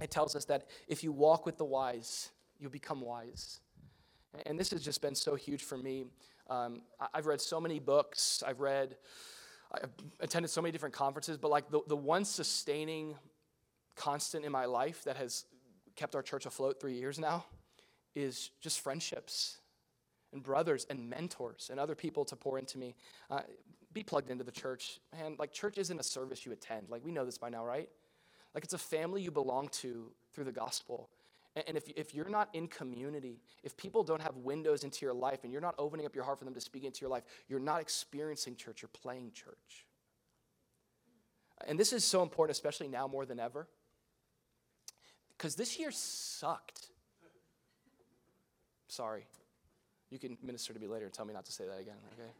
It 0.00 0.10
tells 0.10 0.34
us 0.34 0.44
that 0.46 0.66
if 0.88 1.04
you 1.04 1.12
walk 1.12 1.44
with 1.44 1.58
the 1.58 1.64
wise, 1.64 2.30
you 2.58 2.70
become 2.70 3.00
wise. 3.00 3.60
And 4.46 4.58
this 4.58 4.70
has 4.70 4.82
just 4.82 5.00
been 5.00 5.14
so 5.14 5.34
huge 5.34 5.62
for 5.62 5.76
me. 5.76 6.06
Um, 6.50 6.82
I've 7.12 7.26
read 7.26 7.40
so 7.40 7.60
many 7.60 7.78
books. 7.78 8.42
I've 8.46 8.60
read, 8.60 8.96
I've 9.72 9.90
attended 10.20 10.50
so 10.50 10.60
many 10.60 10.72
different 10.72 10.94
conferences, 10.94 11.38
but 11.38 11.50
like 11.50 11.70
the, 11.70 11.80
the 11.86 11.96
one 11.96 12.24
sustaining 12.24 13.16
constant 13.96 14.44
in 14.44 14.52
my 14.52 14.64
life 14.64 15.04
that 15.04 15.16
has 15.16 15.44
kept 15.96 16.14
our 16.14 16.22
church 16.22 16.46
afloat 16.46 16.80
three 16.80 16.94
years 16.94 17.18
now 17.18 17.44
is 18.14 18.50
just 18.60 18.80
friendships 18.80 19.58
and 20.32 20.42
brothers 20.42 20.86
and 20.90 21.08
mentors 21.08 21.68
and 21.70 21.78
other 21.80 21.94
people 21.94 22.24
to 22.24 22.36
pour 22.36 22.58
into 22.58 22.78
me. 22.78 22.94
Uh, 23.30 23.40
be 23.92 24.02
plugged 24.02 24.30
into 24.30 24.44
the 24.44 24.52
church. 24.52 24.98
Man, 25.16 25.36
like 25.38 25.52
church 25.52 25.78
isn't 25.78 25.98
a 25.98 26.02
service 26.02 26.44
you 26.44 26.52
attend. 26.52 26.88
Like 26.90 27.04
we 27.04 27.12
know 27.12 27.24
this 27.24 27.38
by 27.38 27.48
now, 27.48 27.64
right? 27.64 27.88
Like 28.54 28.64
it's 28.64 28.74
a 28.74 28.78
family 28.78 29.22
you 29.22 29.30
belong 29.30 29.68
to 29.68 30.10
through 30.32 30.44
the 30.44 30.52
gospel. 30.52 31.08
And 31.56 31.76
if, 31.76 31.88
if 31.94 32.14
you're 32.14 32.28
not 32.28 32.48
in 32.52 32.66
community, 32.66 33.40
if 33.62 33.76
people 33.76 34.02
don't 34.02 34.20
have 34.20 34.36
windows 34.38 34.82
into 34.82 35.06
your 35.06 35.14
life 35.14 35.44
and 35.44 35.52
you're 35.52 35.62
not 35.62 35.76
opening 35.78 36.04
up 36.04 36.14
your 36.14 36.24
heart 36.24 36.40
for 36.40 36.44
them 36.44 36.54
to 36.54 36.60
speak 36.60 36.82
into 36.82 37.00
your 37.00 37.10
life, 37.10 37.22
you're 37.48 37.60
not 37.60 37.80
experiencing 37.80 38.56
church, 38.56 38.82
you're 38.82 38.88
playing 38.88 39.30
church. 39.32 39.86
And 41.68 41.78
this 41.78 41.92
is 41.92 42.04
so 42.04 42.22
important, 42.22 42.56
especially 42.56 42.88
now 42.88 43.06
more 43.06 43.24
than 43.24 43.38
ever, 43.38 43.68
because 45.36 45.54
this 45.54 45.78
year 45.78 45.92
sucked. 45.92 46.88
Sorry. 48.88 49.26
You 50.10 50.18
can 50.18 50.36
minister 50.42 50.72
to 50.72 50.80
me 50.80 50.88
later 50.88 51.04
and 51.04 51.14
tell 51.14 51.24
me 51.24 51.34
not 51.34 51.44
to 51.46 51.52
say 51.52 51.64
that 51.66 51.80
again, 51.80 51.96
okay? 52.12 52.30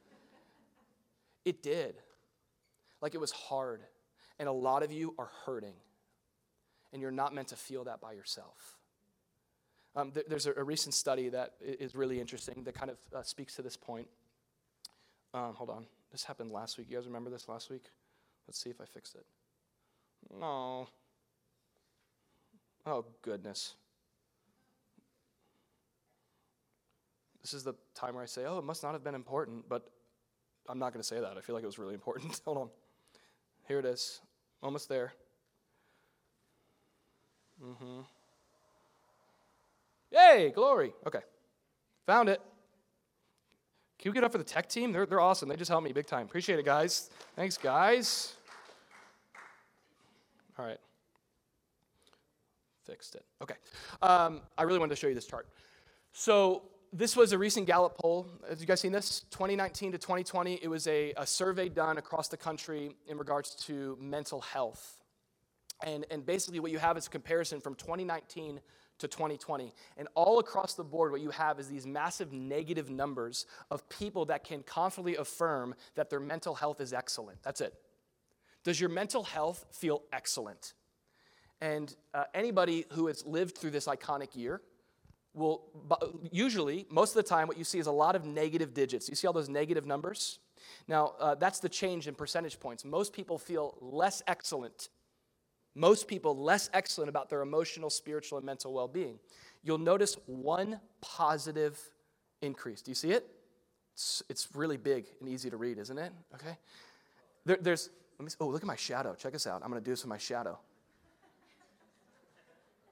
It 1.45 1.63
did. 1.63 1.97
Like 3.01 3.15
it 3.15 3.21
was 3.21 3.31
hard. 3.31 3.83
And 4.41 4.49
a 4.49 4.53
lot 4.53 4.83
of 4.83 4.93
you 4.93 5.15
are 5.19 5.31
hurting. 5.47 5.75
And 6.93 7.01
you're 7.01 7.13
not 7.13 7.33
meant 7.33 7.49
to 7.49 7.57
feel 7.57 7.85
that 7.85 8.01
by 8.01 8.13
yourself. 8.13 8.77
Um, 9.97 10.11
th- 10.11 10.27
there's 10.29 10.47
a, 10.47 10.55
a, 10.57 10.65
recent 10.65 10.95
study 10.95 11.29
that 11.29 11.53
is 11.61 11.95
really 11.95 12.21
interesting 12.21 12.65
that 12.65 12.75
kind 12.75 12.91
of 12.91 12.99
uh, 13.15 13.23
speaks 13.23 13.55
to 13.57 13.63
this 13.63 13.77
point. 13.77 14.09
Um, 15.33 15.55
hold 15.55 15.71
on. 15.71 15.87
This 16.11 16.25
happened 16.25 16.51
last 16.51 16.79
week. 16.79 16.89
You 16.91 16.97
guys 16.97 17.07
remember 17.07 17.31
this 17.31 17.49
last 17.49 17.71
week? 17.71 17.85
Let's 18.49 18.59
see 18.59 18.71
if 18.71 18.81
I 18.81 18.85
fixed 18.85 19.15
it. 19.15 19.25
No. 20.39 20.89
Oh, 22.87 23.05
goodness. 23.23 23.75
This 27.43 27.55
is 27.55 27.63
the 27.63 27.75
time 27.95 28.15
where 28.15 28.23
I 28.23 28.27
say, 28.27 28.45
oh, 28.47 28.59
it 28.59 28.65
must 28.65 28.83
not 28.83 28.93
have 28.93 29.05
been 29.05 29.15
important, 29.15 29.69
but 29.69 29.91
I'm 30.69 30.79
not 30.79 30.93
going 30.93 31.03
to 31.03 31.07
say 31.07 31.21
that. 31.21 31.37
I 31.37 31.41
feel 31.41 31.55
like 31.55 31.63
it 31.63 31.67
was 31.67 31.79
really 31.79 31.95
important. 31.95 32.41
Hold 32.45 32.59
on. 32.59 32.69
Here 33.69 33.79
it 33.79 33.85
is. 33.85 34.21
Almost 34.63 34.89
there. 34.89 35.13
Mm 37.63 37.77
hmm. 37.77 38.01
Yay, 40.15 40.53
glory. 40.55 40.93
Okay. 41.07 41.21
Found 42.07 42.29
it. 42.29 42.41
Can 43.99 44.13
we 44.13 44.15
get 44.15 44.23
up 44.23 44.33
for 44.33 44.39
the 44.39 44.45
tech 44.45 44.69
team? 44.69 44.93
They're, 44.93 45.07
they're 45.07 45.21
awesome. 45.21 45.49
They 45.49 45.57
just 45.57 45.71
helped 45.71 45.85
me 45.85 45.93
big 45.93 46.07
time. 46.07 46.27
Appreciate 46.27 46.59
it, 46.59 46.65
guys. 46.65 47.11
Thanks, 47.35 47.57
guys. 47.57 48.35
All 50.59 50.65
right. 50.65 50.79
Fixed 52.87 53.17
it. 53.17 53.25
Okay. 53.43 53.55
Um, 54.03 54.43
I 54.57 54.63
really 54.63 54.79
wanted 54.79 54.95
to 54.95 55.01
show 55.01 55.09
you 55.09 55.15
this 55.15 55.27
chart. 55.27 55.49
So, 56.13 56.63
this 56.93 57.17
was 57.17 57.33
a 57.33 57.39
recent 57.39 57.67
Gallup 57.67 57.99
poll. 57.99 58.29
Have 58.49 58.61
you 58.61 58.67
guys 58.67 58.81
seen 58.81 58.93
this? 58.93 59.25
2019 59.31 59.93
to 59.93 59.99
2020. 59.99 60.61
It 60.63 60.69
was 60.69 60.87
a, 60.87 61.13
a 61.17 61.27
survey 61.27 61.69
done 61.69 61.99
across 61.99 62.29
the 62.29 62.37
country 62.37 62.95
in 63.09 63.19
regards 63.19 63.57
to 63.67 63.99
mental 64.01 64.41
health. 64.41 65.03
And, 65.85 66.07
and 66.13 66.25
basically, 66.25 66.61
what 66.61 66.71
you 66.71 66.79
have 66.79 66.97
is 66.97 67.09
a 67.09 67.11
comparison 67.11 67.61
from 67.61 67.75
2019 67.75 68.61
to 68.99 69.09
2020. 69.09 69.73
And 69.97 70.09
all 70.15 70.39
across 70.39 70.75
the 70.75 70.85
board, 70.85 71.13
what 71.13 71.21
you 71.21 71.31
have 71.31 71.59
is 71.59 71.69
these 71.69 71.87
massive 71.87 72.33
negative 72.33 72.91
numbers 72.91 73.47
of 73.71 73.89
people 73.89 74.25
that 74.27 74.45
can 74.45 74.63
confidently 74.63 75.17
affirm 75.17 75.75
that 75.95 76.11
their 76.11 76.21
mental 76.21 76.55
health 76.55 76.81
is 76.81 76.93
excellent. 76.93 77.43
That's 77.43 77.61
it. 77.61 77.75
Does 78.63 78.81
your 78.81 78.91
mental 78.91 79.25
health 79.25 79.67
feel 79.73 80.03
excellent? 80.13 80.75
And 81.61 81.95
uh, 82.13 82.25
anybody 82.35 82.87
who 82.93 83.07
has 83.09 83.25
lived 83.25 83.57
through 83.57 83.71
this 83.71 83.87
iconic 83.87 84.35
year 84.35 84.61
will, 85.35 85.63
usually, 86.31 86.87
most 86.91 87.11
of 87.11 87.17
the 87.17 87.29
time, 87.29 87.49
what 87.49 87.59
you 87.59 87.65
see 87.65 87.79
is 87.79 87.87
a 87.87 87.93
lot 87.93 88.17
of 88.17 88.25
negative 88.25 88.73
digits. 88.73 89.09
You 89.09 89.15
see 89.15 89.27
all 89.27 89.33
those 89.33 89.49
negative 89.49 89.85
numbers? 89.85 90.39
Now, 90.89 91.15
uh, 91.19 91.35
that's 91.35 91.61
the 91.61 91.69
change 91.69 92.09
in 92.09 92.15
percentage 92.15 92.61
points. 92.61 92.85
Most 92.85 93.13
people 93.13 93.39
feel 93.39 93.77
less 93.81 94.23
excellent 94.27 94.89
most 95.75 96.07
people 96.07 96.37
less 96.37 96.71
excellent 96.73 97.09
about 97.09 97.29
their 97.29 97.43
emotional, 97.43 97.91
spiritual, 97.91 98.39
and 98.39 98.47
mental 98.47 98.73
well 98.73 98.89
being. 98.89 99.19
You'll 99.63 99.79
notice 99.79 100.17
one 100.27 100.81
positive 101.01 101.79
increase. 102.43 102.83
Do 102.83 102.91
you 102.91 102.95
see 102.95 103.11
it? 103.11 103.27
It's, 103.95 104.23
it's 104.29 104.49
really 104.55 104.77
big 104.77 105.07
and 105.21 105.29
easy 105.29 105.51
to 105.51 105.57
read, 105.57 105.79
isn't 105.79 105.99
it? 105.99 106.13
Okay. 106.35 106.57
There, 107.45 107.59
there's, 107.61 107.91
me, 108.19 108.29
oh, 108.41 108.49
look 108.49 108.63
at 108.63 108.67
my 108.67 108.77
shadow. 108.77 109.15
Check 109.15 109.33
this 109.33 109.47
out. 109.47 109.63
I'm 109.65 109.71
going 109.71 109.81
to 109.81 109.85
do 109.85 109.93
this 109.93 110.03
with 110.03 110.09
my 110.09 110.19
shadow. 110.19 110.59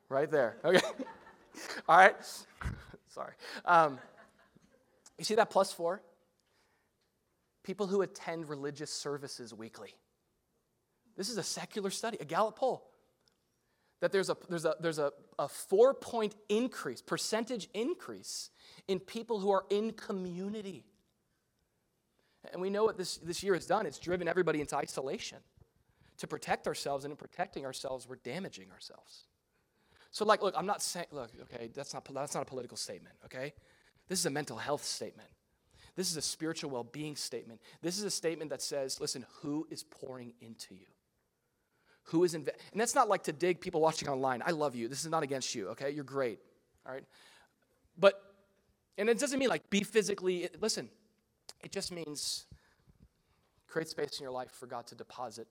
right 0.09 0.31
there. 0.31 0.57
Okay. 0.65 0.81
All 1.89 1.97
right. 1.97 2.17
Sorry. 3.09 3.33
Um, 3.65 3.99
you 5.19 5.25
see 5.25 5.35
that 5.35 5.51
plus 5.51 5.73
four? 5.73 6.03
People 7.63 7.87
who 7.87 8.03
attend 8.03 8.49
religious 8.49 8.91
services 8.93 9.55
weekly. 9.55 9.95
This 11.17 11.29
is 11.29 11.39
a 11.39 11.43
secular 11.43 11.91
study, 11.91 12.19
a 12.21 12.25
Gallup 12.25 12.57
poll. 12.57 12.89
That 14.01 14.11
there's 14.11 14.31
a, 14.31 14.37
there's 14.49 14.65
a, 14.65 14.75
there's 14.81 14.99
a, 14.99 15.13
a 15.39 15.49
four 15.49 15.95
point 15.95 16.35
increase, 16.49 17.01
percentage 17.01 17.69
increase 17.73 18.51
in 18.89 18.99
people 18.99 19.39
who 19.39 19.51
are 19.51 19.65
in 19.71 19.93
community. 19.93 20.85
And 22.53 22.61
we 22.61 22.71
know 22.71 22.85
what 22.85 22.99
this, 22.99 23.19
this 23.19 23.43
year 23.43 23.55
has 23.55 23.67
done. 23.67 23.87
It's 23.87 23.99
driven 23.99 24.27
everybody 24.27 24.61
into 24.61 24.77
isolation. 24.77 25.39
To 26.19 26.27
protect 26.27 26.67
ourselves, 26.67 27.05
and 27.05 27.13
in 27.13 27.17
protecting 27.17 27.65
ourselves, 27.65 28.09
we're 28.09 28.17
damaging 28.17 28.71
ourselves. 28.71 29.27
So, 30.11 30.25
like, 30.25 30.43
look, 30.43 30.55
I'm 30.57 30.67
not 30.67 30.83
saying, 30.83 31.07
look, 31.11 31.31
okay, 31.43 31.71
that's 31.75 31.95
not, 31.95 32.07
that's 32.13 32.35
not 32.35 32.43
a 32.43 32.47
political 32.47 32.77
statement, 32.77 33.17
okay? 33.25 33.55
This 34.09 34.19
is 34.19 34.27
a 34.27 34.31
mental 34.31 34.59
health 34.59 34.85
statement. 34.85 35.29
This 35.97 36.11
is 36.11 36.17
a 36.17 36.23
spiritual 36.23 36.71
well 36.71 36.85
being 36.85 37.17
statement. 37.17 37.61
This 37.81 37.99
is 37.99 38.05
a 38.05 38.11
statement 38.11 38.51
that 38.51 38.63
says, 38.63 39.01
listen, 39.01 39.25
who 39.41 39.67
is 39.71 39.83
pouring 39.83 40.35
into 40.41 40.75
you? 40.75 40.87
Who 42.05 42.25
is, 42.25 42.35
inve- 42.35 42.57
and 42.73 42.81
that's 42.81 42.95
not 42.95 43.09
like 43.09 43.23
to 43.25 43.33
dig 43.33 43.61
people 43.61 43.81
watching 43.81 44.09
online. 44.09 44.43
I 44.45 44.51
love 44.51 44.75
you. 44.75 44.89
This 44.89 45.05
is 45.05 45.11
not 45.11 45.23
against 45.23 45.55
you, 45.55 45.69
okay? 45.69 45.91
You're 45.91 46.05
great, 46.05 46.41
all 46.87 46.93
right? 46.93 47.05
But, 47.99 48.21
and 48.99 49.09
it 49.09 49.19
doesn't 49.19 49.39
mean 49.39 49.49
like 49.49 49.69
be 49.71 49.83
physically, 49.85 50.49
listen, 50.61 50.89
it 51.63 51.71
just 51.71 51.93
means 51.93 52.47
create 53.69 53.89
space 53.89 54.19
in 54.19 54.25
your 54.25 54.33
life 54.33 54.51
for 54.51 54.67
God 54.67 54.87
to 54.89 54.95
deposit 54.95 55.49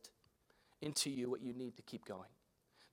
into 0.82 1.10
you 1.10 1.30
what 1.30 1.42
you 1.42 1.54
need 1.54 1.76
to 1.78 1.82
keep 1.84 2.06
going. 2.06 2.30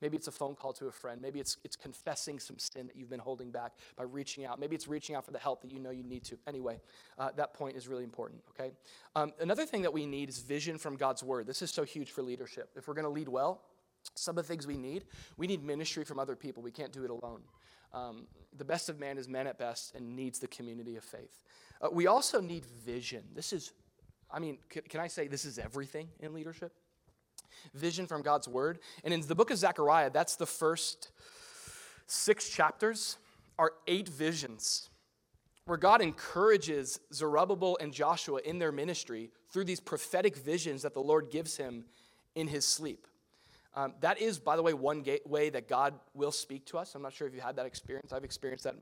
Maybe 0.01 0.17
it's 0.17 0.29
a 0.29 0.33
phone 0.33 0.55
call 0.55 0.73
to 0.75 0.87
a 0.87 0.93
friend. 0.93 1.21
Maybe 1.21 1.41
it's, 1.41 1.57
it's 1.65 1.77
confessing 1.77 2.39
some 2.39 2.59
sin 2.59 2.87
that 2.87 2.97
you've 2.97 3.11
been 3.11 3.19
holding 3.19 3.51
back 3.51 3.73
by 3.97 4.05
reaching 4.05 4.45
out. 4.45 4.61
Maybe 4.61 4.77
it's 4.77 4.89
reaching 4.89 5.17
out 5.17 5.25
for 5.25 5.33
the 5.33 5.39
help 5.39 5.63
that 5.63 5.73
you 5.73 5.79
know 5.79 5.91
you 5.91 6.05
need 6.05 6.25
to. 6.25 6.39
Anyway, 6.47 6.81
uh, 7.19 7.31
that 7.37 7.55
point 7.55 7.77
is 7.77 7.89
really 7.89 8.05
important, 8.05 8.41
okay? 8.51 8.73
Um, 9.17 9.33
another 9.41 9.67
thing 9.67 9.83
that 9.83 9.93
we 9.93 10.07
need 10.07 10.29
is 10.29 10.39
vision 10.39 10.79
from 10.79 10.97
God's 10.97 11.23
word. 11.23 11.47
This 11.47 11.63
is 11.63 11.71
so 11.71 11.85
huge 11.85 12.11
for 12.11 12.23
leadership. 12.23 12.71
If 12.77 12.87
we're 12.87 12.95
going 12.95 13.05
to 13.05 13.11
lead 13.11 13.29
well, 13.29 13.63
some 14.15 14.39
of 14.39 14.45
the 14.45 14.49
things 14.49 14.67
we 14.67 14.77
need, 14.77 15.05
we 15.37 15.47
need 15.47 15.63
ministry 15.63 16.05
from 16.05 16.19
other 16.19 16.37
people. 16.37 16.63
We 16.63 16.71
can't 16.71 16.93
do 16.93 17.05
it 17.05 17.11
alone. 17.11 17.43
Um, 17.93 18.27
the 18.57 18.65
best 18.65 18.89
of 18.89 18.99
man 18.99 19.19
is 19.19 19.29
man 19.29 19.47
at 19.47 19.59
best 19.59 19.95
and 19.95 20.15
needs 20.15 20.39
the 20.39 20.49
community 20.49 20.97
of 20.97 21.05
faith. 21.05 21.41
Uh, 21.81 21.89
we 21.91 22.07
also 22.07 22.41
need 22.41 22.65
vision. 22.67 23.25
This 23.35 23.53
is, 23.53 23.73
I 24.31 24.39
mean, 24.39 24.59
can, 24.69 24.83
can 24.83 25.01
I 25.01 25.09
say 25.09 25.29
this 25.29 25.45
is 25.45 25.59
everything 25.59 26.09
in 26.21 26.35
leadership? 26.35 26.73
Vision 27.75 28.07
from 28.07 28.23
God's 28.23 28.49
word. 28.49 28.79
And 29.05 29.13
in 29.13 29.21
the 29.21 29.35
book 29.35 29.51
of 29.51 29.59
Zechariah, 29.59 30.11
that's 30.11 30.37
the 30.37 30.47
first 30.47 31.11
six 32.07 32.49
chapters, 32.49 33.19
are 33.59 33.73
eight 33.87 34.09
visions 34.09 34.91
where 35.69 35.77
God 35.77 36.01
encourages 36.01 36.99
Zerubbabel 37.13 37.77
and 37.79 37.93
Joshua 37.93 38.41
in 38.43 38.59
their 38.59 38.73
ministry 38.73 39.31
through 39.53 39.65
these 39.65 39.81
prophetic 39.81 40.35
visions 40.37 40.83
that 40.83 40.95
the 40.95 41.01
Lord 41.01 41.31
gives 41.31 41.59
him 41.59 41.85
in 42.35 42.49
his 42.49 42.65
sleep. 42.65 43.07
Um, 43.75 43.93
that 44.01 44.21
is, 44.21 44.39
by 44.39 44.57
the 44.57 44.63
way, 44.63 44.73
one 44.73 45.05
way 45.27 45.51
that 45.51 45.69
God 45.69 45.95
will 46.15 46.33
speak 46.33 46.65
to 46.67 46.79
us. 46.79 46.95
I'm 46.95 47.03
not 47.03 47.13
sure 47.13 47.29
if 47.29 47.35
you 47.35 47.41
had 47.41 47.57
that 47.57 47.67
experience. 47.67 48.15
I've 48.15 48.25
experienced 48.25 48.65
that 48.65 48.77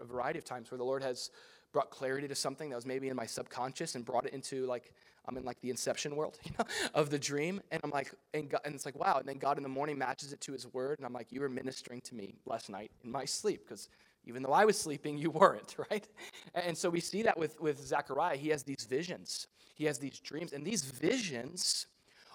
a 0.00 0.04
variety 0.04 0.38
of 0.38 0.44
times 0.44 0.70
where 0.70 0.78
the 0.78 0.84
Lord 0.84 1.02
has 1.02 1.30
brought 1.72 1.90
clarity 1.90 2.28
to 2.28 2.34
something 2.34 2.70
that 2.70 2.76
was 2.76 2.86
maybe 2.86 3.08
in 3.08 3.16
my 3.16 3.26
subconscious 3.26 3.94
and 3.94 4.04
brought 4.04 4.24
it 4.24 4.32
into 4.32 4.64
like 4.66 4.94
I'm 5.28 5.36
in 5.36 5.44
like 5.44 5.60
the 5.60 5.70
inception 5.70 6.16
world, 6.16 6.38
you 6.44 6.52
know, 6.58 6.64
of 6.94 7.10
the 7.10 7.18
dream. 7.18 7.60
And 7.70 7.80
I'm 7.84 7.90
like, 7.90 8.12
and, 8.34 8.48
God, 8.48 8.62
and 8.64 8.74
it's 8.74 8.86
like, 8.86 8.98
wow. 8.98 9.18
And 9.18 9.28
then 9.28 9.38
God 9.38 9.58
in 9.58 9.62
the 9.62 9.68
morning 9.68 9.98
matches 9.98 10.32
it 10.32 10.40
to 10.42 10.52
his 10.52 10.66
word. 10.72 10.98
And 10.98 11.06
I'm 11.06 11.12
like, 11.12 11.30
you 11.30 11.40
were 11.40 11.48
ministering 11.48 12.00
to 12.02 12.14
me 12.14 12.34
last 12.46 12.70
night 12.70 12.90
in 13.04 13.12
my 13.12 13.24
sleep 13.24 13.64
because 13.68 13.88
even 14.24 14.42
though 14.42 14.52
I 14.52 14.64
was 14.64 14.78
sleeping, 14.78 15.18
you 15.18 15.30
weren't, 15.32 15.76
right? 15.90 16.08
And 16.54 16.76
so 16.76 16.88
we 16.88 17.00
see 17.00 17.22
that 17.22 17.38
with, 17.38 17.60
with 17.60 17.78
Zechariah. 17.86 18.36
He 18.36 18.48
has 18.48 18.62
these 18.62 18.86
visions, 18.88 19.46
he 19.74 19.84
has 19.84 19.98
these 19.98 20.18
dreams. 20.18 20.52
And 20.52 20.64
these 20.64 20.82
visions 20.82 21.86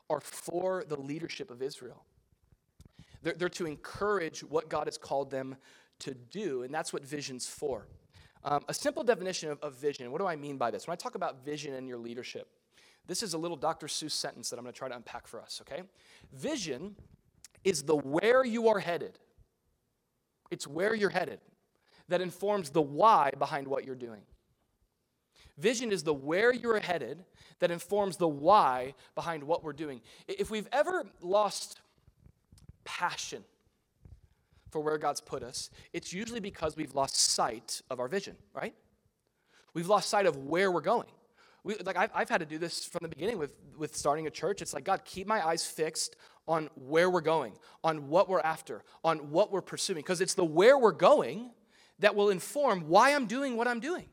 are 0.10 0.22
for 0.22 0.84
the 0.88 1.00
leadership 1.00 1.50
of 1.50 1.62
Israel. 1.62 2.06
They're, 3.24 3.34
they're 3.34 3.50
to 3.50 3.66
encourage 3.66 4.42
what 4.42 4.70
God 4.70 4.88
has 4.88 4.98
called 4.98 5.32
them 5.32 5.56
to 6.00 6.14
do. 6.14 6.64
And 6.64 6.74
that's 6.74 6.94
what 6.94 7.06
vision's 7.06 7.48
for. 7.48 7.88
Um, 8.44 8.64
a 8.68 8.74
simple 8.74 9.04
definition 9.04 9.50
of, 9.50 9.60
of 9.62 9.76
vision, 9.76 10.12
what 10.12 10.20
do 10.20 10.28
I 10.28 10.36
mean 10.36 10.58
by 10.58 10.70
this? 10.70 10.86
When 10.86 10.94
I 10.94 10.98
talk 10.98 11.16
about 11.16 11.46
vision 11.46 11.74
and 11.76 11.88
your 11.88 11.98
leadership, 11.98 12.50
this 13.08 13.24
is 13.24 13.34
a 13.34 13.38
little 13.38 13.58
Dr. 13.58 13.88
Seuss 13.88 14.12
sentence 14.12 14.50
that 14.50 14.58
I'm 14.58 14.64
going 14.64 14.74
to 14.74 14.78
try 14.78 14.88
to 14.88 14.96
unpack 14.96 15.28
for 15.28 15.42
us, 15.42 15.62
okay? 15.62 15.84
Vision 16.34 16.96
is 17.64 17.84
the 17.84 17.96
where 17.96 18.46
you 18.46 18.70
are 18.70 18.80
headed. 18.80 19.20
It's 20.52 20.68
where 20.68 20.94
you're 20.94 21.10
headed 21.10 21.40
that 22.10 22.22
informs 22.22 22.70
the 22.70 22.82
why 22.82 23.32
behind 23.38 23.68
what 23.68 23.86
you're 23.86 23.96
doing. 23.96 24.22
Vision 25.58 25.92
is 25.92 26.04
the 26.04 26.14
where 26.14 26.54
you're 26.54 26.80
headed 26.80 27.24
that 27.60 27.72
informs 27.72 28.18
the 28.18 28.28
why 28.28 28.94
behind 29.16 29.44
what 29.44 29.64
we're 29.64 29.74
doing. 29.74 30.02
If 30.28 30.50
we've 30.50 30.68
ever 30.72 31.06
lost 31.22 31.80
passion 32.86 33.44
for 34.72 34.82
where 34.82 34.98
God's 34.98 35.22
put 35.22 35.44
us, 35.44 35.70
it's 35.92 36.12
usually 36.12 36.40
because 36.40 36.76
we've 36.76 36.96
lost 36.96 37.16
sight 37.16 37.82
of 37.90 38.00
our 38.00 38.08
vision, 38.08 38.36
right? 38.54 38.74
We've 39.74 39.88
lost 39.88 40.10
sight 40.10 40.26
of 40.26 40.38
where 40.38 40.72
we're 40.72 40.82
going. 40.82 41.08
We, 41.64 41.76
like 41.78 41.96
I've, 41.96 42.12
I've 42.14 42.30
had 42.30 42.40
to 42.40 42.46
do 42.46 42.58
this 42.58 42.84
from 42.86 43.00
the 43.04 43.10
beginning 43.10 43.38
with, 43.38 43.54
with 43.78 43.96
starting 43.96 44.28
a 44.28 44.30
church. 44.30 44.62
It's 44.62 44.74
like, 44.74 44.84
God, 44.84 45.06
keep 45.06 45.28
my 45.28 45.46
eyes 45.46 45.66
fixed 45.66 46.16
on 46.48 46.70
where 46.76 47.10
we're 47.10 47.22
going, 47.22 47.54
on 47.84 48.10
what 48.10 48.28
we're 48.28 48.42
after, 48.42 48.84
on 49.04 49.32
what 49.32 49.52
we're 49.52 49.62
pursuing. 49.62 50.00
Because 50.00 50.20
it's 50.20 50.34
the 50.34 50.44
where 50.44 50.78
we're 50.78 50.92
going 50.92 51.52
that 52.00 52.16
will 52.16 52.30
inform 52.30 52.90
why 52.90 53.16
I'm 53.16 53.28
doing 53.28 53.56
what 53.56 53.68
I'm 53.68 53.80
doing. 53.80 54.10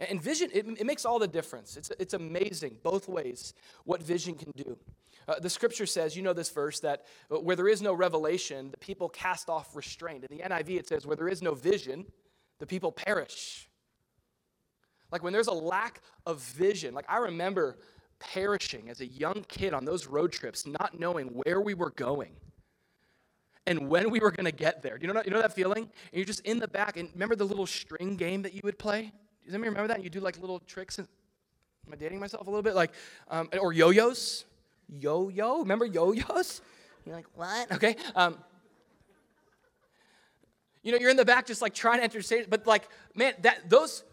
And 0.00 0.22
vision, 0.22 0.50
it, 0.52 0.66
it 0.66 0.86
makes 0.86 1.04
all 1.04 1.18
the 1.18 1.28
difference. 1.28 1.76
It's, 1.76 1.90
it's 1.98 2.14
amazing, 2.14 2.78
both 2.82 3.08
ways, 3.08 3.54
what 3.84 4.02
vision 4.02 4.34
can 4.34 4.52
do. 4.56 4.76
Uh, 5.26 5.38
the 5.40 5.50
scripture 5.50 5.86
says, 5.86 6.16
you 6.16 6.22
know 6.22 6.32
this 6.32 6.50
verse, 6.50 6.80
that 6.80 7.04
where 7.28 7.56
there 7.56 7.68
is 7.68 7.82
no 7.82 7.92
revelation, 7.92 8.70
the 8.70 8.78
people 8.78 9.08
cast 9.08 9.48
off 9.48 9.74
restraint. 9.76 10.24
In 10.24 10.38
the 10.38 10.42
NIV, 10.42 10.78
it 10.78 10.88
says, 10.88 11.06
where 11.06 11.16
there 11.16 11.28
is 11.28 11.42
no 11.42 11.54
vision, 11.54 12.06
the 12.58 12.66
people 12.66 12.92
perish. 12.92 13.67
Like 15.10 15.22
when 15.22 15.32
there's 15.32 15.46
a 15.46 15.52
lack 15.52 16.00
of 16.26 16.40
vision, 16.40 16.94
like 16.94 17.06
I 17.08 17.18
remember 17.18 17.78
perishing 18.18 18.90
as 18.90 19.00
a 19.00 19.06
young 19.06 19.44
kid 19.48 19.72
on 19.72 19.84
those 19.84 20.06
road 20.06 20.32
trips, 20.32 20.66
not 20.66 20.98
knowing 20.98 21.28
where 21.28 21.60
we 21.60 21.74
were 21.74 21.90
going 21.90 22.32
and 23.66 23.88
when 23.88 24.10
we 24.10 24.18
were 24.18 24.30
going 24.30 24.46
to 24.46 24.52
get 24.52 24.82
there. 24.82 24.98
Do 24.98 25.06
you 25.06 25.12
know, 25.12 25.22
you 25.24 25.30
know 25.30 25.42
that 25.42 25.54
feeling? 25.54 25.82
And 25.84 26.12
you're 26.12 26.24
just 26.24 26.40
in 26.40 26.58
the 26.58 26.68
back. 26.68 26.96
And 26.96 27.10
remember 27.12 27.36
the 27.36 27.44
little 27.44 27.66
string 27.66 28.16
game 28.16 28.42
that 28.42 28.54
you 28.54 28.60
would 28.64 28.78
play? 28.78 29.12
Does 29.44 29.54
anybody 29.54 29.70
remember 29.70 29.88
that? 29.88 29.96
And 29.96 30.04
you 30.04 30.10
do 30.10 30.20
like 30.20 30.38
little 30.40 30.58
tricks. 30.60 30.98
And, 30.98 31.06
am 31.86 31.92
I 31.92 31.96
dating 31.96 32.18
myself 32.18 32.46
a 32.46 32.50
little 32.50 32.62
bit? 32.62 32.74
Like, 32.74 32.92
um, 33.28 33.48
or 33.60 33.72
yo-yos? 33.72 34.44
Yo-yo? 34.88 35.60
Remember 35.60 35.84
yo-yos? 35.84 36.60
You're 37.04 37.16
like, 37.16 37.26
what? 37.34 37.72
Okay. 37.72 37.96
Um, 38.14 38.38
you 40.82 40.92
know, 40.92 40.98
you're 40.98 41.10
in 41.10 41.16
the 41.16 41.24
back 41.24 41.46
just 41.46 41.60
like 41.60 41.74
trying 41.74 41.98
to 41.98 42.04
enter 42.04 42.18
entertain, 42.18 42.46
but 42.48 42.66
like, 42.66 42.88
man, 43.14 43.34
that 43.42 43.68
those 43.68 44.04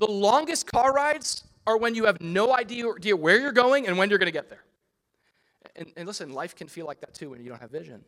the 0.00 0.10
longest 0.10 0.66
car 0.66 0.92
rides 0.92 1.44
are 1.66 1.76
when 1.76 1.94
you 1.94 2.06
have 2.06 2.20
no 2.20 2.56
idea 2.56 3.14
where 3.14 3.38
you're 3.38 3.52
going 3.52 3.86
and 3.86 3.98
when 3.98 4.08
you're 4.08 4.18
going 4.18 4.26
to 4.26 4.32
get 4.32 4.48
there. 4.48 4.64
And, 5.76 5.92
and, 5.96 6.06
listen, 6.06 6.32
life 6.32 6.56
can 6.56 6.66
feel 6.68 6.86
like 6.86 7.00
that 7.00 7.14
too 7.14 7.30
when 7.30 7.42
you 7.42 7.50
don't 7.50 7.60
have 7.60 7.70
vision. 7.70 8.02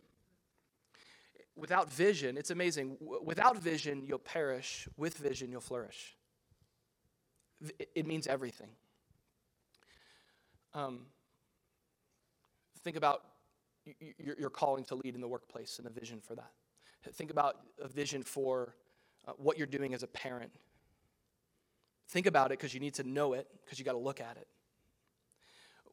Without 1.55 1.93
vision, 1.93 2.39
it's 2.39 2.51
amazing. 2.51 2.97
Without 3.23 3.59
vision, 3.59 4.05
you'll 4.07 4.19
perish. 4.19 4.89
With 4.97 5.19
vision, 5.19 5.53
you'll 5.53 5.61
flourish. 5.61 6.17
It 7.95 8.07
means 8.07 8.27
everything. 8.27 8.71
Um, 10.75 11.01
think 12.83 12.97
about 12.97 13.23
your 14.19 14.51
calling 14.51 14.85
to 14.85 14.95
lead 14.95 15.15
in 15.15 15.21
the 15.21 15.29
workplace 15.29 15.79
and 15.79 15.87
a 15.87 15.91
vision 15.91 16.21
for 16.21 16.35
that. 16.37 16.53
Think 17.13 17.31
about 17.31 17.59
a 17.81 17.87
vision 17.87 18.23
for 18.23 18.75
uh, 19.29 19.33
what 19.37 19.59
you're 19.59 19.67
doing 19.67 19.93
as 19.93 20.03
a 20.03 20.07
parent 20.07 20.53
Think 22.13 22.27
about 22.27 22.49
it 22.53 22.59
because 22.59 22.75
you 22.75 22.81
need 22.81 22.93
to 22.95 23.05
know 23.05 23.33
it 23.33 23.49
because 23.65 23.79
you 23.79 23.87
got 23.87 23.93
to 23.93 23.99
look 23.99 24.21
at 24.21 24.37
it. 24.37 24.47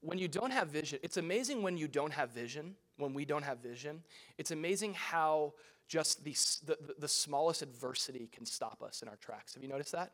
When 0.02 0.18
you 0.18 0.28
don't 0.28 0.52
have 0.52 0.68
vision, 0.68 1.00
it's 1.02 1.16
amazing 1.16 1.62
when 1.62 1.78
you 1.78 1.88
don't 1.88 2.12
have 2.12 2.32
vision, 2.32 2.76
when 2.98 3.14
we 3.14 3.24
don't 3.24 3.44
have 3.44 3.60
vision, 3.60 4.04
it's 4.38 4.52
amazing 4.52 4.96
how 4.96 5.54
just 5.88 6.26
the, 6.26 6.36
the, 6.66 6.78
the 7.00 7.08
smallest 7.08 7.62
adversity 7.62 8.28
can 8.34 8.46
stop 8.46 8.84
us 8.84 9.02
in 9.02 9.08
our 9.08 9.16
tracks. 9.16 9.54
Have 9.54 9.64
you 9.64 9.70
noticed 9.70 9.94
that? 9.94 10.12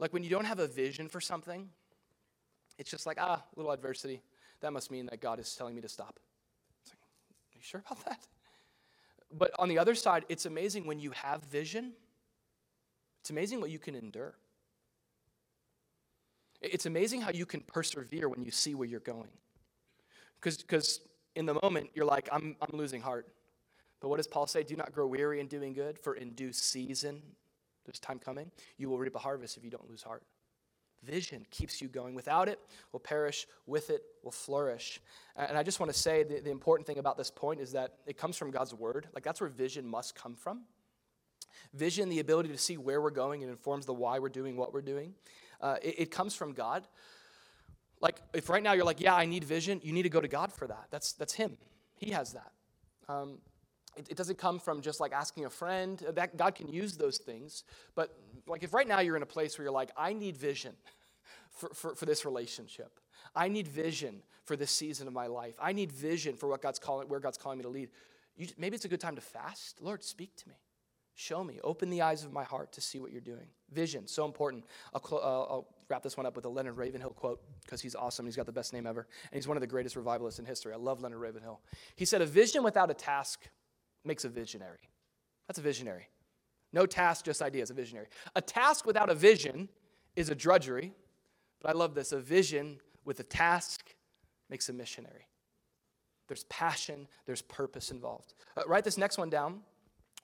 Like 0.00 0.12
when 0.12 0.24
you 0.24 0.30
don't 0.30 0.44
have 0.44 0.58
a 0.58 0.66
vision 0.66 1.08
for 1.08 1.20
something, 1.20 1.68
it's 2.76 2.90
just 2.90 3.06
like, 3.06 3.18
ah, 3.20 3.44
little 3.54 3.70
adversity. 3.70 4.22
That 4.60 4.72
must 4.72 4.90
mean 4.90 5.06
that 5.06 5.20
God 5.20 5.38
is 5.38 5.54
telling 5.54 5.76
me 5.76 5.82
to 5.82 5.88
stop. 5.88 6.18
Like, 6.88 6.98
are 6.98 7.58
you 7.58 7.62
sure 7.62 7.84
about 7.86 8.04
that? 8.06 8.26
But 9.32 9.52
on 9.60 9.68
the 9.68 9.78
other 9.78 9.94
side, 9.94 10.24
it's 10.28 10.46
amazing 10.46 10.84
when 10.84 10.98
you 10.98 11.12
have 11.12 11.44
vision, 11.44 11.92
it's 13.20 13.30
amazing 13.30 13.60
what 13.60 13.70
you 13.70 13.78
can 13.78 13.94
endure. 13.94 14.34
It's 16.62 16.86
amazing 16.86 17.20
how 17.20 17.30
you 17.30 17.46
can 17.46 17.60
persevere 17.60 18.28
when 18.28 18.42
you 18.42 18.50
see 18.50 18.74
where 18.74 18.86
you're 18.86 19.00
going. 19.00 19.30
Because 20.40 21.00
in 21.34 21.46
the 21.46 21.54
moment, 21.62 21.90
you're 21.94 22.06
like, 22.06 22.28
I'm, 22.32 22.56
I'm 22.60 22.78
losing 22.78 23.00
heart. 23.00 23.28
But 24.00 24.08
what 24.08 24.16
does 24.16 24.26
Paul 24.26 24.46
say? 24.46 24.62
Do 24.62 24.76
not 24.76 24.92
grow 24.92 25.06
weary 25.06 25.40
in 25.40 25.46
doing 25.46 25.72
good, 25.72 25.98
for 25.98 26.14
in 26.14 26.30
due 26.30 26.52
season, 26.52 27.22
there's 27.84 27.98
time 27.98 28.18
coming, 28.18 28.50
you 28.76 28.88
will 28.88 28.98
reap 28.98 29.14
a 29.14 29.18
harvest 29.18 29.56
if 29.56 29.64
you 29.64 29.70
don't 29.70 29.88
lose 29.88 30.02
heart. 30.02 30.22
Vision 31.04 31.44
keeps 31.50 31.82
you 31.82 31.88
going. 31.88 32.14
Without 32.14 32.48
it, 32.48 32.60
will 32.92 33.00
perish. 33.00 33.46
With 33.66 33.90
it, 33.90 34.02
will 34.22 34.30
flourish. 34.30 35.00
And 35.34 35.58
I 35.58 35.64
just 35.64 35.80
want 35.80 35.92
to 35.92 35.98
say 35.98 36.22
the, 36.22 36.40
the 36.40 36.50
important 36.50 36.86
thing 36.86 36.98
about 36.98 37.18
this 37.18 37.30
point 37.30 37.60
is 37.60 37.72
that 37.72 37.94
it 38.06 38.16
comes 38.16 38.36
from 38.36 38.52
God's 38.52 38.72
word. 38.72 39.08
Like 39.12 39.24
that's 39.24 39.40
where 39.40 39.50
vision 39.50 39.86
must 39.86 40.14
come 40.14 40.36
from. 40.36 40.62
Vision, 41.74 42.08
the 42.08 42.20
ability 42.20 42.50
to 42.50 42.58
see 42.58 42.76
where 42.76 43.00
we're 43.00 43.10
going, 43.10 43.42
and 43.42 43.50
informs 43.50 43.84
the 43.84 43.92
why 43.92 44.18
we're 44.18 44.28
doing 44.28 44.56
what 44.56 44.72
we're 44.72 44.82
doing. 44.82 45.14
Uh, 45.62 45.76
it, 45.80 45.94
it 45.98 46.10
comes 46.10 46.34
from 46.34 46.52
God. 46.52 46.86
Like 48.00 48.20
if 48.34 48.50
right 48.50 48.62
now 48.62 48.72
you're 48.72 48.84
like, 48.84 49.00
yeah, 49.00 49.14
I 49.14 49.26
need 49.26 49.44
vision, 49.44 49.80
you 49.82 49.92
need 49.92 50.02
to 50.02 50.10
go 50.10 50.20
to 50.20 50.28
God 50.28 50.52
for 50.52 50.66
that. 50.66 50.86
That's 50.90 51.12
that's 51.12 51.32
Him. 51.32 51.56
He 51.94 52.10
has 52.10 52.32
that. 52.32 52.52
Um, 53.08 53.38
it, 53.96 54.08
it, 54.10 54.16
doesn't 54.16 54.38
come 54.38 54.58
from 54.58 54.80
just 54.80 55.00
like 55.00 55.12
asking 55.12 55.44
a 55.44 55.50
friend. 55.50 56.02
That 56.14 56.36
God 56.36 56.54
can 56.54 56.68
use 56.68 56.96
those 56.96 57.18
things. 57.18 57.64
But 57.94 58.14
like 58.46 58.62
if 58.62 58.74
right 58.74 58.88
now 58.88 59.00
you're 59.00 59.16
in 59.16 59.22
a 59.22 59.26
place 59.26 59.56
where 59.56 59.64
you're 59.64 59.72
like, 59.72 59.90
I 59.96 60.12
need 60.12 60.36
vision 60.36 60.72
for, 61.50 61.68
for, 61.74 61.94
for 61.94 62.06
this 62.06 62.24
relationship. 62.24 62.98
I 63.36 63.48
need 63.48 63.68
vision 63.68 64.22
for 64.44 64.56
this 64.56 64.70
season 64.70 65.06
of 65.06 65.12
my 65.12 65.26
life. 65.26 65.54
I 65.60 65.72
need 65.72 65.92
vision 65.92 66.36
for 66.36 66.48
what 66.48 66.60
God's 66.60 66.78
calling, 66.78 67.08
where 67.08 67.20
God's 67.20 67.38
calling 67.38 67.58
me 67.58 67.62
to 67.62 67.68
lead. 67.68 67.90
You, 68.36 68.48
maybe 68.58 68.74
it's 68.74 68.84
a 68.84 68.88
good 68.88 69.00
time 69.00 69.14
to 69.14 69.20
fast. 69.20 69.80
Lord, 69.80 70.02
speak 70.02 70.34
to 70.36 70.48
me. 70.48 70.54
Show 71.22 71.44
me. 71.44 71.60
Open 71.62 71.88
the 71.88 72.02
eyes 72.02 72.24
of 72.24 72.32
my 72.32 72.42
heart 72.42 72.72
to 72.72 72.80
see 72.80 72.98
what 72.98 73.12
you're 73.12 73.20
doing. 73.20 73.46
Vision, 73.70 74.08
so 74.08 74.24
important. 74.24 74.64
I'll, 74.92 75.06
cl- 75.06 75.22
uh, 75.22 75.52
I'll 75.52 75.68
wrap 75.88 76.02
this 76.02 76.16
one 76.16 76.26
up 76.26 76.34
with 76.34 76.44
a 76.46 76.48
Leonard 76.48 76.76
Ravenhill 76.76 77.10
quote 77.10 77.40
because 77.64 77.80
he's 77.80 77.94
awesome. 77.94 78.26
He's 78.26 78.34
got 78.34 78.46
the 78.46 78.50
best 78.50 78.72
name 78.72 78.88
ever. 78.88 79.06
And 79.30 79.38
he's 79.38 79.46
one 79.46 79.56
of 79.56 79.60
the 79.60 79.68
greatest 79.68 79.94
revivalists 79.94 80.40
in 80.40 80.44
history. 80.46 80.72
I 80.72 80.78
love 80.78 81.00
Leonard 81.00 81.20
Ravenhill. 81.20 81.60
He 81.94 82.04
said, 82.04 82.22
A 82.22 82.26
vision 82.26 82.64
without 82.64 82.90
a 82.90 82.94
task 82.94 83.48
makes 84.04 84.24
a 84.24 84.28
visionary. 84.28 84.90
That's 85.46 85.60
a 85.60 85.62
visionary. 85.62 86.08
No 86.72 86.86
task, 86.86 87.24
just 87.24 87.40
ideas, 87.40 87.70
a 87.70 87.74
visionary. 87.74 88.08
A 88.34 88.40
task 88.40 88.84
without 88.84 89.08
a 89.08 89.14
vision 89.14 89.68
is 90.16 90.28
a 90.28 90.34
drudgery, 90.34 90.92
but 91.60 91.70
I 91.70 91.72
love 91.74 91.94
this. 91.94 92.10
A 92.10 92.18
vision 92.18 92.80
with 93.04 93.20
a 93.20 93.24
task 93.24 93.94
makes 94.50 94.68
a 94.68 94.72
missionary. 94.72 95.28
There's 96.26 96.42
passion, 96.44 97.06
there's 97.26 97.42
purpose 97.42 97.92
involved. 97.92 98.34
Uh, 98.56 98.62
write 98.66 98.82
this 98.82 98.98
next 98.98 99.18
one 99.18 99.30
down. 99.30 99.60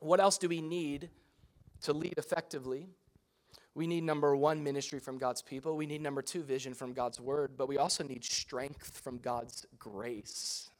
What 0.00 0.20
else 0.20 0.38
do 0.38 0.48
we 0.48 0.60
need 0.60 1.10
to 1.82 1.92
lead 1.92 2.14
effectively? 2.16 2.88
We 3.74 3.86
need 3.86 4.04
number 4.04 4.34
one, 4.34 4.62
ministry 4.62 4.98
from 4.98 5.18
God's 5.18 5.42
people. 5.42 5.76
We 5.76 5.86
need 5.86 6.00
number 6.00 6.22
two, 6.22 6.42
vision 6.42 6.74
from 6.74 6.92
God's 6.92 7.20
word. 7.20 7.52
But 7.56 7.68
we 7.68 7.78
also 7.78 8.02
need 8.04 8.24
strength 8.24 9.00
from 9.02 9.18
God's 9.18 9.66
grace. 9.78 10.70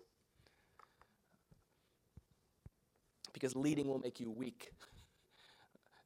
because 3.38 3.54
leading 3.54 3.86
will 3.86 4.00
make 4.00 4.18
you 4.18 4.30
weak. 4.30 4.72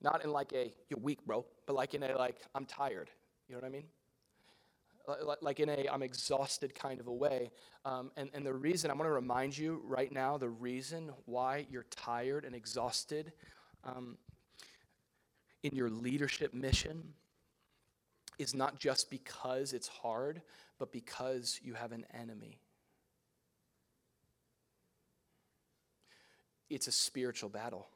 Not 0.02 0.22
in 0.22 0.30
like 0.32 0.52
a, 0.52 0.72
you're 0.90 1.00
weak, 1.00 1.24
bro, 1.24 1.46
but 1.66 1.74
like 1.74 1.94
in 1.94 2.02
a, 2.02 2.16
like, 2.18 2.36
I'm 2.54 2.66
tired. 2.66 3.08
You 3.48 3.54
know 3.54 3.60
what 3.60 3.66
I 3.66 3.70
mean? 3.70 3.84
Like 5.40 5.60
in 5.60 5.68
a, 5.68 5.88
I'm 5.90 6.02
exhausted 6.02 6.74
kind 6.74 7.00
of 7.00 7.06
a 7.06 7.12
way. 7.12 7.50
Um, 7.84 8.10
and, 8.16 8.30
and 8.34 8.46
the 8.46 8.54
reason, 8.54 8.90
I 8.90 8.94
want 8.94 9.06
to 9.06 9.12
remind 9.12 9.56
you 9.56 9.82
right 9.84 10.12
now, 10.12 10.38
the 10.38 10.48
reason 10.48 11.10
why 11.26 11.66
you're 11.70 11.86
tired 11.90 12.44
and 12.44 12.54
exhausted 12.54 13.32
um, 13.84 14.16
in 15.62 15.74
your 15.74 15.90
leadership 15.90 16.54
mission 16.54 17.14
is 18.38 18.54
not 18.54 18.78
just 18.78 19.10
because 19.10 19.72
it's 19.72 19.88
hard, 19.88 20.42
but 20.78 20.92
because 20.92 21.60
you 21.62 21.74
have 21.74 21.92
an 21.92 22.06
enemy. 22.14 22.60
it's 26.74 26.86
a 26.86 26.92
spiritual 26.92 27.50
battle. 27.50 27.88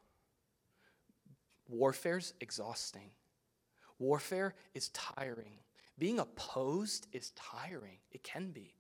Warfare's 1.69 2.35
exhausting. 2.41 3.11
Warfare 3.99 4.55
is 4.75 4.91
tiring. 4.91 5.53
Being 5.99 6.19
opposed 6.19 7.07
is 7.13 7.31
tiring. 7.31 7.99
It 8.11 8.23
can 8.23 8.51
be. 8.51 8.75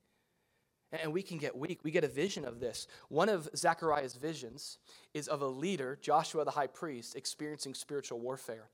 And 0.92 1.12
we 1.12 1.22
can 1.22 1.38
get 1.38 1.56
weak. 1.56 1.80
We 1.82 1.90
get 1.90 2.04
a 2.04 2.08
vision 2.08 2.44
of 2.44 2.60
this. 2.60 2.86
One 3.08 3.28
of 3.28 3.48
Zechariah's 3.56 4.14
visions 4.14 4.78
is 5.14 5.26
of 5.26 5.42
a 5.42 5.46
leader, 5.46 5.98
Joshua 6.00 6.44
the 6.44 6.50
high 6.52 6.68
priest, 6.68 7.16
experiencing 7.16 7.74
spiritual 7.74 8.20
warfare. 8.20 8.68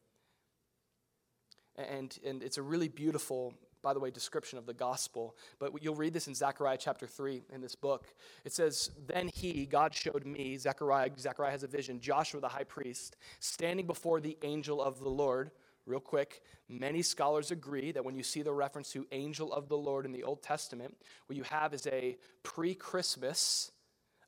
And, 1.76 2.16
and 2.24 2.42
it's 2.42 2.58
a 2.58 2.62
really 2.62 2.88
beautiful 2.88 3.54
by 3.82 3.92
the 3.92 4.00
way, 4.00 4.10
description 4.10 4.58
of 4.58 4.66
the 4.66 4.74
gospel. 4.74 5.36
But 5.58 5.82
you'll 5.82 5.96
read 5.96 6.14
this 6.14 6.28
in 6.28 6.34
Zechariah 6.34 6.78
chapter 6.78 7.06
3 7.06 7.42
in 7.52 7.60
this 7.60 7.74
book. 7.74 8.06
It 8.44 8.52
says, 8.52 8.90
Then 9.06 9.28
he, 9.34 9.66
God 9.66 9.94
showed 9.94 10.24
me, 10.24 10.56
Zechariah, 10.56 11.10
Zechariah 11.18 11.50
has 11.50 11.62
a 11.64 11.68
vision, 11.68 12.00
Joshua 12.00 12.40
the 12.40 12.48
high 12.48 12.64
priest, 12.64 13.16
standing 13.40 13.86
before 13.86 14.20
the 14.20 14.38
angel 14.42 14.80
of 14.80 15.00
the 15.00 15.08
Lord. 15.08 15.50
Real 15.84 16.00
quick, 16.00 16.42
many 16.68 17.02
scholars 17.02 17.50
agree 17.50 17.90
that 17.92 18.04
when 18.04 18.14
you 18.14 18.22
see 18.22 18.42
the 18.42 18.52
reference 18.52 18.92
to 18.92 19.06
angel 19.10 19.52
of 19.52 19.68
the 19.68 19.76
Lord 19.76 20.04
in 20.04 20.12
the 20.12 20.22
Old 20.22 20.42
Testament, 20.42 20.96
what 21.26 21.36
you 21.36 21.42
have 21.44 21.74
is 21.74 21.86
a 21.88 22.16
pre 22.42 22.74
Christmas 22.74 23.72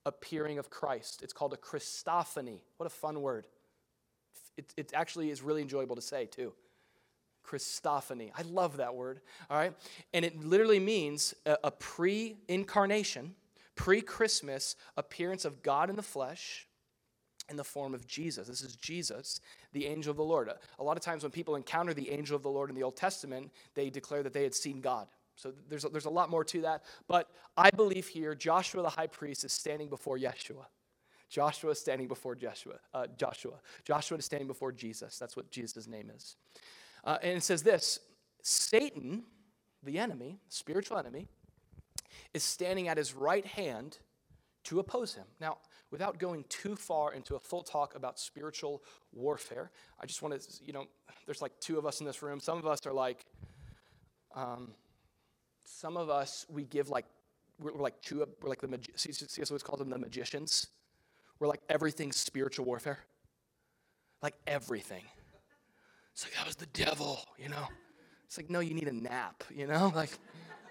appearing 0.05 0.59
of 0.59 0.69
Christ. 0.69 1.23
It's 1.23 1.33
called 1.33 1.53
a 1.53 1.57
Christophany. 1.57 2.61
What 2.77 2.87
a 2.87 2.91
fun 2.91 3.23
word. 3.23 3.47
It, 4.57 4.75
it 4.77 4.93
actually 4.95 5.31
is 5.31 5.43
really 5.43 5.63
enjoyable 5.63 5.97
to 5.97 6.03
say, 6.03 6.27
too. 6.27 6.53
Christophany. 7.47 8.31
I 8.37 8.43
love 8.43 8.79
that 8.79 8.95
word, 8.95 9.21
all 9.51 9.59
right? 9.59 9.75
And 10.13 10.25
it 10.25 10.43
literally 10.43 10.81
means 10.81 11.35
a, 11.47 11.59
a 11.65 11.71
pre 11.71 12.37
incarnation, 12.49 13.35
pre 13.77 14.01
Christmas 14.01 14.77
appearance 14.97 15.45
of 15.45 15.63
God 15.63 15.91
in 15.91 15.97
the 15.97 16.03
flesh 16.03 16.67
in 17.49 17.57
the 17.57 17.65
form 17.65 17.95
of 17.95 18.07
Jesus. 18.07 18.49
This 18.49 18.63
is 18.63 18.77
Jesus, 18.77 19.41
the 19.73 19.87
angel 19.87 20.11
of 20.11 20.17
the 20.17 20.25
Lord. 20.25 20.51
A 20.79 20.83
lot 20.83 20.97
of 20.97 21.03
times 21.03 21.23
when 21.23 21.33
people 21.33 21.57
encounter 21.57 21.93
the 21.93 22.11
angel 22.11 22.37
of 22.37 22.43
the 22.43 22.51
Lord 22.51 22.71
in 22.71 22.77
the 22.77 22.83
Old 22.83 22.97
Testament, 22.97 23.51
they 23.75 23.91
declare 23.91 24.23
that 24.23 24.33
they 24.33 24.43
had 24.43 24.55
seen 24.55 24.81
God. 24.81 25.09
So 25.37 25.53
there's 25.69 25.85
a, 25.85 25.89
there's 25.89 26.05
a 26.05 26.11
lot 26.11 26.31
more 26.31 26.45
to 26.45 26.61
that. 26.63 26.85
But 27.09 27.29
I 27.57 27.71
believe 27.71 28.07
here, 28.07 28.35
Joshua 28.35 28.83
the 28.83 28.89
high 28.89 29.09
priest 29.09 29.45
is 29.45 29.53
standing 29.53 29.89
before 29.89 30.19
Yeshua. 30.19 30.67
Joshua 31.29 31.71
is 31.71 31.81
standing 31.81 32.07
before 32.07 32.35
Joshua. 32.35 32.75
Uh, 32.93 33.07
Joshua. 33.17 33.55
Joshua 33.85 34.19
is 34.19 34.25
standing 34.25 34.47
before 34.47 34.71
Jesus. 34.71 35.19
That's 35.19 35.37
what 35.37 35.51
Jesus' 35.51 35.89
name 35.89 36.11
is. 36.15 36.37
Uh, 37.03 37.19
and 37.23 37.37
it 37.37 37.43
says 37.43 37.63
this 37.63 38.01
Satan, 38.43 39.25
the 39.83 39.99
enemy, 39.99 40.39
spiritual 40.49 40.99
enemy, 40.99 41.27
is 42.33 42.45
standing 42.45 42.89
at 42.89 42.97
his 42.97 43.15
right 43.15 43.45
hand 43.45 43.99
to 44.65 44.79
oppose 44.79 45.15
him. 45.15 45.25
Now, 45.41 45.59
without 45.95 46.19
going 46.19 46.45
too 46.49 46.75
far 46.75 47.15
into 47.15 47.37
a 47.37 47.39
full 47.39 47.63
talk 47.63 47.95
about 47.95 48.19
spiritual 48.19 48.83
warfare, 49.13 49.71
I 50.01 50.07
just 50.07 50.23
want 50.23 50.35
to, 50.41 50.65
you 50.67 50.73
know, 50.73 50.87
there's 51.25 51.41
like 51.41 51.53
two 51.61 51.79
of 51.79 51.87
us 51.87 52.01
in 52.01 52.07
this 52.07 52.21
room. 52.21 52.41
Some 52.41 52.59
of 52.59 52.67
us 52.67 52.85
are 52.85 52.93
like, 52.93 53.25
um, 54.35 54.73
some 55.65 55.97
of 55.97 56.11
us, 56.11 56.47
we 56.51 56.65
give 56.65 56.89
like, 56.89 57.05
we're, 57.61 57.75
we're 57.75 57.81
like 57.81 58.03
two, 58.03 58.27
we're 58.43 58.49
like 58.49 58.61
the, 58.61 58.67
magi- 58.67 58.91
see 58.97 59.13
what's 59.49 59.63
called 59.63 59.79
them 59.79 59.89
the 59.89 59.97
magicians? 59.97 60.67
We're 61.39 61.47
like 61.47 61.61
everything's 61.69 62.17
spiritual 62.17 62.65
warfare. 62.65 62.99
Like 64.21 64.35
everything. 64.49 65.05
It's 66.13 66.25
like, 66.25 66.35
that 66.35 66.45
was 66.45 66.57
the 66.57 66.67
devil, 66.67 67.21
you 67.39 67.51
know? 67.51 67.69
It's 68.27 68.37
like, 68.37 68.51
no, 68.51 68.59
you 68.59 68.75
need 68.75 68.89
a 68.89 68.93
nap, 68.93 69.45
you 69.55 69.69
know? 69.69 69.93
Like, 69.95 70.11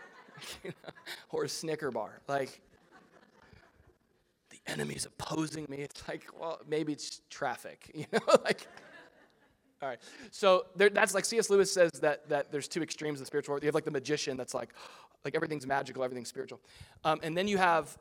you 0.65 0.71
know, 0.71 0.91
or 1.30 1.45
a 1.45 1.49
Snicker 1.49 1.91
bar. 1.91 2.19
Like, 2.28 2.59
enemy's 4.68 5.05
opposing 5.05 5.66
me. 5.70 5.78
It's 5.84 6.07
like, 6.07 6.24
well, 6.39 6.59
maybe 6.68 6.93
it's 6.93 7.22
traffic, 7.30 7.91
you 7.95 8.05
know? 8.11 8.20
like, 8.43 8.68
all 9.82 9.89
right. 9.89 9.99
So 10.32 10.66
there, 10.76 10.89
that's 10.89 11.14
like 11.14 11.26
C.S. 11.26 11.49
Lewis 11.49 11.72
says 11.72 11.91
that, 12.01 12.30
that 12.30 12.51
there's 12.51 12.68
two 12.68 12.82
extremes 12.82 13.20
of 13.20 13.28
spiritual. 13.28 13.59
You 13.59 13.66
have 13.66 13.76
like 13.76 13.86
the 13.86 13.91
magician 13.91 14.38
that's 14.38 14.53
like, 14.53 14.74
like 15.26 15.36
everything's 15.36 15.68
magical, 15.68 16.03
everything's 16.03 16.30
spiritual. 16.30 16.61
Um, 17.03 17.20
and 17.22 17.38
then 17.38 17.47
you 17.47 17.57
have 17.57 17.97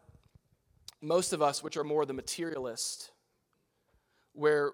most 1.01 1.33
of 1.33 1.43
us, 1.43 1.63
which 1.63 1.77
are 1.77 1.85
more 1.85 2.07
the 2.07 2.13
materialist, 2.13 3.11
where 4.33 4.73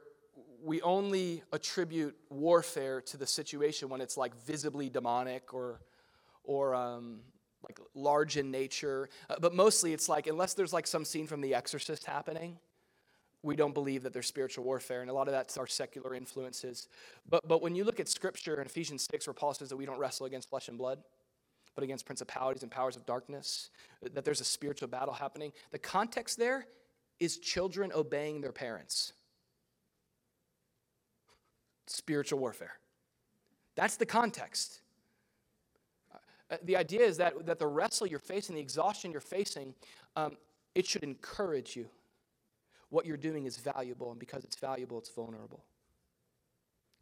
we 0.62 0.82
only 0.82 1.43
attribute 1.53 2.14
warfare 2.28 3.01
to 3.01 3.16
the 3.16 3.26
situation 3.26 3.89
when 3.89 4.01
it's 4.01 4.16
like 4.16 4.34
visibly 4.45 4.91
demonic 4.91 5.55
or, 5.55 5.80
or 6.45 6.74
um, 6.74 7.20
like 7.63 7.79
large 7.95 8.37
in 8.37 8.51
nature. 8.51 9.09
Uh, 9.29 9.37
but 9.41 9.55
mostly 9.55 9.93
it's 9.93 10.09
like, 10.09 10.27
unless 10.27 10.55
there's 10.55 10.73
like 10.73 10.87
some 10.87 11.05
scene 11.05 11.27
from 11.27 11.41
The 11.41 11.55
Exorcist 11.55 12.05
happening, 12.05 12.59
we 13.43 13.57
don't 13.57 13.75
believe 13.75 14.03
that 14.03 14.13
there's 14.13 14.27
spiritual 14.27 14.65
warfare. 14.65 15.01
And 15.01 15.11
a 15.11 15.13
lot 15.13 15.29
of 15.29 15.33
that's 15.33 15.57
our 15.57 15.67
secular 15.67 16.15
influences. 16.15 16.89
But, 17.29 17.47
but 17.47 17.63
when 17.63 17.75
you 17.75 17.85
look 17.85 18.01
at 18.01 18.09
scripture 18.09 18.61
in 18.61 18.67
Ephesians 18.67 19.07
6, 19.11 19.27
where 19.27 19.35
Paul 19.35 19.55
says 19.55 19.69
that 19.69 19.77
we 19.77 19.87
don't 19.87 19.99
wrestle 19.99 20.27
against 20.27 20.51
flesh 20.51 20.69
and 20.69 20.77
blood, 20.77 21.01
but 21.75 21.85
against 21.85 22.07
principalities 22.07 22.63
and 22.63 22.73
powers 22.73 22.97
of 22.97 23.07
darkness, 23.07 23.71
that 24.03 24.25
there's 24.25 24.41
a 24.41 24.45
spiritual 24.45 24.89
battle 24.89 25.15
happening, 25.15 25.53
the 25.71 25.79
context 25.79 26.39
there 26.39 26.67
is 27.21 27.39
children 27.39 27.93
obeying 27.95 28.41
their 28.41 28.53
parents 28.53 29.13
spiritual 31.91 32.39
warfare. 32.39 32.79
That's 33.77 33.97
the 33.97 34.07
context. 34.07 34.81
Uh, 36.51 36.57
the 36.64 36.76
idea 36.76 37.03
is 37.03 37.16
that, 37.18 37.46
that 37.46 37.59
the 37.59 37.66
wrestle 37.66 38.07
you're 38.07 38.18
facing, 38.18 38.55
the 38.55 38.61
exhaustion 38.61 39.12
you're 39.12 39.20
facing, 39.20 39.74
um, 40.16 40.36
it 40.74 40.86
should 40.86 41.03
encourage 41.03 41.76
you. 41.76 41.88
What 42.90 43.05
you're 43.05 43.18
doing 43.18 43.44
is 43.44 43.59
valuable, 43.59 44.11
and 44.11 44.18
because 44.18 44.44
it's 44.44 44.57
valuable, 44.57 44.99
it's 44.99 45.11
vulnerable. 45.11 45.64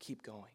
Keep 0.00 0.22
going. 0.22 0.50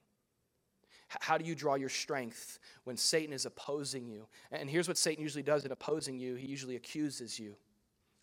How 1.19 1.37
do 1.37 1.45
you 1.45 1.55
draw 1.55 1.75
your 1.75 1.89
strength 1.89 2.59
when 2.85 2.95
Satan 2.95 3.33
is 3.33 3.45
opposing 3.45 4.07
you? 4.07 4.27
And 4.51 4.69
here's 4.69 4.87
what 4.87 4.97
Satan 4.97 5.21
usually 5.21 5.43
does 5.43 5.65
in 5.65 5.71
opposing 5.71 6.17
you 6.17 6.35
he 6.35 6.47
usually 6.47 6.75
accuses 6.75 7.37
you. 7.39 7.55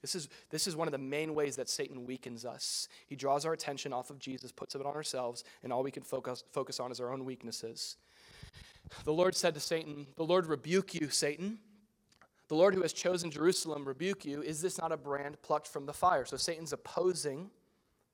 This 0.00 0.14
is, 0.14 0.28
this 0.50 0.66
is 0.66 0.76
one 0.76 0.86
of 0.86 0.92
the 0.92 0.98
main 0.98 1.34
ways 1.34 1.56
that 1.56 1.68
Satan 1.68 2.06
weakens 2.06 2.44
us. 2.44 2.88
He 3.06 3.16
draws 3.16 3.44
our 3.44 3.52
attention 3.52 3.92
off 3.92 4.10
of 4.10 4.18
Jesus, 4.18 4.52
puts 4.52 4.74
it 4.74 4.80
on 4.80 4.94
ourselves, 4.94 5.44
and 5.62 5.72
all 5.72 5.82
we 5.82 5.90
can 5.90 6.04
focus, 6.04 6.44
focus 6.52 6.78
on 6.78 6.92
is 6.92 7.00
our 7.00 7.12
own 7.12 7.24
weaknesses. 7.24 7.96
The 9.04 9.12
Lord 9.12 9.36
said 9.36 9.54
to 9.54 9.60
Satan, 9.60 10.06
The 10.16 10.24
Lord 10.24 10.46
rebuke 10.46 10.94
you, 10.94 11.10
Satan. 11.10 11.58
The 12.48 12.54
Lord 12.54 12.74
who 12.74 12.82
has 12.82 12.94
chosen 12.94 13.30
Jerusalem 13.30 13.84
rebuke 13.84 14.24
you. 14.24 14.40
Is 14.42 14.62
this 14.62 14.78
not 14.78 14.92
a 14.92 14.96
brand 14.96 15.40
plucked 15.42 15.68
from 15.68 15.84
the 15.84 15.92
fire? 15.92 16.24
So 16.24 16.36
Satan's 16.38 16.72
opposing 16.72 17.50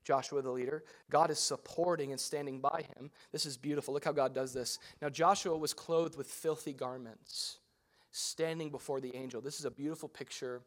Joshua, 0.04 0.42
the 0.42 0.50
leader. 0.50 0.84
God 1.10 1.30
is 1.30 1.38
supporting 1.38 2.12
and 2.12 2.20
standing 2.20 2.60
by 2.60 2.84
him. 2.96 3.10
This 3.32 3.46
is 3.46 3.56
beautiful. 3.56 3.94
Look 3.94 4.04
how 4.04 4.12
God 4.12 4.34
does 4.34 4.52
this. 4.52 4.78
Now, 5.02 5.08
Joshua 5.08 5.56
was 5.56 5.72
clothed 5.72 6.16
with 6.16 6.26
filthy 6.26 6.72
garments, 6.72 7.58
standing 8.12 8.70
before 8.70 9.00
the 9.00 9.16
angel. 9.16 9.40
This 9.40 9.58
is 9.58 9.64
a 9.64 9.70
beautiful 9.70 10.08
picture 10.08 10.60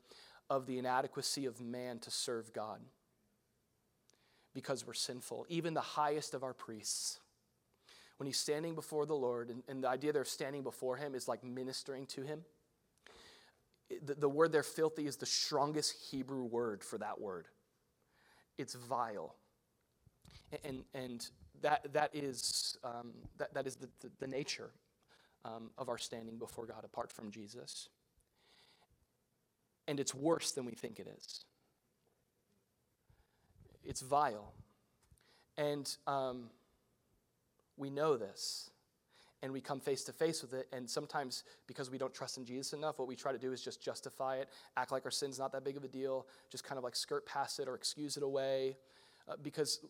of 0.49 0.65
the 0.65 0.79
inadequacy 0.79 1.45
of 1.45 1.61
man 1.61 1.99
to 1.99 2.11
serve 2.11 2.51
God 2.51 2.81
because 4.53 4.87
we're 4.87 4.93
sinful. 4.93 5.45
Even 5.49 5.73
the 5.73 5.81
highest 5.81 6.33
of 6.33 6.43
our 6.43 6.53
priests, 6.53 7.19
when 8.17 8.27
he's 8.27 8.39
standing 8.39 8.75
before 8.75 9.05
the 9.05 9.15
Lord, 9.15 9.49
and, 9.49 9.63
and 9.67 9.83
the 9.83 9.89
idea 9.89 10.11
they're 10.11 10.25
standing 10.25 10.63
before 10.63 10.97
him 10.97 11.15
is 11.15 11.27
like 11.27 11.43
ministering 11.43 12.05
to 12.07 12.21
him. 12.21 12.43
The, 14.05 14.15
the 14.15 14.29
word 14.29 14.51
there, 14.51 14.63
filthy, 14.63 15.07
is 15.07 15.15
the 15.15 15.25
strongest 15.25 16.11
Hebrew 16.11 16.43
word 16.43 16.83
for 16.83 16.97
that 16.97 17.21
word 17.21 17.47
it's 18.57 18.73
vile. 18.73 19.35
And, 20.63 20.83
and 20.93 21.29
that, 21.61 21.93
that 21.93 22.11
is, 22.13 22.77
um, 22.83 23.13
that, 23.37 23.53
that 23.53 23.67
is 23.67 23.75
the, 23.75 23.87
the, 23.99 24.09
the 24.19 24.27
nature 24.27 24.71
um, 25.45 25.69
of 25.77 25.89
our 25.89 25.97
standing 25.97 26.37
before 26.37 26.65
God 26.65 26.83
apart 26.83 27.11
from 27.11 27.31
Jesus. 27.31 27.89
And 29.87 29.99
it's 29.99 30.13
worse 30.13 30.51
than 30.51 30.65
we 30.65 30.73
think 30.73 30.99
it 30.99 31.07
is. 31.17 31.45
It's 33.85 34.01
vile. 34.01 34.53
And 35.57 35.95
um, 36.07 36.49
we 37.77 37.89
know 37.89 38.17
this 38.17 38.69
and 39.43 39.53
we 39.53 39.61
come 39.61 39.79
face 39.79 40.03
to 40.05 40.11
face 40.11 40.41
with 40.41 40.53
it. 40.53 40.67
And 40.73 40.89
sometimes, 40.89 41.43
because 41.67 41.91
we 41.91 41.97
don't 41.97 42.13
trust 42.13 42.37
in 42.37 42.45
Jesus 42.45 42.73
enough, 42.73 42.99
what 42.99 43.07
we 43.07 43.15
try 43.15 43.31
to 43.31 43.37
do 43.37 43.53
is 43.53 43.61
just 43.61 43.81
justify 43.81 44.37
it, 44.37 44.49
act 44.75 44.91
like 44.91 45.05
our 45.05 45.11
sin's 45.11 45.37
not 45.37 45.51
that 45.51 45.63
big 45.63 45.77
of 45.77 45.83
a 45.83 45.87
deal, 45.87 46.25
just 46.49 46.63
kind 46.63 46.77
of 46.77 46.83
like 46.83 46.95
skirt 46.95 47.25
past 47.25 47.59
it 47.59 47.67
or 47.67 47.75
excuse 47.75 48.17
it 48.17 48.23
away. 48.23 48.77
Uh, 49.29 49.35
because, 49.43 49.81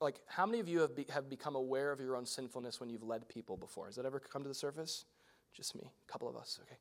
like, 0.00 0.20
how 0.26 0.46
many 0.46 0.58
of 0.58 0.68
you 0.68 0.80
have, 0.80 0.96
be, 0.96 1.04
have 1.10 1.28
become 1.28 1.54
aware 1.54 1.92
of 1.92 2.00
your 2.00 2.16
own 2.16 2.24
sinfulness 2.24 2.80
when 2.80 2.88
you've 2.88 3.02
led 3.02 3.28
people 3.28 3.56
before? 3.56 3.86
Has 3.86 3.96
that 3.96 4.06
ever 4.06 4.18
come 4.18 4.42
to 4.42 4.48
the 4.48 4.54
surface? 4.54 5.04
Just 5.52 5.74
me, 5.74 5.82
a 5.84 6.12
couple 6.12 6.28
of 6.28 6.36
us, 6.36 6.58
okay. 6.62 6.78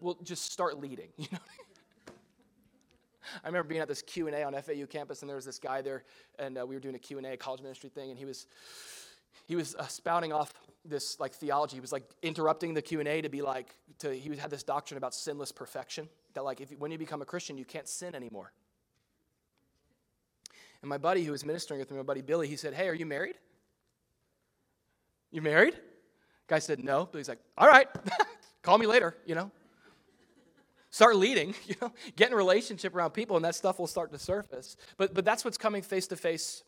Well, 0.00 0.18
just 0.24 0.52
start 0.52 0.78
leading, 0.78 1.08
you 1.16 1.28
know. 1.30 1.38
I 3.44 3.46
remember 3.46 3.68
being 3.68 3.80
at 3.80 3.88
this 3.88 4.02
Q 4.02 4.26
and 4.26 4.36
A 4.36 4.42
on 4.42 4.52
FAU 4.54 4.86
campus, 4.88 5.22
and 5.22 5.28
there 5.28 5.36
was 5.36 5.44
this 5.44 5.58
guy 5.58 5.80
there, 5.80 6.04
and 6.38 6.58
uh, 6.58 6.66
we 6.66 6.74
were 6.74 6.80
doing 6.80 6.94
a 6.94 6.98
Q 6.98 7.18
and 7.18 7.26
A, 7.26 7.36
college 7.36 7.62
ministry 7.62 7.88
thing, 7.88 8.10
and 8.10 8.18
he 8.18 8.24
was 8.24 8.46
he 9.44 9.56
was 9.56 9.74
uh, 9.74 9.86
spouting 9.86 10.32
off 10.32 10.52
this 10.84 11.18
like 11.20 11.34
theology. 11.34 11.76
He 11.76 11.80
was 11.80 11.92
like 11.92 12.04
interrupting 12.22 12.74
the 12.74 12.82
Q 12.82 13.00
and 13.00 13.08
A 13.08 13.20
to 13.20 13.28
be 13.28 13.42
like 13.42 13.74
to 13.98 14.14
he 14.14 14.34
had 14.36 14.50
this 14.50 14.62
doctrine 14.62 14.98
about 14.98 15.14
sinless 15.14 15.52
perfection 15.52 16.08
that 16.34 16.44
like 16.44 16.60
if 16.60 16.70
when 16.78 16.90
you 16.90 16.98
become 16.98 17.22
a 17.22 17.24
Christian 17.24 17.58
you 17.58 17.64
can't 17.64 17.88
sin 17.88 18.14
anymore. 18.14 18.52
And 20.82 20.88
my 20.88 20.98
buddy 20.98 21.24
who 21.24 21.32
was 21.32 21.44
ministering 21.44 21.80
with 21.80 21.90
me, 21.90 21.96
my 21.96 22.02
buddy 22.02 22.22
Billy, 22.22 22.48
he 22.48 22.56
said, 22.56 22.74
"Hey, 22.74 22.88
are 22.88 22.94
you 22.94 23.06
married? 23.06 23.36
You 25.30 25.42
married?" 25.42 25.74
Guy 26.46 26.58
said, 26.58 26.84
"No." 26.84 27.08
But 27.10 27.18
he's 27.18 27.28
like, 27.28 27.40
"All 27.56 27.68
right, 27.68 27.88
call 28.62 28.78
me 28.78 28.86
later." 28.86 29.16
You 29.26 29.34
know. 29.34 29.50
Start 30.90 31.16
leading, 31.16 31.54
you 31.66 31.74
know, 31.82 31.92
get 32.14 32.28
in 32.28 32.32
a 32.32 32.36
relationship 32.36 32.94
around 32.94 33.10
people, 33.10 33.36
and 33.36 33.44
that 33.44 33.54
stuff 33.54 33.78
will 33.78 33.86
start 33.86 34.12
to 34.12 34.18
surface. 34.18 34.76
But 34.96 35.14
but 35.14 35.24
that's 35.24 35.44
what's 35.44 35.58
coming 35.58 35.82
face 35.82 36.06
to 36.08 36.16
face 36.16 36.62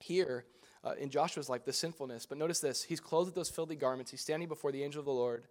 here 0.00 0.44
uh, 0.84 0.92
in 0.98 1.10
Joshua's 1.10 1.48
life, 1.48 1.64
the 1.64 1.72
sinfulness. 1.72 2.26
But 2.26 2.38
notice 2.38 2.60
this 2.60 2.82
he's 2.82 3.00
clothed 3.00 3.28
with 3.28 3.34
those 3.34 3.50
filthy 3.50 3.76
garments. 3.76 4.10
He's 4.10 4.20
standing 4.20 4.48
before 4.48 4.72
the 4.72 4.82
angel 4.82 5.00
of 5.00 5.06
the 5.06 5.12
Lord. 5.12 5.44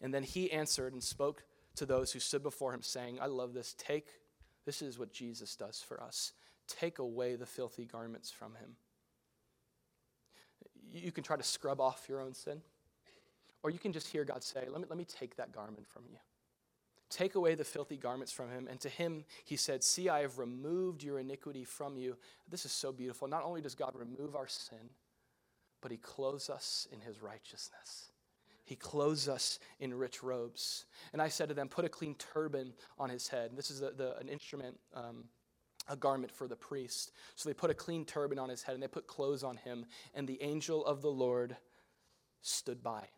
And 0.00 0.14
then 0.14 0.22
he 0.22 0.50
answered 0.50 0.92
and 0.92 1.02
spoke 1.02 1.44
to 1.76 1.86
those 1.86 2.12
who 2.12 2.20
stood 2.20 2.42
before 2.42 2.72
him, 2.72 2.82
saying, 2.82 3.18
I 3.20 3.26
love 3.26 3.52
this. 3.52 3.74
Take, 3.78 4.08
this 4.64 4.82
is 4.82 4.98
what 4.98 5.12
Jesus 5.12 5.56
does 5.56 5.82
for 5.86 6.02
us. 6.02 6.32
Take 6.66 6.98
away 6.98 7.36
the 7.36 7.46
filthy 7.46 7.84
garments 7.84 8.30
from 8.30 8.54
him. 8.54 8.76
You 10.92 11.12
can 11.12 11.22
try 11.22 11.36
to 11.36 11.42
scrub 11.42 11.80
off 11.80 12.06
your 12.08 12.20
own 12.20 12.34
sin, 12.34 12.62
or 13.62 13.70
you 13.70 13.78
can 13.78 13.92
just 13.92 14.08
hear 14.08 14.24
God 14.24 14.42
say, 14.42 14.64
Let 14.68 14.80
me, 14.80 14.86
let 14.88 14.98
me 14.98 15.04
take 15.04 15.36
that 15.36 15.52
garment 15.52 15.86
from 15.86 16.02
you. 16.10 16.16
Take 17.10 17.34
away 17.34 17.56
the 17.56 17.64
filthy 17.64 17.96
garments 17.96 18.32
from 18.32 18.50
him. 18.50 18.68
And 18.70 18.80
to 18.80 18.88
him 18.88 19.24
he 19.44 19.56
said, 19.56 19.82
See, 19.82 20.08
I 20.08 20.20
have 20.20 20.38
removed 20.38 21.02
your 21.02 21.18
iniquity 21.18 21.64
from 21.64 21.98
you. 21.98 22.16
This 22.48 22.64
is 22.64 22.72
so 22.72 22.92
beautiful. 22.92 23.26
Not 23.26 23.42
only 23.42 23.60
does 23.60 23.74
God 23.74 23.94
remove 23.96 24.36
our 24.36 24.46
sin, 24.46 24.90
but 25.80 25.90
he 25.90 25.96
clothes 25.96 26.48
us 26.48 26.86
in 26.92 27.00
his 27.00 27.20
righteousness. 27.20 28.12
He 28.64 28.76
clothes 28.76 29.28
us 29.28 29.58
in 29.80 29.92
rich 29.92 30.22
robes. 30.22 30.84
And 31.12 31.20
I 31.20 31.28
said 31.28 31.48
to 31.48 31.54
them, 31.54 31.68
Put 31.68 31.84
a 31.84 31.88
clean 31.88 32.14
turban 32.14 32.72
on 32.96 33.10
his 33.10 33.26
head. 33.26 33.50
This 33.56 33.72
is 33.72 33.80
the, 33.80 34.16
an 34.20 34.28
instrument, 34.28 34.78
um, 34.94 35.24
a 35.88 35.96
garment 35.96 36.30
for 36.30 36.46
the 36.46 36.54
priest. 36.54 37.10
So 37.34 37.48
they 37.48 37.54
put 37.54 37.70
a 37.70 37.74
clean 37.74 38.04
turban 38.04 38.38
on 38.38 38.48
his 38.48 38.62
head 38.62 38.74
and 38.74 38.82
they 38.82 38.88
put 38.88 39.08
clothes 39.08 39.42
on 39.42 39.56
him. 39.56 39.86
And 40.14 40.28
the 40.28 40.40
angel 40.40 40.86
of 40.86 41.02
the 41.02 41.10
Lord 41.10 41.56
stood 42.42 42.84
by. 42.84 43.08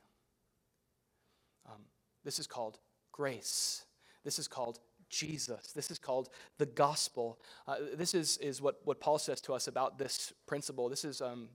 Um, 1.67 1.83
this 2.25 2.39
is 2.39 2.47
called 2.47 2.79
grace. 3.13 3.85
This 4.25 4.39
is 4.39 4.49
called 4.49 4.79
Jesus. 5.09 5.73
This 5.73 5.91
is 5.91 5.99
called 5.99 6.31
the 6.59 6.67
gospel. 6.67 7.39
Uh, 7.69 7.77
this 7.95 8.15
is, 8.15 8.39
is 8.39 8.61
what, 8.61 8.81
what 8.85 9.01
Paul 9.01 9.19
says 9.19 9.41
to 9.43 9.53
us 9.53 9.69
about 9.69 9.99
this 9.99 10.33
principle. 10.47 10.89
This 10.89 11.05
is 11.05 11.21
um, 11.21 11.51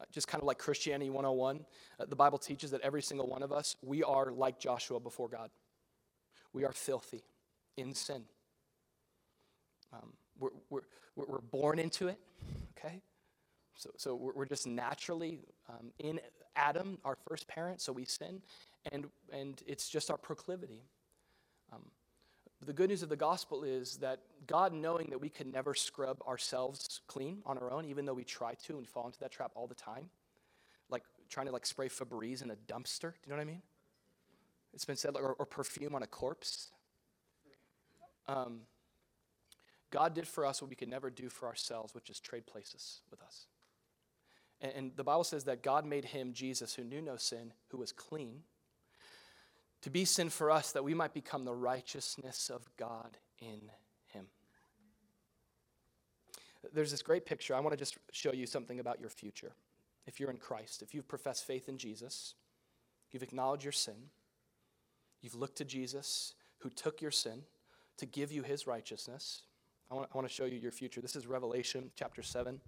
uh, 0.00 0.04
just 0.10 0.26
kind 0.26 0.40
of 0.42 0.46
like 0.46 0.58
Christianity 0.58 1.10
101. 1.10 1.64
Uh, 2.00 2.04
the 2.06 2.16
Bible 2.16 2.38
teaches 2.38 2.70
that 2.70 2.80
every 2.80 3.02
single 3.02 3.28
one 3.28 3.42
of 3.42 3.52
us, 3.52 3.76
we 3.82 4.02
are 4.02 4.32
like 4.32 4.58
Joshua 4.58 4.98
before 4.98 5.28
God. 5.28 5.50
We 6.52 6.64
are 6.64 6.72
filthy 6.72 7.24
in 7.76 7.94
sin. 7.94 8.22
Um, 9.92 10.14
we're, 10.38 10.50
we're, 10.70 10.80
we're 11.16 11.40
born 11.40 11.78
into 11.78 12.08
it, 12.08 12.18
okay? 12.76 13.02
So, 13.76 13.90
so 13.96 14.14
we're, 14.14 14.32
we're 14.32 14.46
just 14.46 14.66
naturally 14.66 15.40
um, 15.68 15.92
in 15.98 16.18
Adam, 16.56 16.98
our 17.04 17.16
first 17.28 17.46
parent, 17.46 17.80
so 17.80 17.92
we 17.92 18.04
sin 18.04 18.40
and, 18.92 19.06
and 19.32 19.62
it's 19.66 19.88
just 19.88 20.10
our 20.10 20.16
proclivity. 20.16 20.82
Um, 21.72 21.82
the 22.64 22.72
good 22.72 22.88
news 22.90 23.02
of 23.02 23.08
the 23.08 23.16
gospel 23.16 23.64
is 23.64 23.98
that 23.98 24.20
God, 24.46 24.72
knowing 24.72 25.08
that 25.10 25.20
we 25.20 25.28
can 25.28 25.50
never 25.50 25.74
scrub 25.74 26.22
ourselves 26.26 27.00
clean 27.06 27.42
on 27.44 27.58
our 27.58 27.70
own, 27.70 27.84
even 27.84 28.04
though 28.04 28.14
we 28.14 28.24
try 28.24 28.54
to 28.66 28.78
and 28.78 28.88
fall 28.88 29.06
into 29.06 29.18
that 29.20 29.30
trap 29.30 29.52
all 29.54 29.66
the 29.66 29.74
time, 29.74 30.08
like 30.90 31.02
trying 31.28 31.46
to 31.46 31.52
like 31.52 31.66
spray 31.66 31.88
Febreze 31.88 32.42
in 32.42 32.50
a 32.50 32.56
dumpster. 32.56 33.12
Do 33.12 33.18
you 33.26 33.30
know 33.30 33.36
what 33.36 33.42
I 33.42 33.46
mean? 33.46 33.62
It's 34.72 34.84
been 34.84 34.96
said, 34.96 35.14
or, 35.16 35.34
or 35.38 35.46
perfume 35.46 35.94
on 35.94 36.02
a 36.02 36.06
corpse. 36.06 36.70
Um, 38.26 38.60
God 39.90 40.14
did 40.14 40.26
for 40.26 40.44
us 40.44 40.60
what 40.60 40.68
we 40.68 40.74
could 40.74 40.88
never 40.88 41.10
do 41.10 41.28
for 41.28 41.46
ourselves, 41.46 41.94
which 41.94 42.10
is 42.10 42.18
trade 42.18 42.46
places 42.46 43.02
with 43.10 43.22
us. 43.22 43.46
And, 44.60 44.72
and 44.74 44.96
the 44.96 45.04
Bible 45.04 45.24
says 45.24 45.44
that 45.44 45.62
God 45.62 45.84
made 45.84 46.06
him, 46.06 46.32
Jesus, 46.32 46.74
who 46.74 46.82
knew 46.82 47.00
no 47.00 47.16
sin, 47.16 47.52
who 47.68 47.78
was 47.78 47.92
clean 47.92 48.42
to 49.84 49.90
be 49.90 50.06
sin 50.06 50.30
for 50.30 50.50
us 50.50 50.72
that 50.72 50.82
we 50.82 50.94
might 50.94 51.12
become 51.12 51.44
the 51.44 51.54
righteousness 51.54 52.48
of 52.48 52.66
God 52.78 53.18
in 53.38 53.60
him. 54.06 54.24
There's 56.72 56.90
this 56.90 57.02
great 57.02 57.26
picture. 57.26 57.54
I 57.54 57.60
want 57.60 57.74
to 57.74 57.76
just 57.76 57.98
show 58.10 58.32
you 58.32 58.46
something 58.46 58.80
about 58.80 58.98
your 58.98 59.10
future. 59.10 59.52
If 60.06 60.18
you're 60.18 60.30
in 60.30 60.38
Christ, 60.38 60.80
if 60.80 60.94
you've 60.94 61.06
professed 61.06 61.46
faith 61.46 61.68
in 61.68 61.76
Jesus, 61.76 62.32
you've 63.12 63.22
acknowledged 63.22 63.64
your 63.64 63.72
sin, 63.72 64.08
you've 65.20 65.34
looked 65.34 65.58
to 65.58 65.66
Jesus 65.66 66.32
who 66.60 66.70
took 66.70 67.02
your 67.02 67.10
sin 67.10 67.42
to 67.98 68.06
give 68.06 68.32
you 68.32 68.42
his 68.42 68.66
righteousness. 68.66 69.42
I 69.90 69.96
want, 69.96 70.08
I 70.14 70.16
want 70.16 70.26
to 70.26 70.32
show 70.32 70.46
you 70.46 70.56
your 70.56 70.72
future. 70.72 71.02
This 71.02 71.14
is 71.14 71.26
Revelation 71.26 71.90
chapter 71.94 72.22
7. 72.22 72.58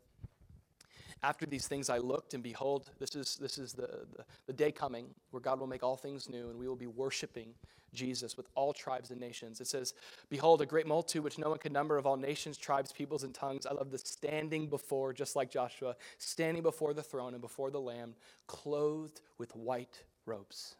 After 1.22 1.46
these 1.46 1.66
things 1.66 1.88
I 1.88 1.98
looked, 1.98 2.34
and 2.34 2.42
behold, 2.42 2.90
this 2.98 3.16
is, 3.16 3.36
this 3.36 3.58
is 3.58 3.72
the, 3.72 4.06
the, 4.16 4.24
the, 4.46 4.52
day 4.52 4.70
coming 4.70 5.06
where 5.30 5.40
God 5.40 5.58
will 5.58 5.66
make 5.66 5.82
all 5.82 5.96
things 5.96 6.28
new, 6.28 6.50
and 6.50 6.58
we 6.58 6.68
will 6.68 6.76
be 6.76 6.86
worshiping 6.86 7.54
Jesus 7.94 8.36
with 8.36 8.46
all 8.54 8.72
tribes 8.72 9.10
and 9.10 9.18
nations. 9.18 9.60
It 9.60 9.66
says, 9.66 9.94
Behold, 10.28 10.60
a 10.60 10.66
great 10.66 10.86
multitude 10.86 11.24
which 11.24 11.38
no 11.38 11.48
one 11.48 11.58
could 11.58 11.72
number 11.72 11.96
of 11.96 12.06
all 12.06 12.16
nations, 12.16 12.58
tribes, 12.58 12.92
peoples, 12.92 13.24
and 13.24 13.34
tongues. 13.34 13.66
I 13.66 13.72
love 13.72 13.90
the 13.90 13.98
standing 13.98 14.68
before, 14.68 15.12
just 15.14 15.36
like 15.36 15.50
Joshua, 15.50 15.96
standing 16.18 16.62
before 16.62 16.92
the 16.92 17.02
throne 17.02 17.32
and 17.32 17.40
before 17.40 17.70
the 17.70 17.80
Lamb, 17.80 18.14
clothed 18.46 19.22
with 19.38 19.56
white 19.56 20.04
robes. 20.26 20.76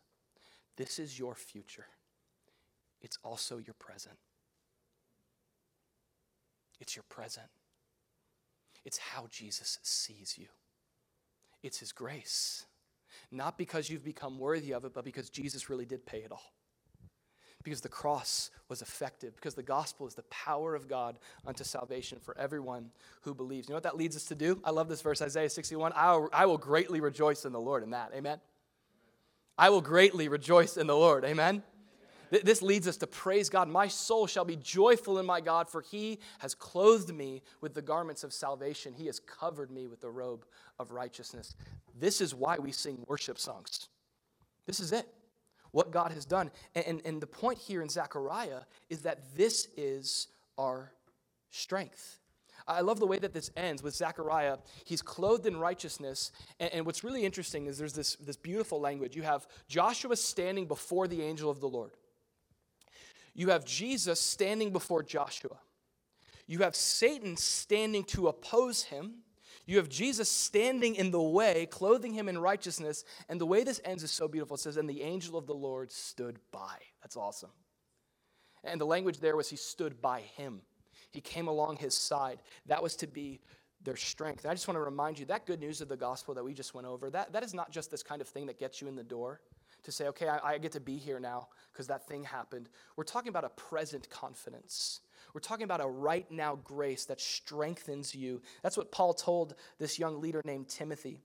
This 0.77 0.99
is 0.99 1.19
your 1.19 1.35
future, 1.35 1.87
it's 3.01 3.19
also 3.25 3.57
your 3.57 3.75
present. 3.79 4.19
it's 6.79 6.95
your 6.95 7.05
present. 7.09 7.47
It's 8.87 8.99
how 8.99 9.27
Jesus 9.29 9.81
sees 9.83 10.39
you. 10.39 10.47
It's 11.65 11.81
his 11.81 11.91
grace. 11.91 12.65
Not 13.33 13.59
because 13.59 13.91
you've 13.91 14.05
become 14.05 14.39
worthy 14.39 14.73
of 14.73 14.85
it, 14.85 14.95
but 14.95 15.05
because 15.05 15.29
Jesus 15.29 15.69
really 15.69 15.85
did 15.85 16.07
pay 16.07 16.19
it 16.19 16.31
all. 16.31 16.53
Because 17.65 17.81
the 17.81 17.89
cross 17.89 18.53
was 18.69 18.83
effective, 18.83 19.35
because 19.35 19.57
the 19.57 19.63
gospel 19.65 20.07
is 20.07 20.15
the 20.15 20.23
power 20.25 20.77
of 20.77 20.87
God 20.87 21.19
unto 21.45 21.65
salvation 21.65 22.19
for 22.23 22.39
everyone 22.39 22.93
who 23.23 23.35
believes. 23.35 23.69
You 23.69 23.73
know 23.73 23.77
what 23.77 23.83
that 23.83 23.97
leads 23.97 24.15
us 24.15 24.27
to 24.27 24.37
do? 24.37 24.61
I 24.63 24.71
love 24.71 24.89
this 24.89 25.03
verse, 25.03 25.21
Isaiah 25.21 25.51
61. 25.51 25.93
I 25.97 26.13
will, 26.15 26.29
I 26.33 26.47
will 26.47 26.59
greatly 26.59 27.01
rejoice 27.01 27.45
in 27.45 27.53
the 27.53 27.61
Lord 27.61 27.83
in 27.83 27.91
that. 27.91 28.13
Amen. 28.15 28.39
I 29.59 29.71
will 29.71 29.81
greatly 29.81 30.29
rejoice 30.29 30.77
in 30.77 30.87
the 30.87 30.97
Lord. 30.97 31.25
Amen. 31.25 31.65
This 32.31 32.63
leads 32.63 32.89
us 32.89 32.97
to 32.99 33.07
praise 33.07 33.49
God. 33.49 33.69
My 33.69 33.89
soul 33.89 34.27
shall 34.27 34.45
be 34.45 34.57
joyful 34.57 35.19
in 35.19 35.27
my 35.27 35.41
God, 35.41 35.69
for 35.69 35.81
he 35.81 36.19
has 36.39 36.55
clothed 36.55 37.15
me 37.15 37.43
with 37.61 37.75
the 37.75 37.83
garments 37.83 38.25
of 38.25 38.33
salvation. 38.33 38.95
He 38.95 39.07
has 39.07 39.21
covered 39.21 39.71
me 39.71 39.87
with 39.87 40.01
the 40.01 40.11
robe 40.11 40.45
of 40.79 40.91
righteousness. 40.91 41.55
This 41.99 42.21
is 42.21 42.35
why 42.35 42.59
we 42.59 42.73
sing 42.73 43.05
worship 43.07 43.39
songs. 43.39 43.89
This 44.67 44.81
is 44.81 44.93
it, 44.93 45.07
what 45.71 45.91
God 45.91 46.13
has 46.13 46.25
done. 46.25 46.51
And, 46.75 46.87
and, 46.87 47.03
and 47.05 47.21
the 47.21 47.27
point 47.27 47.59
here 47.59 47.83
in 47.83 47.89
Zechariah 47.89 48.61
is 48.91 49.03
that 49.03 49.37
this 49.37 49.69
is 49.77 50.29
our 50.59 50.93
strength. 51.51 52.19
I 52.69 52.81
love 52.81 52.99
the 52.99 53.07
way 53.07 53.19
that 53.21 53.33
this 53.33 53.51
ends 53.57 53.83
with 53.83 53.95
Zechariah. 53.95 54.59
He's 54.85 55.01
clothed 55.01 55.47
in 55.47 55.57
righteousness. 55.57 56.33
And, 56.59 56.73
and, 56.73 56.87
what's 56.87 57.05
really 57.05 57.25
interesting 57.25 57.67
is 57.67 57.79
there's 57.79 57.93
this, 57.93 58.17
this 58.17 58.37
beautiful 58.37 58.81
language. 58.81 59.15
You 59.15 59.23
have 59.23 59.47
Joshua 59.69 60.17
standing 60.17 60.67
before 60.67 61.07
the 61.07 61.23
angel 61.23 61.49
of 61.49 61.61
the 61.61 61.69
Lord. 61.69 61.93
You 63.37 63.51
have 63.51 63.67
Jesus 63.67 64.19
standing 64.19 64.73
before 64.73 65.03
Joshua. 65.03 65.59
You 66.47 66.61
have 66.61 66.75
Satan 66.75 67.37
standing 67.37 68.03
to 68.05 68.29
oppose 68.29 68.85
him. 68.85 69.17
You 69.67 69.77
have 69.77 69.91
Jesus 69.91 70.31
standing 70.31 70.95
in 70.95 71.11
the 71.11 71.21
way, 71.21 71.67
clothing 71.67 72.15
him 72.15 72.31
in 72.31 72.39
righteousness. 72.39 73.05
And 73.29 73.39
the 73.39 73.45
way 73.45 73.63
this 73.63 73.81
ends 73.85 74.03
is 74.03 74.11
so 74.11 74.27
beautiful. 74.27 74.55
It 74.55 74.61
says, 74.61 74.79
And 74.79 74.89
the 74.89 75.03
angel 75.03 75.37
of 75.37 75.47
the 75.47 75.55
Lord 75.55 75.93
stood 75.93 76.39
by. 76.51 76.79
That's 77.03 77.17
awesome. 77.17 77.51
And 78.65 78.81
the 78.81 78.87
language 78.87 79.19
there 79.19 79.37
was 79.37 79.51
he 79.51 79.57
stood 79.57 80.01
by 80.01 80.23
him, 80.23 80.63
he 81.11 81.21
came 81.21 81.47
along 81.47 81.77
his 81.77 81.95
side. 81.95 82.39
That 82.65 82.83
was 82.83 82.97
to 82.97 83.07
be 83.07 83.41
their 83.83 83.97
strength. 83.97 84.45
And 84.45 84.51
I 84.51 84.55
just 84.55 84.67
want 84.67 84.77
to 84.77 84.83
remind 84.83 85.19
you 85.19 85.27
that 85.27 85.45
good 85.45 85.61
news 85.61 85.83
of 85.83 85.89
the 85.89 85.97
gospel 85.97 86.33
that 86.35 86.45
we 86.45 86.55
just 86.55 86.73
went 86.73 86.87
over, 86.87 87.11
that, 87.11 87.35
that 87.35 87.43
is 87.43 87.53
not 87.53 87.71
just 87.71 87.91
this 87.91 88.03
kind 88.03 88.23
of 88.23 88.29
thing 88.29 88.47
that 88.47 88.59
gets 88.59 88.81
you 88.81 88.89
in 88.89 88.97
the 88.97 89.05
door 89.05 89.43
to 89.85 89.93
say, 89.93 90.07
okay, 90.09 90.29
I, 90.29 90.55
I 90.55 90.59
get 90.59 90.73
to 90.73 90.81
be 90.81 90.97
here 90.97 91.21
now 91.21 91.49
because 91.73 91.87
that 91.89 92.07
thing 92.07 92.25
happened. 92.25 92.69
We're 92.97 93.05
talking 93.05 93.29
about 93.29 93.45
a 93.45 93.51
present 93.51 94.09
confidence. 94.11 95.01
We're 95.35 95.41
talking 95.41 95.65
about 95.65 95.83
a 95.83 95.87
right 95.87 96.31
now 96.31 96.59
grace 96.65 97.05
that 97.07 97.21
strengthens 97.21 98.15
you. 98.15 98.41
That's 98.63 98.77
what 98.77 98.91
Paul 98.91 99.13
told 99.13 99.55
this 99.79 99.99
young 99.99 100.21
leader 100.21 100.41
named 100.45 100.69
Timothy. 100.69 101.21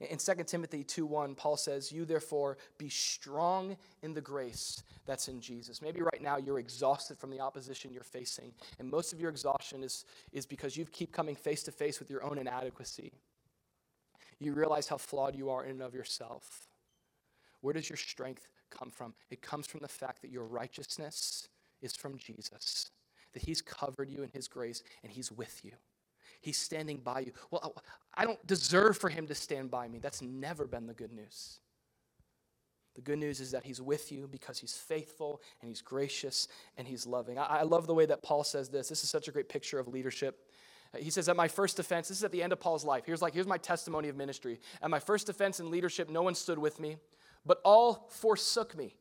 In 0.00 0.18
2 0.18 0.44
Timothy 0.44 0.82
2:1, 0.82 1.36
Paul 1.36 1.56
says, 1.56 1.92
You 1.92 2.04
therefore 2.04 2.58
be 2.76 2.88
strong 2.88 3.76
in 4.02 4.14
the 4.14 4.20
grace 4.20 4.82
that's 5.06 5.28
in 5.28 5.40
Jesus. 5.40 5.80
Maybe 5.80 6.00
right 6.02 6.20
now 6.20 6.38
you're 6.38 6.58
exhausted 6.58 7.18
from 7.18 7.30
the 7.30 7.40
opposition 7.40 7.92
you're 7.92 8.02
facing. 8.02 8.52
And 8.80 8.90
most 8.90 9.12
of 9.12 9.20
your 9.20 9.30
exhaustion 9.30 9.84
is, 9.84 10.04
is 10.32 10.44
because 10.44 10.76
you 10.76 10.84
keep 10.86 11.12
coming 11.12 11.36
face 11.36 11.62
to 11.64 11.72
face 11.72 12.00
with 12.00 12.10
your 12.10 12.24
own 12.24 12.38
inadequacy. 12.38 13.12
You 14.40 14.54
realize 14.54 14.88
how 14.88 14.96
flawed 14.96 15.36
you 15.36 15.50
are 15.50 15.64
in 15.64 15.72
and 15.72 15.82
of 15.82 15.94
yourself. 15.94 16.66
Where 17.62 17.72
does 17.72 17.88
your 17.88 17.96
strength 17.96 18.48
come 18.70 18.90
from? 18.90 19.14
It 19.30 19.40
comes 19.40 19.66
from 19.66 19.80
the 19.80 19.88
fact 19.88 20.20
that 20.20 20.30
your 20.30 20.44
righteousness 20.44 21.48
is 21.80 21.96
from 21.96 22.18
Jesus, 22.18 22.90
that 23.32 23.42
He's 23.42 23.62
covered 23.62 24.10
you 24.10 24.22
in 24.22 24.28
His 24.28 24.48
grace 24.48 24.82
and 25.02 25.10
He's 25.10 25.32
with 25.32 25.64
you. 25.64 25.72
He's 26.40 26.58
standing 26.58 26.98
by 26.98 27.20
you. 27.20 27.32
Well, 27.50 27.74
I 28.14 28.24
don't 28.24 28.44
deserve 28.46 28.98
for 28.98 29.08
Him 29.08 29.26
to 29.28 29.34
stand 29.34 29.70
by 29.70 29.88
me. 29.88 30.00
That's 30.00 30.20
never 30.20 30.66
been 30.66 30.86
the 30.86 30.92
good 30.92 31.12
news. 31.12 31.60
The 32.94 33.00
good 33.00 33.18
news 33.18 33.40
is 33.40 33.52
that 33.52 33.64
He's 33.64 33.80
with 33.80 34.10
you 34.10 34.28
because 34.30 34.58
He's 34.58 34.74
faithful 34.74 35.40
and 35.60 35.68
He's 35.68 35.80
gracious 35.80 36.48
and 36.76 36.86
He's 36.86 37.06
loving. 37.06 37.38
I, 37.38 37.44
I 37.44 37.62
love 37.62 37.86
the 37.86 37.94
way 37.94 38.06
that 38.06 38.22
Paul 38.22 38.42
says 38.42 38.68
this. 38.68 38.88
This 38.88 39.04
is 39.04 39.08
such 39.08 39.28
a 39.28 39.32
great 39.32 39.48
picture 39.48 39.78
of 39.78 39.86
leadership. 39.86 40.40
Uh, 40.92 40.98
he 40.98 41.10
says, 41.10 41.28
At 41.28 41.36
my 41.36 41.46
first 41.46 41.76
defense, 41.76 42.08
this 42.08 42.18
is 42.18 42.24
at 42.24 42.32
the 42.32 42.42
end 42.42 42.52
of 42.52 42.58
Paul's 42.58 42.84
life. 42.84 43.04
Here's 43.06 43.22
like, 43.22 43.34
here's 43.34 43.46
my 43.46 43.56
testimony 43.56 44.08
of 44.08 44.16
ministry. 44.16 44.58
At 44.82 44.90
my 44.90 44.98
first 44.98 45.28
defense 45.28 45.60
in 45.60 45.70
leadership, 45.70 46.10
no 46.10 46.22
one 46.22 46.34
stood 46.34 46.58
with 46.58 46.80
me 46.80 46.96
but 47.44 47.60
all 47.64 48.08
forsook 48.10 48.76
me. 48.76 48.96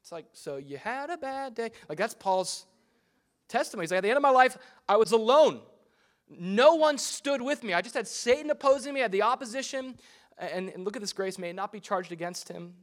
It's 0.00 0.12
like, 0.12 0.26
so 0.32 0.56
you 0.56 0.78
had 0.78 1.10
a 1.10 1.16
bad 1.16 1.54
day. 1.54 1.70
Like, 1.88 1.98
that's 1.98 2.14
Paul's 2.14 2.66
testimony. 3.48 3.84
He's 3.84 3.90
like, 3.90 3.98
at 3.98 4.02
the 4.02 4.10
end 4.10 4.16
of 4.16 4.22
my 4.22 4.30
life, 4.30 4.56
I 4.88 4.96
was 4.96 5.12
alone. 5.12 5.60
No 6.28 6.74
one 6.74 6.98
stood 6.98 7.42
with 7.42 7.62
me. 7.62 7.72
I 7.72 7.80
just 7.80 7.94
had 7.94 8.06
Satan 8.06 8.50
opposing 8.50 8.94
me, 8.94 9.00
I 9.00 9.04
had 9.04 9.12
the 9.12 9.22
opposition. 9.22 9.96
And, 10.38 10.68
and 10.68 10.84
look 10.84 10.94
at 10.96 11.02
this 11.02 11.12
grace, 11.12 11.38
may 11.38 11.50
it 11.50 11.56
not 11.56 11.72
be 11.72 11.80
charged 11.80 12.12
against 12.12 12.48
him. 12.48 12.74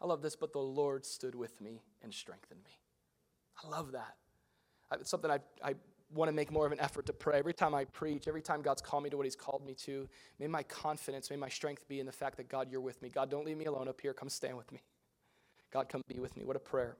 I 0.00 0.06
love 0.06 0.22
this, 0.22 0.36
but 0.36 0.52
the 0.52 0.58
Lord 0.58 1.04
stood 1.06 1.34
with 1.34 1.60
me 1.60 1.82
and 2.02 2.12
strengthened 2.12 2.60
me. 2.64 2.70
I 3.64 3.68
love 3.68 3.92
that. 3.92 4.16
It's 5.00 5.10
something 5.10 5.30
I, 5.30 5.38
I 5.62 5.74
want 6.12 6.28
to 6.28 6.32
make 6.32 6.50
more 6.50 6.66
of 6.66 6.72
an 6.72 6.80
effort 6.80 7.06
to 7.06 7.12
pray. 7.12 7.38
Every 7.38 7.52
time 7.52 7.74
I 7.74 7.84
preach, 7.84 8.28
every 8.28 8.40
time 8.42 8.62
God's 8.62 8.82
called 8.82 9.04
me 9.04 9.10
to 9.10 9.16
what 9.16 9.26
He's 9.26 9.36
called 9.36 9.64
me 9.64 9.74
to, 9.74 10.08
may 10.38 10.46
my 10.46 10.62
confidence, 10.62 11.30
may 11.30 11.36
my 11.36 11.48
strength 11.48 11.86
be 11.88 12.00
in 12.00 12.06
the 12.06 12.12
fact 12.12 12.36
that 12.38 12.48
God, 12.48 12.68
you're 12.70 12.80
with 12.80 13.00
me. 13.02 13.08
God, 13.08 13.30
don't 13.30 13.44
leave 13.44 13.58
me 13.58 13.66
alone 13.66 13.88
up 13.88 14.00
here. 14.00 14.14
Come 14.14 14.28
stand 14.28 14.56
with 14.56 14.70
me. 14.72 14.82
God, 15.70 15.88
come 15.88 16.02
be 16.08 16.18
with 16.18 16.36
me. 16.36 16.44
What 16.44 16.56
a 16.56 16.60
prayer. 16.60 16.96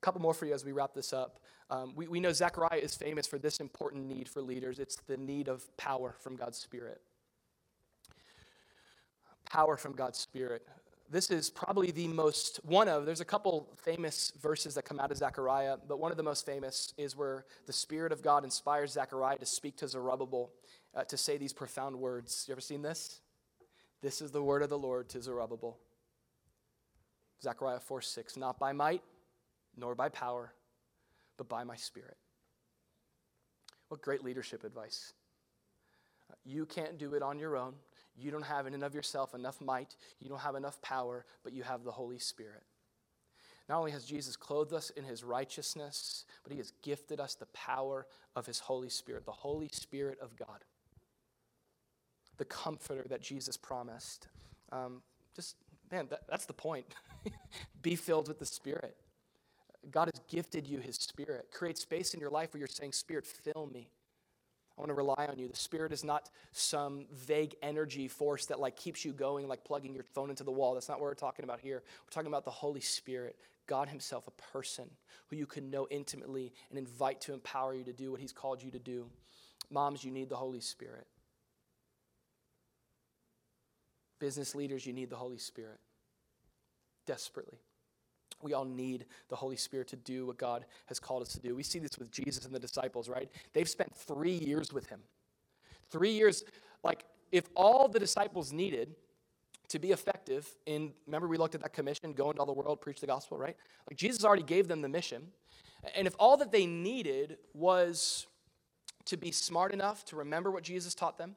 A 0.00 0.04
couple 0.04 0.20
more 0.20 0.34
for 0.34 0.46
you 0.46 0.54
as 0.54 0.64
we 0.64 0.72
wrap 0.72 0.94
this 0.94 1.12
up. 1.12 1.40
Um, 1.70 1.94
we, 1.96 2.06
we 2.06 2.20
know 2.20 2.32
Zechariah 2.32 2.78
is 2.78 2.94
famous 2.94 3.26
for 3.26 3.38
this 3.38 3.58
important 3.58 4.06
need 4.06 4.28
for 4.28 4.42
leaders 4.42 4.78
it's 4.78 4.96
the 5.06 5.16
need 5.16 5.48
of 5.48 5.74
power 5.76 6.14
from 6.20 6.36
God's 6.36 6.58
Spirit. 6.58 7.00
Power 9.50 9.76
from 9.76 9.94
God's 9.94 10.18
Spirit 10.18 10.66
this 11.14 11.30
is 11.30 11.48
probably 11.48 11.92
the 11.92 12.08
most, 12.08 12.58
one 12.64 12.88
of, 12.88 13.06
there's 13.06 13.20
a 13.20 13.24
couple 13.24 13.68
famous 13.76 14.32
verses 14.42 14.74
that 14.74 14.84
come 14.84 14.98
out 14.98 15.12
of 15.12 15.16
Zechariah, 15.16 15.76
but 15.86 16.00
one 16.00 16.10
of 16.10 16.16
the 16.16 16.24
most 16.24 16.44
famous 16.44 16.92
is 16.98 17.16
where 17.16 17.44
the 17.66 17.72
Spirit 17.72 18.10
of 18.10 18.20
God 18.20 18.42
inspires 18.42 18.90
Zechariah 18.90 19.38
to 19.38 19.46
speak 19.46 19.76
to 19.76 19.86
Zerubbabel 19.86 20.50
uh, 20.92 21.04
to 21.04 21.16
say 21.16 21.38
these 21.38 21.52
profound 21.52 21.94
words. 21.94 22.46
You 22.48 22.52
ever 22.52 22.60
seen 22.60 22.82
this? 22.82 23.20
This 24.02 24.20
is 24.20 24.32
the 24.32 24.42
word 24.42 24.62
of 24.62 24.70
the 24.70 24.78
Lord 24.78 25.08
to 25.10 25.22
Zerubbabel. 25.22 25.78
Zechariah 27.40 27.78
4 27.78 28.02
6, 28.02 28.36
not 28.36 28.58
by 28.58 28.72
might, 28.72 29.02
nor 29.76 29.94
by 29.94 30.08
power, 30.08 30.52
but 31.36 31.48
by 31.48 31.62
my 31.62 31.76
Spirit. 31.76 32.16
What 33.86 34.02
great 34.02 34.24
leadership 34.24 34.64
advice. 34.64 35.12
You 36.44 36.66
can't 36.66 36.98
do 36.98 37.14
it 37.14 37.22
on 37.22 37.38
your 37.38 37.56
own. 37.56 37.74
You 38.16 38.30
don't 38.30 38.44
have 38.44 38.66
in 38.66 38.74
and 38.74 38.84
of 38.84 38.94
yourself 38.94 39.34
enough 39.34 39.60
might, 39.60 39.96
you 40.20 40.28
don't 40.28 40.40
have 40.40 40.54
enough 40.54 40.80
power, 40.82 41.24
but 41.42 41.52
you 41.52 41.62
have 41.62 41.84
the 41.84 41.90
Holy 41.90 42.18
Spirit. 42.18 42.62
Not 43.68 43.78
only 43.78 43.92
has 43.92 44.04
Jesus 44.04 44.36
clothed 44.36 44.74
us 44.74 44.90
in 44.90 45.04
his 45.04 45.24
righteousness, 45.24 46.24
but 46.42 46.52
he 46.52 46.58
has 46.58 46.72
gifted 46.82 47.18
us 47.18 47.34
the 47.34 47.46
power 47.46 48.06
of 48.36 48.46
his 48.46 48.58
Holy 48.58 48.90
Spirit, 48.90 49.24
the 49.24 49.32
Holy 49.32 49.68
Spirit 49.72 50.18
of 50.20 50.36
God, 50.36 50.64
the 52.36 52.44
comforter 52.44 53.06
that 53.08 53.22
Jesus 53.22 53.56
promised. 53.56 54.28
Um, 54.70 55.02
just, 55.34 55.56
man, 55.90 56.08
that, 56.10 56.22
that's 56.28 56.44
the 56.44 56.52
point. 56.52 56.84
Be 57.82 57.96
filled 57.96 58.28
with 58.28 58.38
the 58.38 58.46
Spirit. 58.46 58.96
God 59.90 60.10
has 60.12 60.20
gifted 60.28 60.66
you 60.66 60.78
his 60.78 60.96
Spirit. 60.96 61.48
Create 61.50 61.78
space 61.78 62.12
in 62.12 62.20
your 62.20 62.30
life 62.30 62.52
where 62.52 62.58
you're 62.58 62.68
saying, 62.68 62.92
Spirit, 62.92 63.26
fill 63.26 63.70
me. 63.72 63.88
I 64.76 64.80
want 64.80 64.90
to 64.90 64.94
rely 64.94 65.26
on 65.28 65.38
you. 65.38 65.46
The 65.46 65.56
Spirit 65.56 65.92
is 65.92 66.02
not 66.02 66.30
some 66.52 67.06
vague 67.12 67.54
energy 67.62 68.08
force 68.08 68.46
that 68.46 68.58
like 68.58 68.76
keeps 68.76 69.04
you 69.04 69.12
going, 69.12 69.46
like 69.46 69.64
plugging 69.64 69.94
your 69.94 70.02
phone 70.02 70.30
into 70.30 70.42
the 70.42 70.50
wall. 70.50 70.74
That's 70.74 70.88
not 70.88 70.98
what 70.98 71.04
we're 71.04 71.14
talking 71.14 71.44
about 71.44 71.60
here. 71.60 71.82
We're 72.04 72.10
talking 72.10 72.28
about 72.28 72.44
the 72.44 72.50
Holy 72.50 72.80
Spirit, 72.80 73.36
God 73.68 73.88
Himself, 73.88 74.26
a 74.26 74.52
person 74.52 74.90
who 75.28 75.36
you 75.36 75.46
can 75.46 75.70
know 75.70 75.86
intimately 75.90 76.52
and 76.70 76.78
invite 76.78 77.20
to 77.22 77.32
empower 77.32 77.74
you 77.74 77.84
to 77.84 77.92
do 77.92 78.10
what 78.10 78.20
He's 78.20 78.32
called 78.32 78.62
you 78.62 78.72
to 78.72 78.80
do. 78.80 79.06
Moms, 79.70 80.02
you 80.02 80.10
need 80.10 80.28
the 80.28 80.36
Holy 80.36 80.60
Spirit. 80.60 81.06
Business 84.18 84.54
leaders, 84.56 84.86
you 84.86 84.92
need 84.92 85.10
the 85.10 85.16
Holy 85.16 85.38
Spirit 85.38 85.78
desperately. 87.06 87.58
We 88.42 88.52
all 88.52 88.64
need 88.64 89.06
the 89.28 89.36
Holy 89.36 89.56
Spirit 89.56 89.88
to 89.88 89.96
do 89.96 90.26
what 90.26 90.36
God 90.36 90.66
has 90.86 90.98
called 91.00 91.22
us 91.22 91.32
to 91.32 91.40
do. 91.40 91.54
We 91.54 91.62
see 91.62 91.78
this 91.78 91.98
with 91.98 92.10
Jesus 92.10 92.44
and 92.44 92.54
the 92.54 92.58
disciples, 92.58 93.08
right? 93.08 93.30
They've 93.52 93.68
spent 93.68 93.94
three 93.94 94.34
years 94.34 94.72
with 94.72 94.86
him. 94.86 95.00
Three 95.90 96.10
years, 96.10 96.44
like, 96.82 97.04
if 97.32 97.44
all 97.54 97.88
the 97.88 97.98
disciples 97.98 98.52
needed 98.52 98.94
to 99.68 99.78
be 99.78 99.92
effective 99.92 100.48
in, 100.66 100.92
remember 101.06 101.26
we 101.26 101.38
looked 101.38 101.54
at 101.54 101.62
that 101.62 101.72
commission, 101.72 102.12
go 102.12 102.30
into 102.30 102.40
all 102.40 102.46
the 102.46 102.52
world, 102.52 102.80
preach 102.80 103.00
the 103.00 103.06
gospel, 103.06 103.38
right? 103.38 103.56
Like, 103.88 103.96
Jesus 103.96 104.24
already 104.24 104.42
gave 104.42 104.68
them 104.68 104.82
the 104.82 104.88
mission. 104.88 105.28
And 105.96 106.06
if 106.06 106.14
all 106.18 106.36
that 106.36 106.52
they 106.52 106.66
needed 106.66 107.38
was 107.54 108.26
to 109.06 109.16
be 109.16 109.30
smart 109.30 109.72
enough 109.72 110.04
to 110.06 110.16
remember 110.16 110.50
what 110.50 110.62
Jesus 110.62 110.94
taught 110.94 111.18
them, 111.18 111.36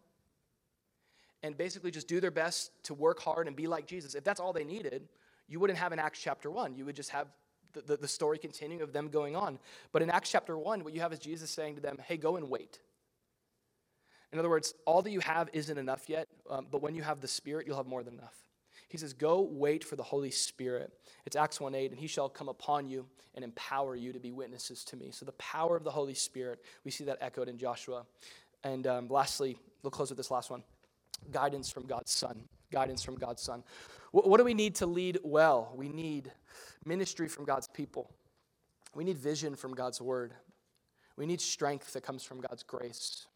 and 1.43 1.56
basically 1.56 1.91
just 1.91 2.08
do 2.08 2.20
their 2.20 2.32
best 2.32 2.72
to 2.84 2.93
work 2.93 3.20
hard 3.20 3.48
and 3.48 3.56
be 3.56 3.68
like 3.68 3.86
Jesus, 3.86 4.16
if 4.16 4.24
that's 4.24 4.39
all 4.39 4.54
they 4.54 4.64
needed, 4.64 5.08
you 5.48 5.60
wouldn't 5.60 5.80
have 5.80 5.93
in 5.93 6.00
Acts 6.00 6.20
chapter 6.20 6.52
1. 6.52 6.76
You 6.76 6.86
would 6.86 6.95
just 6.95 7.10
have 7.12 7.28
the, 7.74 7.82
the, 7.82 7.98
the 7.98 8.08
story 8.08 8.38
continuing 8.38 8.82
of 8.82 8.93
them 8.93 9.10
going 9.10 9.36
on. 9.36 9.60
But 9.91 10.02
in 10.02 10.10
Acts 10.10 10.32
chapter 10.32 10.58
1, 10.58 10.84
what 10.84 10.93
you 10.93 11.02
have 11.02 11.14
is 11.14 11.20
Jesus 11.20 11.50
saying 11.50 11.76
to 11.76 11.82
them, 11.82 11.98
hey, 12.06 12.18
go 12.18 12.36
and 12.36 12.50
wait. 12.50 12.80
In 14.32 14.39
other 14.39 14.50
words, 14.50 14.74
all 14.86 15.02
that 15.02 15.12
you 15.12 15.22
have 15.22 15.50
isn't 15.54 15.78
enough 15.78 16.10
yet, 16.10 16.28
um, 16.50 16.68
but 16.70 16.82
when 16.82 16.95
you 16.95 17.02
have 17.02 17.22
the 17.22 17.28
Spirit, 17.28 17.66
you'll 17.66 17.78
have 17.78 17.88
more 17.88 18.04
than 18.04 18.16
enough. 18.16 18.36
He 18.89 18.98
says, 18.98 19.14
Go 19.14 19.41
wait 19.41 19.84
for 19.84 19.95
the 19.95 20.04
Holy 20.04 20.32
Spirit. 20.32 20.93
It's 21.26 21.36
Acts 21.36 21.60
1 21.60 21.76
8, 21.76 21.91
and 21.91 22.00
he 22.00 22.08
shall 22.08 22.30
come 22.30 22.50
upon 22.50 22.89
you 22.89 23.06
and 23.36 23.43
empower 23.43 23.95
you 23.95 24.14
to 24.14 24.20
be 24.20 24.32
witnesses 24.32 24.84
to 24.86 24.95
me. 24.95 25.12
So, 25.12 25.26
the 25.26 25.34
power 25.34 25.76
of 25.76 25.84
the 25.84 25.91
Holy 25.91 26.14
Spirit, 26.14 26.60
we 26.84 26.91
see 26.91 27.04
that 27.06 27.18
echoed 27.22 27.50
in 27.50 27.58
Joshua. 27.58 28.06
And 28.64 28.88
um, 28.88 29.08
lastly, 29.08 29.58
we'll 29.84 29.91
close 29.91 30.10
with 30.10 30.18
this 30.18 30.32
last 30.32 30.50
one 30.50 30.64
guidance 31.32 31.70
from 31.70 31.86
God's 31.86 32.12
Son. 32.12 32.43
Guidance 32.72 33.03
from 33.03 33.15
God's 33.15 33.41
Son. 33.41 33.63
What, 34.11 34.38
do 34.38 34.43
we 34.43 34.53
need 34.53 34.76
to 34.76 34.86
lead 34.86 35.20
well? 35.24 35.74
We 35.76 35.89
need 35.89 36.32
ministry 36.86 37.28
from 37.28 37.45
God's 37.45 37.68
people, 37.68 38.09
we 38.95 39.03
need 39.03 39.18
vision 39.18 39.55
from 39.55 39.74
God's 39.74 40.01
word, 40.01 40.34
we 41.15 41.26
need 41.26 41.41
strength 41.41 41.93
that 41.93 42.01
comes 42.01 42.24
from 42.24 42.41
God's 42.41 42.63
grace. 42.63 43.28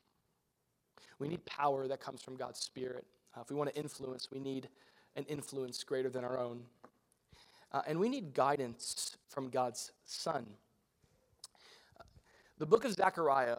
We 1.20 1.28
need 1.28 1.46
power 1.46 1.88
that 1.88 2.00
comes 2.00 2.24
from 2.24 2.36
God's 2.36 2.60
Spirit. 2.60 3.06
Uh, 3.38 3.42
if 3.42 3.52
we 3.52 3.56
want 3.56 3.72
to 3.72 3.80
influence, 3.80 4.32
we 4.32 4.40
need 4.40 4.70
an 5.16 5.24
influence 5.26 5.84
greater 5.84 6.10
than 6.10 6.24
our 6.26 6.40
own. 6.40 6.64
Uh, 7.72 7.82
and 7.86 8.00
we 8.00 8.10
need 8.10 8.34
guidance 8.34 9.18
from 9.30 9.50
God's 9.50 9.92
Son. 10.04 10.48
The 12.58 12.66
book 12.66 12.86
of 12.86 12.94
Zechariah 12.94 13.58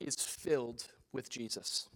is 0.00 0.16
filled 0.16 0.84
with 1.12 1.30
Jesus. 1.30 1.88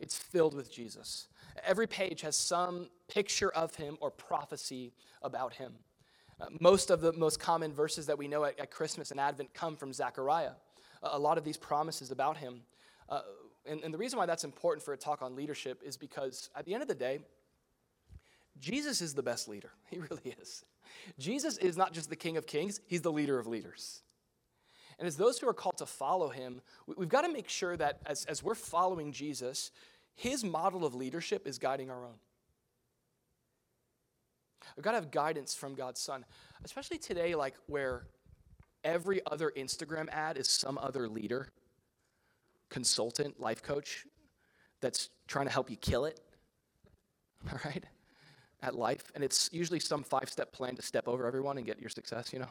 It's 0.00 0.16
filled 0.16 0.54
with 0.54 0.72
Jesus. 0.72 1.28
Every 1.64 1.86
page 1.86 2.22
has 2.22 2.36
some 2.36 2.88
picture 3.08 3.50
of 3.50 3.74
him 3.74 3.96
or 4.00 4.10
prophecy 4.10 4.92
about 5.22 5.54
him. 5.54 5.72
Uh, 6.40 6.46
most 6.60 6.90
of 6.90 7.00
the 7.00 7.12
most 7.14 7.40
common 7.40 7.72
verses 7.72 8.06
that 8.06 8.16
we 8.16 8.28
know 8.28 8.44
at, 8.44 8.58
at, 8.60 8.70
Christmas 8.70 9.10
and 9.10 9.18
Advent 9.18 9.52
come 9.54 9.76
from 9.76 9.92
Zechariah. 9.92 10.52
Uh, 11.02 11.10
a 11.12 11.18
lot 11.18 11.36
of 11.36 11.44
these 11.44 11.56
promises 11.56 12.10
about 12.10 12.36
him. 12.36 12.60
Uh, 13.08 13.22
and, 13.66 13.82
and 13.82 13.92
the 13.92 13.98
reason 13.98 14.18
why 14.18 14.26
that's 14.26 14.44
important 14.44 14.84
for 14.84 14.92
a 14.92 14.96
talk 14.96 15.20
on 15.20 15.34
leadership 15.34 15.82
is 15.84 15.96
because 15.96 16.48
at 16.54 16.64
the 16.64 16.74
end 16.74 16.82
of 16.82 16.88
the 16.88 16.94
day, 16.94 17.18
Jesus 18.60 19.00
is 19.00 19.14
the 19.14 19.22
best 19.22 19.48
leader. 19.48 19.70
He 19.90 19.98
really 19.98 20.36
is. 20.40 20.64
Jesus 21.18 21.58
is 21.58 21.76
not 21.76 21.92
just 21.92 22.08
the 22.10 22.16
King 22.16 22.36
of 22.36 22.46
Kings, 22.46 22.80
He's 22.86 23.02
the 23.02 23.12
leader 23.12 23.38
of 23.38 23.46
leaders. 23.46 24.02
And 24.98 25.06
as 25.06 25.16
those 25.16 25.38
who 25.38 25.48
are 25.48 25.54
called 25.54 25.78
to 25.78 25.86
follow 25.86 26.28
Him, 26.28 26.60
we've 26.96 27.08
got 27.08 27.22
to 27.22 27.32
make 27.32 27.48
sure 27.48 27.76
that 27.76 28.00
as, 28.06 28.24
as 28.26 28.42
we're 28.42 28.54
following 28.54 29.12
Jesus, 29.12 29.70
His 30.14 30.44
model 30.44 30.84
of 30.84 30.94
leadership 30.94 31.46
is 31.46 31.58
guiding 31.58 31.90
our 31.90 32.04
own. 32.04 32.18
We've 34.76 34.84
got 34.84 34.92
to 34.92 34.96
have 34.96 35.10
guidance 35.10 35.54
from 35.54 35.74
God's 35.74 36.00
Son, 36.00 36.24
especially 36.64 36.98
today, 36.98 37.34
like 37.34 37.54
where 37.66 38.06
every 38.84 39.20
other 39.26 39.52
Instagram 39.56 40.08
ad 40.10 40.36
is 40.36 40.48
some 40.48 40.78
other 40.78 41.08
leader, 41.08 41.48
consultant, 42.68 43.40
life 43.40 43.62
coach 43.62 44.04
that's 44.80 45.08
trying 45.26 45.46
to 45.46 45.52
help 45.52 45.70
you 45.70 45.76
kill 45.76 46.04
it. 46.04 46.20
All 47.50 47.58
right? 47.64 47.84
at 48.62 48.74
life, 48.74 49.12
and 49.14 49.22
it's 49.22 49.50
usually 49.52 49.80
some 49.80 50.02
five 50.02 50.28
step 50.28 50.52
plan 50.52 50.74
to 50.76 50.82
step 50.82 51.06
over 51.06 51.26
everyone 51.26 51.58
and 51.58 51.66
get 51.66 51.80
your 51.80 51.90
success, 51.90 52.32
you 52.32 52.38
know? 52.38 52.48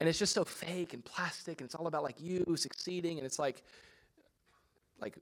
And 0.00 0.08
it's 0.08 0.18
just 0.18 0.34
so 0.34 0.44
fake 0.44 0.94
and 0.94 1.04
plastic, 1.04 1.60
and 1.60 1.66
it's 1.66 1.74
all 1.74 1.86
about 1.86 2.02
like 2.02 2.20
you 2.20 2.56
succeeding, 2.56 3.18
and 3.18 3.26
it's 3.26 3.38
like, 3.38 3.62
like, 5.00 5.16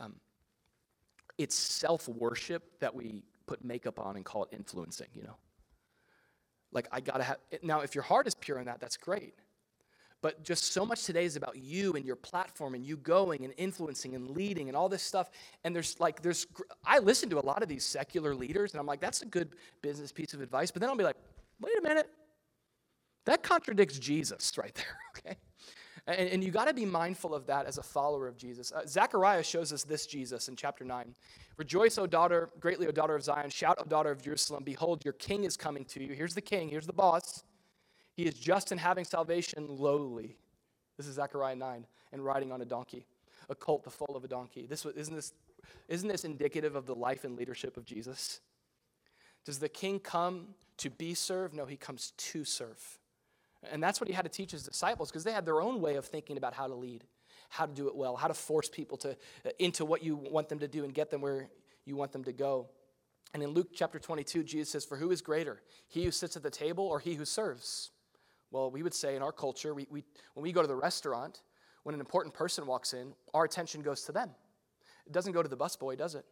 um, 0.00 0.14
it's 1.38 1.54
self 1.54 2.08
worship 2.08 2.80
that 2.80 2.94
we 2.94 3.22
put 3.46 3.64
makeup 3.64 3.98
on 3.98 4.16
and 4.16 4.24
call 4.24 4.44
it 4.44 4.50
influencing, 4.52 5.08
you 5.14 5.22
know? 5.22 5.36
Like, 6.72 6.88
I 6.92 7.00
gotta 7.00 7.24
have, 7.24 7.38
now, 7.62 7.80
if 7.80 7.94
your 7.94 8.04
heart 8.04 8.26
is 8.26 8.34
pure 8.34 8.58
in 8.58 8.66
that, 8.66 8.80
that's 8.80 8.96
great. 8.96 9.34
But 10.22 10.42
just 10.44 10.72
so 10.72 10.84
much 10.84 11.04
today 11.04 11.24
is 11.24 11.36
about 11.36 11.56
you 11.56 11.94
and 11.94 12.04
your 12.04 12.16
platform 12.16 12.74
and 12.74 12.84
you 12.84 12.98
going 12.98 13.44
and 13.44 13.54
influencing 13.56 14.14
and 14.14 14.30
leading 14.30 14.68
and 14.68 14.76
all 14.76 14.88
this 14.88 15.02
stuff. 15.02 15.30
And 15.64 15.74
there's 15.74 15.98
like, 15.98 16.20
there's, 16.20 16.46
I 16.84 16.98
listen 16.98 17.30
to 17.30 17.38
a 17.38 17.44
lot 17.44 17.62
of 17.62 17.68
these 17.68 17.84
secular 17.84 18.34
leaders 18.34 18.72
and 18.72 18.80
I'm 18.80 18.86
like, 18.86 19.00
that's 19.00 19.22
a 19.22 19.26
good 19.26 19.54
business 19.80 20.12
piece 20.12 20.34
of 20.34 20.42
advice. 20.42 20.70
But 20.70 20.80
then 20.80 20.90
I'll 20.90 20.96
be 20.96 21.04
like, 21.04 21.16
wait 21.58 21.72
a 21.78 21.82
minute. 21.82 22.10
That 23.24 23.42
contradicts 23.42 23.98
Jesus 23.98 24.52
right 24.58 24.74
there, 24.74 24.98
okay? 25.18 25.38
And, 26.16 26.28
and 26.30 26.44
you 26.44 26.50
got 26.50 26.66
to 26.66 26.74
be 26.74 26.84
mindful 26.84 27.34
of 27.34 27.46
that 27.46 27.66
as 27.66 27.78
a 27.78 27.82
follower 27.82 28.26
of 28.26 28.36
Jesus. 28.36 28.72
Uh, 28.72 28.86
Zechariah 28.86 29.42
shows 29.42 29.72
us 29.72 29.84
this 29.84 30.06
Jesus 30.06 30.48
in 30.48 30.56
chapter 30.56 30.84
9. 30.84 31.14
Rejoice, 31.56 31.98
O 31.98 32.06
daughter, 32.06 32.50
greatly, 32.58 32.86
O 32.86 32.90
daughter 32.90 33.14
of 33.14 33.22
Zion. 33.22 33.50
Shout, 33.50 33.78
O 33.80 33.84
daughter 33.84 34.10
of 34.10 34.22
Jerusalem. 34.22 34.64
Behold, 34.64 35.04
your 35.04 35.14
king 35.14 35.44
is 35.44 35.56
coming 35.56 35.84
to 35.86 36.02
you. 36.02 36.14
Here's 36.14 36.34
the 36.34 36.40
king, 36.40 36.68
here's 36.68 36.86
the 36.86 36.92
boss. 36.92 37.44
He 38.14 38.24
is 38.24 38.34
just 38.34 38.72
in 38.72 38.78
having 38.78 39.04
salvation 39.04 39.66
lowly. 39.68 40.36
This 40.96 41.06
is 41.06 41.14
Zechariah 41.14 41.56
9, 41.56 41.86
and 42.12 42.24
riding 42.24 42.52
on 42.52 42.60
a 42.60 42.64
donkey, 42.64 43.06
a 43.48 43.54
colt 43.54 43.84
the 43.84 43.90
foal 43.90 44.16
of 44.16 44.24
a 44.24 44.28
donkey. 44.28 44.66
This, 44.66 44.84
isn't, 44.84 45.14
this, 45.14 45.32
isn't 45.88 46.08
this 46.08 46.24
indicative 46.24 46.76
of 46.76 46.86
the 46.86 46.94
life 46.94 47.24
and 47.24 47.36
leadership 47.36 47.76
of 47.76 47.84
Jesus? 47.84 48.40
Does 49.44 49.58
the 49.58 49.68
king 49.68 50.00
come 50.00 50.48
to 50.78 50.90
be 50.90 51.14
served? 51.14 51.54
No, 51.54 51.66
he 51.66 51.76
comes 51.76 52.12
to 52.16 52.44
serve. 52.44 52.99
And 53.70 53.82
that's 53.82 54.00
what 54.00 54.08
he 54.08 54.14
had 54.14 54.24
to 54.24 54.30
teach 54.30 54.52
his 54.52 54.62
disciples 54.62 55.10
because 55.10 55.24
they 55.24 55.32
had 55.32 55.44
their 55.44 55.60
own 55.60 55.80
way 55.80 55.96
of 55.96 56.06
thinking 56.06 56.36
about 56.36 56.54
how 56.54 56.66
to 56.66 56.74
lead, 56.74 57.04
how 57.50 57.66
to 57.66 57.72
do 57.72 57.88
it 57.88 57.94
well, 57.94 58.16
how 58.16 58.28
to 58.28 58.34
force 58.34 58.68
people 58.68 58.96
to, 58.98 59.10
uh, 59.10 59.50
into 59.58 59.84
what 59.84 60.02
you 60.02 60.16
want 60.16 60.48
them 60.48 60.58
to 60.60 60.68
do 60.68 60.84
and 60.84 60.94
get 60.94 61.10
them 61.10 61.20
where 61.20 61.50
you 61.84 61.96
want 61.96 62.12
them 62.12 62.24
to 62.24 62.32
go. 62.32 62.68
And 63.34 63.42
in 63.42 63.50
Luke 63.50 63.68
chapter 63.74 63.98
22, 63.98 64.42
Jesus 64.44 64.70
says, 64.70 64.84
For 64.84 64.96
who 64.96 65.10
is 65.10 65.20
greater, 65.20 65.60
he 65.88 66.04
who 66.04 66.10
sits 66.10 66.36
at 66.36 66.42
the 66.42 66.50
table 66.50 66.86
or 66.86 66.98
he 66.98 67.14
who 67.14 67.24
serves? 67.24 67.90
Well, 68.50 68.70
we 68.70 68.82
would 68.82 68.94
say 68.94 69.14
in 69.14 69.22
our 69.22 69.32
culture, 69.32 69.74
we, 69.74 69.86
we, 69.90 70.04
when 70.34 70.42
we 70.42 70.52
go 70.52 70.62
to 70.62 70.68
the 70.68 70.74
restaurant, 70.74 71.42
when 71.84 71.94
an 71.94 72.00
important 72.00 72.34
person 72.34 72.66
walks 72.66 72.92
in, 72.92 73.12
our 73.32 73.44
attention 73.44 73.82
goes 73.82 74.02
to 74.04 74.12
them. 74.12 74.30
It 75.06 75.12
doesn't 75.12 75.32
go 75.32 75.42
to 75.42 75.48
the 75.48 75.56
busboy, 75.56 75.96
does 75.96 76.14
it? 76.14 76.24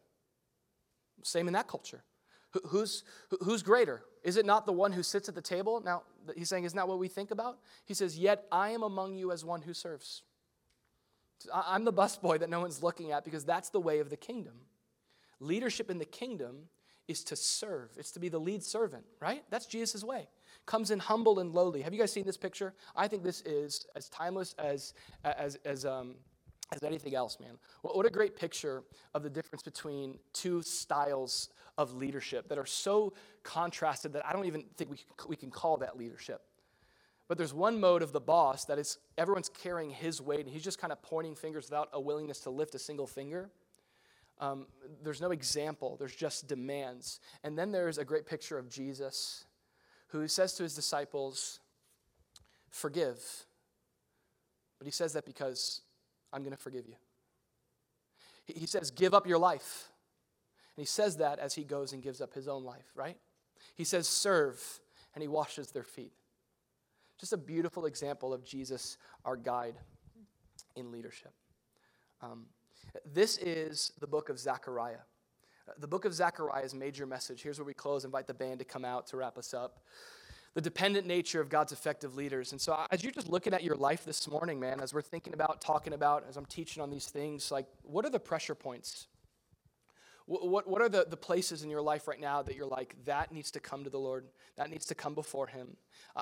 Same 1.23 1.47
in 1.47 1.53
that 1.53 1.67
culture. 1.67 2.03
Who, 2.51 2.59
who's, 2.67 3.03
who's 3.41 3.63
greater? 3.63 4.01
Is 4.23 4.37
it 4.37 4.45
not 4.45 4.65
the 4.65 4.73
one 4.73 4.91
who 4.91 5.03
sits 5.03 5.29
at 5.29 5.35
the 5.35 5.41
table? 5.41 5.81
Now, 5.83 6.03
he's 6.35 6.49
saying, 6.49 6.63
isn't 6.63 6.75
that 6.75 6.87
what 6.87 6.99
we 6.99 7.07
think 7.07 7.31
about? 7.31 7.59
He 7.85 7.93
says, 7.93 8.17
Yet 8.17 8.45
I 8.51 8.71
am 8.71 8.83
among 8.83 9.15
you 9.15 9.31
as 9.31 9.45
one 9.45 9.61
who 9.61 9.73
serves. 9.73 10.23
I'm 11.53 11.85
the 11.85 11.93
busboy 11.93 12.39
that 12.39 12.49
no 12.49 12.59
one's 12.59 12.83
looking 12.83 13.11
at 13.11 13.23
because 13.23 13.45
that's 13.45 13.69
the 13.69 13.79
way 13.79 13.99
of 13.99 14.09
the 14.09 14.17
kingdom. 14.17 14.55
Leadership 15.39 15.89
in 15.89 15.97
the 15.97 16.05
kingdom 16.05 16.67
is 17.07 17.23
to 17.23 17.35
serve, 17.35 17.89
it's 17.97 18.11
to 18.11 18.19
be 18.19 18.29
the 18.29 18.39
lead 18.39 18.61
servant, 18.61 19.05
right? 19.19 19.43
That's 19.49 19.65
Jesus' 19.65 20.03
way 20.03 20.27
comes 20.69 20.91
in 20.91 20.99
humble 20.99 21.39
and 21.39 21.51
lowly. 21.51 21.81
Have 21.81 21.93
you 21.93 21.99
guys 21.99 22.11
seen 22.11 22.25
this 22.25 22.37
picture? 22.37 22.73
I 22.95 23.07
think 23.07 23.23
this 23.23 23.41
is 23.41 23.87
as 23.95 24.07
timeless 24.07 24.53
as, 24.59 24.93
as, 25.23 25.55
as, 25.65 25.83
um, 25.83 26.15
as 26.71 26.83
anything 26.83 27.15
else, 27.15 27.37
man. 27.39 27.57
What 27.81 28.05
a 28.05 28.09
great 28.09 28.35
picture 28.35 28.83
of 29.13 29.23
the 29.23 29.29
difference 29.29 29.63
between 29.63 30.19
two 30.33 30.61
styles 30.61 31.49
of 31.77 31.95
leadership 31.95 32.47
that 32.49 32.57
are 32.57 32.65
so 32.65 33.13
contrasted 33.43 34.13
that 34.13 34.25
I 34.25 34.33
don't 34.33 34.45
even 34.45 34.63
think 34.77 34.91
we, 34.91 34.97
we 35.27 35.35
can 35.35 35.49
call 35.49 35.77
that 35.77 35.97
leadership. 35.97 36.41
But 37.27 37.37
there's 37.37 37.53
one 37.53 37.79
mode 37.79 38.01
of 38.01 38.11
the 38.11 38.19
boss 38.19 38.65
that 38.65 38.79
is 38.79 38.97
everyone's 39.17 39.49
carrying 39.49 39.91
his 39.91 40.21
weight 40.21 40.41
and 40.41 40.49
he's 40.49 40.63
just 40.63 40.79
kind 40.79 40.91
of 40.91 41.01
pointing 41.01 41.35
fingers 41.35 41.65
without 41.65 41.89
a 41.93 42.01
willingness 42.01 42.39
to 42.41 42.49
lift 42.49 42.75
a 42.75 42.79
single 42.79 43.07
finger. 43.07 43.49
Um, 44.39 44.67
there's 45.03 45.21
no 45.21 45.31
example, 45.31 45.95
there's 45.99 46.15
just 46.15 46.47
demands. 46.47 47.19
And 47.43 47.57
then 47.57 47.71
there's 47.71 47.97
a 47.97 48.05
great 48.05 48.25
picture 48.25 48.57
of 48.57 48.69
Jesus 48.69 49.45
who 50.07 50.27
says 50.27 50.53
to 50.55 50.63
his 50.63 50.75
disciples, 50.75 51.59
Forgive. 52.69 53.45
But 54.77 54.85
he 54.85 54.91
says 54.91 55.13
that 55.13 55.25
because 55.25 55.81
I'm 56.31 56.41
going 56.41 56.55
to 56.55 56.61
forgive 56.61 56.87
you. 56.87 56.95
He 58.45 58.65
says, 58.65 58.91
Give 58.91 59.13
up 59.13 59.27
your 59.27 59.37
life. 59.37 59.89
And 60.75 60.81
he 60.81 60.87
says 60.87 61.17
that 61.17 61.39
as 61.39 61.53
he 61.53 61.63
goes 61.63 61.93
and 61.93 62.01
gives 62.01 62.21
up 62.21 62.33
his 62.33 62.47
own 62.47 62.63
life, 62.63 62.91
right? 62.95 63.17
He 63.75 63.83
says, 63.83 64.07
Serve, 64.07 64.61
and 65.13 65.21
he 65.21 65.27
washes 65.27 65.71
their 65.71 65.83
feet. 65.83 66.13
Just 67.19 67.33
a 67.33 67.37
beautiful 67.37 67.85
example 67.85 68.33
of 68.33 68.45
Jesus, 68.45 68.97
our 69.25 69.35
guide 69.35 69.75
in 70.75 70.91
leadership. 70.91 71.33
Um, 72.21 72.45
this 73.05 73.37
is 73.37 73.91
the 73.99 74.07
book 74.07 74.29
of 74.29 74.39
Zechariah. 74.39 74.99
The 75.77 75.87
book 75.87 76.05
of 76.05 76.13
Zechariah's 76.13 76.73
major 76.73 77.05
message. 77.05 77.43
Here's 77.43 77.59
where 77.59 77.65
we 77.65 77.73
close. 77.73 78.05
Invite 78.05 78.27
the 78.27 78.33
band 78.33 78.59
to 78.59 78.65
come 78.65 78.85
out 78.85 79.05
to 79.07 79.17
wrap 79.17 79.37
us 79.37 79.53
up. 79.53 79.79
The 80.55 80.61
dependent 80.61 81.05
nature 81.05 81.39
of 81.39 81.49
God's 81.49 81.71
effective 81.71 82.15
leaders. 82.15 82.51
And 82.51 82.59
so, 82.59 82.85
as 82.91 83.03
you're 83.03 83.11
just 83.11 83.29
looking 83.29 83.53
at 83.53 83.63
your 83.63 83.75
life 83.75 84.03
this 84.03 84.27
morning, 84.27 84.59
man, 84.59 84.79
as 84.81 84.93
we're 84.93 85.01
thinking 85.01 85.33
about, 85.33 85.61
talking 85.61 85.93
about, 85.93 86.25
as 86.27 86.37
I'm 86.37 86.45
teaching 86.45 86.81
on 86.81 86.89
these 86.89 87.07
things, 87.07 87.51
like, 87.51 87.67
what 87.83 88.03
are 88.05 88.09
the 88.09 88.19
pressure 88.19 88.55
points? 88.55 89.07
What, 90.29 90.69
what, 90.69 90.79
are 90.79 90.89
the, 90.89 91.07
the 91.09 91.17
places 91.17 91.63
in 91.63 91.71
your 91.71 91.81
life 91.81 92.07
right 92.07 92.19
now 92.19 92.43
that 92.43 92.55
you're 92.55 92.67
like, 92.67 92.95
that 93.05 93.31
needs 93.31 93.49
to 93.51 93.59
come 93.59 93.83
to 93.83 93.89
the 93.89 93.97
Lord? 93.97 94.25
That 94.57 94.69
needs 94.69 94.85
to 94.85 94.95
come 94.95 95.15
before 95.15 95.47
Him. 95.47 95.75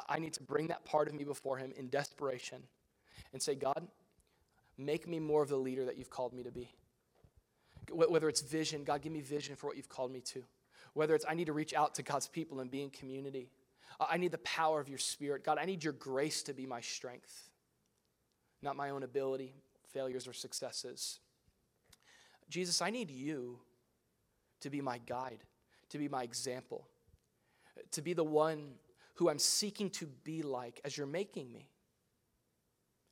I 0.08 0.20
need 0.20 0.32
to 0.36 0.44
bring 0.44 0.68
that 0.68 0.86
part 0.86 1.10
of 1.10 1.14
me 1.14 1.26
before 1.26 1.58
Him 1.58 1.74
in 1.76 1.90
desperation 1.90 2.64
and 3.34 3.42
say, 3.42 3.54
God, 3.54 3.86
make 4.78 5.10
me 5.10 5.20
more 5.20 5.44
of 5.44 5.50
the 5.50 5.58
leader 5.58 5.84
that 5.84 5.98
you've 5.98 6.10
called 6.10 6.34
me 6.34 6.44
to 6.44 6.52
be. 6.52 6.74
Whether 7.92 8.30
it's 8.30 8.40
vision, 8.40 8.86
God, 8.86 9.02
give 9.02 9.12
me 9.12 9.20
vision 9.20 9.58
for 9.58 9.68
what 9.68 9.76
you've 9.76 9.90
called 9.90 10.12
me 10.14 10.22
to. 10.22 10.44
Whether 10.94 11.14
it's 11.14 11.26
I 11.28 11.34
need 11.34 11.48
to 11.48 11.54
reach 11.54 11.74
out 11.74 11.96
to 11.96 12.04
God's 12.04 12.30
people 12.30 12.62
and 12.62 12.72
be 12.72 12.84
in 12.84 12.90
community. 12.90 13.50
Uh, 14.00 14.06
I 14.10 14.18
need 14.18 14.32
the 14.32 14.38
power 14.40 14.80
of 14.80 14.90
your 14.90 14.98
spirit. 14.98 15.44
God, 15.44 15.58
I 15.60 15.66
need 15.66 15.84
your 15.84 15.94
grace 15.94 16.44
to 16.44 16.54
be 16.54 16.66
my 16.66 16.82
strength, 16.82 17.50
not 18.62 18.76
my 18.76 18.90
own 18.90 19.04
ability, 19.04 19.56
failures, 19.94 20.28
or 20.28 20.34
successes. 20.34 21.20
Jesus, 22.50 22.82
I 22.82 22.90
need 22.90 23.12
you 23.12 23.60
to 24.62 24.70
be 24.70 24.82
my 24.82 25.00
guide, 25.00 25.44
to 25.90 25.98
be 25.98 26.08
my 26.08 26.24
example, 26.24 26.88
to 27.92 28.02
be 28.02 28.14
the 28.14 28.24
one 28.24 28.74
who 29.16 29.30
I'm 29.30 29.40
seeking 29.40 29.90
to 29.92 30.06
be 30.24 30.44
like 30.44 30.80
as 30.86 30.98
you're 30.98 31.08
making 31.08 31.52
me. 31.52 31.70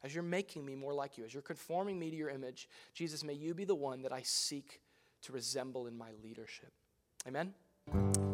As 0.04 0.14
you're 0.14 0.24
making 0.24 0.64
me 0.64 0.76
more 0.76 0.94
like 0.94 1.18
you, 1.18 1.26
as 1.26 1.34
you're 1.34 1.42
conforming 1.42 1.98
me 1.98 2.12
to 2.12 2.16
your 2.16 2.30
image, 2.30 2.70
Jesus, 2.94 3.24
may 3.24 3.34
you 3.34 3.56
be 3.56 3.66
the 3.66 3.74
one 3.74 4.04
that 4.04 4.14
I 4.14 4.22
seek 4.22 4.82
to 5.24 5.34
resemble 5.34 5.88
in 5.88 5.98
my 5.98 6.10
leadership. 6.22 6.72
Amen. 7.28 7.56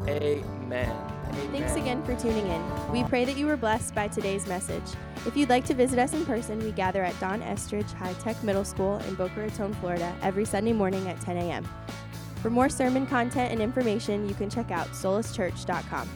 Amen. 0.08 0.44
Amen. 0.64 1.52
Thanks 1.52 1.76
again 1.76 2.04
for 2.04 2.16
tuning 2.16 2.48
in. 2.48 2.92
We 2.92 3.04
pray 3.04 3.26
that 3.26 3.38
you 3.38 3.46
were 3.46 3.58
blessed 3.58 3.94
by 3.94 4.08
today's 4.08 4.48
message. 4.48 4.84
If 5.26 5.36
you'd 5.38 5.50
like 5.50 5.66
to 5.66 5.74
visit 5.74 6.00
us 6.00 6.14
in 6.14 6.26
person, 6.26 6.60
we 6.60 6.72
gather 6.72 7.04
at 7.04 7.18
Don 7.20 7.42
Estridge 7.42 7.92
High 7.94 8.14
Tech 8.14 8.42
Middle 8.44 8.66
School 8.66 8.98
in 9.08 9.16
Boca 9.16 9.42
Raton, 9.42 9.74
Florida, 9.76 10.14
every 10.22 10.46
Sunday 10.46 10.74
morning 10.74 11.08
at 11.08 11.20
10 11.22 11.38
a.m. 11.38 11.68
For 12.42 12.50
more 12.50 12.70
sermon 12.70 13.06
content 13.06 13.52
and 13.52 13.62
information, 13.62 14.28
you 14.28 14.34
can 14.36 14.50
check 14.50 14.72
out 14.72 14.88
solaschurch.com. 14.88 16.10